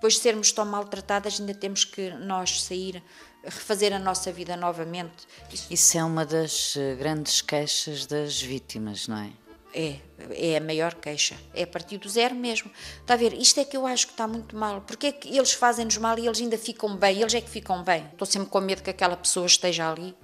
Depois 0.00 0.14
de 0.14 0.20
sermos 0.20 0.50
tão 0.50 0.64
maltratadas, 0.64 1.38
ainda 1.38 1.52
temos 1.52 1.84
que 1.84 2.08
nós 2.08 2.62
sair, 2.62 3.02
refazer 3.44 3.92
a 3.92 3.98
nossa 3.98 4.32
vida 4.32 4.56
novamente. 4.56 5.28
Isso, 5.52 5.66
Isso 5.70 5.98
é 5.98 6.02
uma 6.02 6.24
das 6.24 6.74
eh, 6.74 6.94
grandes 6.94 7.42
queixas 7.42 8.06
das 8.06 8.40
vítimas, 8.40 9.06
não 9.06 9.18
é? 9.18 9.30
É, 9.74 9.98
é 10.30 10.56
a 10.56 10.60
maior 10.62 10.94
queixa. 10.94 11.36
É 11.52 11.64
a 11.64 11.66
partir 11.66 11.98
do 11.98 12.08
zero 12.08 12.34
mesmo. 12.34 12.70
Está 12.98 13.12
a 13.12 13.16
ver? 13.18 13.34
Isto 13.34 13.60
é 13.60 13.64
que 13.66 13.76
eu 13.76 13.86
acho 13.86 14.06
que 14.06 14.14
está 14.14 14.26
muito 14.26 14.56
mal. 14.56 14.80
Porque 14.80 15.08
é 15.08 15.12
que 15.12 15.36
eles 15.36 15.52
fazem-nos 15.52 15.98
mal 15.98 16.18
e 16.18 16.26
eles 16.26 16.40
ainda 16.40 16.56
ficam 16.56 16.96
bem? 16.96 17.20
Eles 17.20 17.34
é 17.34 17.42
que 17.42 17.50
ficam 17.50 17.84
bem. 17.84 18.06
Estou 18.10 18.26
sempre 18.26 18.48
com 18.48 18.58
medo 18.58 18.82
que 18.82 18.88
aquela 18.88 19.18
pessoa 19.18 19.44
esteja 19.44 19.92
ali. 19.92 20.16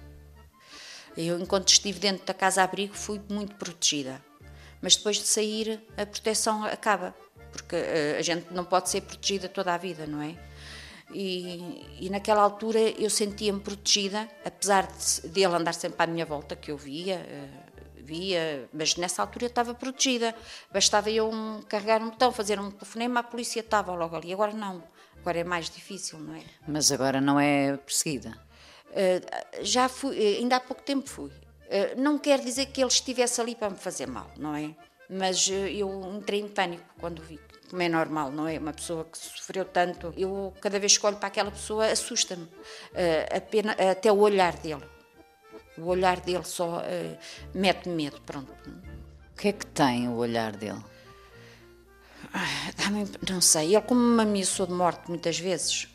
Eu, 1.15 1.39
enquanto 1.39 1.69
estive 1.69 1.99
dentro 1.99 2.25
da 2.25 2.33
casa-abrigo, 2.33 2.95
fui 2.95 3.21
muito 3.29 3.57
protegida. 3.57 4.25
Mas 4.81 4.97
depois 4.97 5.17
de 5.19 5.27
sair, 5.27 5.83
a 5.99 6.07
proteção 6.07 6.65
acaba. 6.65 7.15
Porque 7.57 7.77
uh, 7.77 8.19
a 8.19 8.23
gente 8.23 8.53
não 8.53 8.65
pode 8.65 8.89
ser 8.91 9.01
protegida 9.03 9.49
toda 9.49 9.73
a 9.73 9.79
vida, 9.79 10.07
não 10.07 10.23
é? 10.23 10.37
E, 11.13 11.97
e, 12.01 12.11
naquela 12.11 12.43
altura 12.43 12.81
eu 12.81 13.09
sentia-me 13.09 13.61
protegida, 13.61 14.29
apesar 14.45 14.89
de, 14.89 15.29
de, 15.29 15.41
ele 15.41 15.55
andar 15.55 15.73
sempre 15.73 16.03
à 16.03 16.07
minha 16.07 16.27
volta, 16.27 16.57
que 16.57 16.71
eu 16.71 16.77
via. 16.77 17.17
Uh, 17.17 17.67
via, 18.07 18.69
mas 18.73 18.97
nessa 18.97 19.21
altura 19.21 19.47
eu 19.47 19.49
estava 19.49 19.75
protegida. 19.75 20.35
Bastava 20.73 21.11
eu 21.11 21.29
um, 21.29 21.61
carregar 21.63 22.01
um 22.01 22.11
botão, 22.11 22.31
fazer 22.31 22.61
um 22.61 22.71
telefonema, 22.71 23.21
a 23.21 23.23
polícia 23.23 23.61
estava 23.61 23.93
logo 23.93 24.15
ali. 24.15 24.33
Agora 24.33 24.53
não, 24.53 24.83
agora 25.19 25.41
é 25.41 25.45
mais 25.45 25.69
difícil, 25.69 26.19
não 26.21 26.35
é? 26.35 26.43
Mas 26.67 26.93
agora 26.93 27.21
não 27.21 27.39
é 27.39 27.77
perseguida? 27.79 28.39
Uh, 28.91 29.65
já 29.65 29.89
fui, 29.89 30.17
eh, 30.17 30.39
ainda 30.39 30.57
há 30.57 30.61
pouco 30.61 30.83
tempo 30.83 31.09
fui. 31.09 31.29
Uh, 31.31 32.01
não 32.01 32.17
quer 32.17 32.41
dizer 32.41 32.67
que 32.67 32.81
ele 32.81 32.89
estivesse 32.89 33.41
ali 33.41 33.55
para 33.55 33.71
me 33.71 33.77
fazer 33.77 34.07
mal, 34.07 34.31
não 34.39 34.55
é? 34.55 34.75
Mas 35.11 35.49
uh, 35.49 35.53
eu 35.53 36.15
entrei 36.17 36.41
em 36.41 36.49
pânico 36.49 36.85
quando 36.99 37.21
vi, 37.21 37.39
como 37.69 37.83
é 37.83 37.89
normal, 37.89 38.31
não 38.31 38.47
é? 38.47 38.59
Uma 38.59 38.73
pessoa 38.73 39.05
que 39.05 39.19
sofreu 39.19 39.65
tanto, 39.65 40.13
eu 40.17 40.55
cada 40.61 40.79
vez 40.79 40.97
que 40.97 41.07
olho 41.07 41.17
para 41.17 41.29
aquela 41.29 41.51
pessoa 41.51 41.87
assusta-me, 41.87 42.49
apenas 43.35 43.77
até 43.79 44.11
o 44.11 44.19
olhar 44.19 44.57
dele 44.57 44.85
o 45.79 45.87
olhar 45.87 46.21
dele 46.21 46.45
só 46.45 46.79
uh, 46.79 47.19
mete 47.55 47.89
medo, 47.89 48.21
pronto. 48.23 48.53
O 49.33 49.37
que 49.37 49.49
é 49.49 49.53
que 49.53 49.67
tem 49.67 50.09
o 50.09 50.17
olhar 50.17 50.57
dele? 50.57 50.83
Ah, 52.33 52.91
não 53.29 53.41
sei, 53.41 53.75
ele 53.75 53.83
como 53.83 54.01
me 54.01 54.23
ameaçou 54.23 54.67
de 54.67 54.73
morte 54.73 55.09
muitas 55.09 55.39
vezes. 55.39 55.89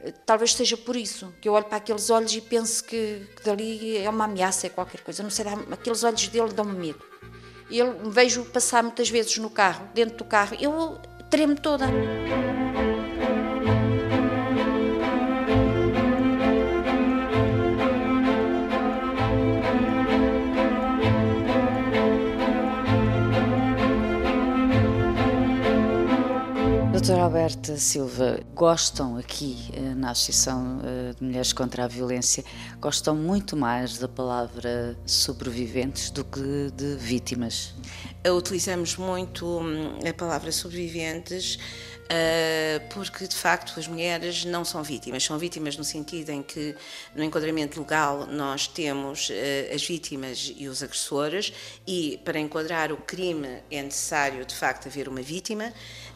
Eh, 0.00 0.12
talvez 0.24 0.54
seja 0.54 0.76
por 0.76 0.94
isso 0.94 1.32
que 1.40 1.48
eu 1.48 1.54
olho 1.54 1.64
para 1.64 1.78
aqueles 1.78 2.10
olhos 2.10 2.34
e 2.34 2.40
penso 2.40 2.84
que, 2.84 3.26
que 3.36 3.42
dali 3.42 3.96
é 3.96 4.08
uma 4.08 4.24
ameaça, 4.24 4.66
é 4.66 4.70
qualquer 4.70 5.00
coisa. 5.00 5.22
Não 5.22 5.30
sei, 5.30 5.46
aqueles 5.72 6.04
olhos 6.04 6.28
dele 6.28 6.52
dão-me 6.52 6.78
medo. 6.78 7.02
Eu 7.70 8.10
vejo 8.10 8.44
passar 8.44 8.82
muitas 8.82 9.08
vezes 9.08 9.36
no 9.38 9.50
carro, 9.50 9.88
dentro 9.94 10.18
do 10.18 10.24
carro, 10.24 10.56
eu 10.60 10.98
tremo 11.28 11.56
toda. 11.56 11.86
Doutora 27.06 27.22
Alberta 27.22 27.76
Silva, 27.76 28.40
gostam 28.52 29.16
aqui 29.16 29.70
eh, 29.72 29.94
na 29.94 30.10
Associação 30.10 30.80
eh, 30.82 31.14
de 31.14 31.22
Mulheres 31.22 31.52
contra 31.52 31.84
a 31.84 31.86
Violência, 31.86 32.44
gostam 32.80 33.14
muito 33.14 33.56
mais 33.56 33.96
da 33.96 34.08
palavra 34.08 34.98
sobreviventes 35.06 36.10
do 36.10 36.24
que 36.24 36.68
de 36.74 36.96
vítimas? 36.96 37.74
Utilizamos 38.28 38.96
muito 38.96 39.46
hum, 39.46 40.00
a 40.04 40.12
palavra 40.12 40.50
sobreviventes 40.50 41.60
porque 42.94 43.26
de 43.26 43.34
facto 43.34 43.80
as 43.80 43.88
mulheres 43.88 44.44
não 44.44 44.64
são 44.64 44.80
vítimas, 44.80 45.24
são 45.24 45.36
vítimas 45.40 45.76
no 45.76 45.82
sentido 45.82 46.30
em 46.30 46.40
que 46.40 46.72
no 47.16 47.24
enquadramento 47.24 47.80
legal 47.80 48.28
nós 48.28 48.68
temos 48.68 49.28
as 49.74 49.84
vítimas 49.84 50.54
e 50.56 50.68
os 50.68 50.84
agressores 50.84 51.52
e 51.84 52.20
para 52.24 52.38
enquadrar 52.38 52.92
o 52.92 52.96
crime 52.96 53.60
é 53.72 53.82
necessário 53.82 54.46
de 54.46 54.54
facto 54.54 54.86
haver 54.86 55.08
uma 55.08 55.20
vítima 55.20 55.72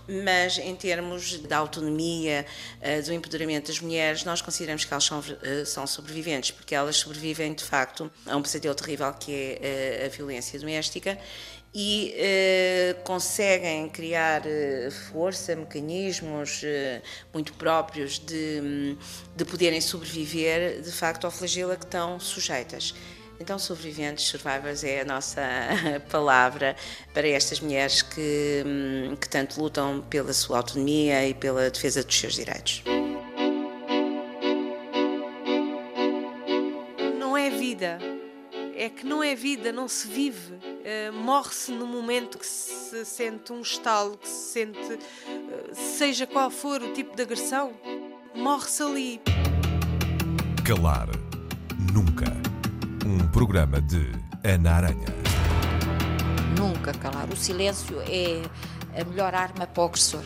mas 0.09 0.59
em 0.59 0.75
termos 0.75 1.39
da 1.41 1.59
autonomia, 1.59 2.47
uh, 2.81 3.03
do 3.05 3.13
empoderamento 3.13 3.69
das 3.69 3.81
mulheres, 3.81 4.25
nós 4.25 4.43
consideramos 4.43 4.85
que 4.85 4.93
elas 4.93 5.05
são, 5.05 5.21
uh, 5.21 5.67
são, 5.67 5.87
sobreviventes, 5.87 6.51
porque 6.51 6.75
elas 6.75 6.97
sobrevivem 6.97 7.53
de 7.55 7.65
facto 7.65 8.11
a 8.27 8.37
um 8.37 8.43
pesadelo 8.43 8.75
terrível 8.75 9.13
que 9.13 9.33
é 9.61 10.03
uh, 10.03 10.07
a 10.07 10.09
violência 10.09 10.59
doméstica 10.59 11.19
e 11.73 12.17
conseguem 13.05 13.89
criar 13.89 14.43
força, 15.13 15.55
mecanismos 15.55 16.63
muito 17.33 17.53
próprios 17.53 18.19
de, 18.19 18.97
de 19.37 19.45
poderem 19.45 19.81
sobreviver 19.81 20.83
de 20.83 20.91
facto 20.91 21.27
ao 21.27 21.31
flagelo 21.31 21.71
a 21.71 21.77
que 21.77 21.85
estão 21.85 22.19
sujeitas. 22.19 22.93
Então, 23.41 23.59
sobreviventes, 23.59 24.27
survivors, 24.27 24.85
é 24.85 25.01
a 25.01 25.05
nossa 25.05 25.41
palavra 26.13 26.77
para 27.15 27.27
estas 27.27 27.59
mulheres 27.59 28.03
que, 28.03 28.63
hum, 28.67 29.17
que 29.17 29.27
tanto 29.27 29.59
lutam 29.59 30.05
pela 30.11 30.31
sua 30.35 30.59
autonomia 30.59 31.27
e 31.27 31.33
pela 31.33 31.71
defesa 31.71 32.05
dos 32.05 32.15
seus 32.15 32.35
direitos. 32.35 32.83
Não 37.19 37.35
é 37.35 37.49
vida. 37.49 37.99
É 38.77 38.91
que 38.91 39.07
não 39.07 39.23
é 39.23 39.35
vida, 39.35 39.73
não 39.73 39.89
se 39.89 40.07
vive. 40.07 40.55
Uh, 40.55 41.13
Morre-se 41.13 41.73
no 41.73 41.87
momento 41.87 42.39
que 42.39 42.47
se 42.47 43.05
sente 43.07 43.53
um 43.53 43.63
estalo, 43.63 44.19
que 44.19 44.29
se 44.29 44.53
sente, 44.53 44.79
uh, 44.79 45.75
seja 45.75 46.27
qual 46.27 46.51
for 46.51 46.83
o 46.83 46.93
tipo 46.93 47.17
de 47.17 47.23
agressão, 47.23 47.73
morre-se 48.35 48.83
ali. 48.83 49.21
Calar 50.65 51.09
nunca. 51.93 52.40
Programa 53.33 53.81
de 53.81 54.11
Ana 54.43 54.73
Aranha. 54.73 55.07
Nunca 56.59 56.93
calar. 56.93 57.29
O 57.31 57.37
silêncio 57.37 57.97
é 58.09 58.43
a 59.01 59.05
melhor 59.05 59.35
arma 59.35 59.67
para 59.67 59.83
o 59.83 59.87
agressor. 59.87 60.23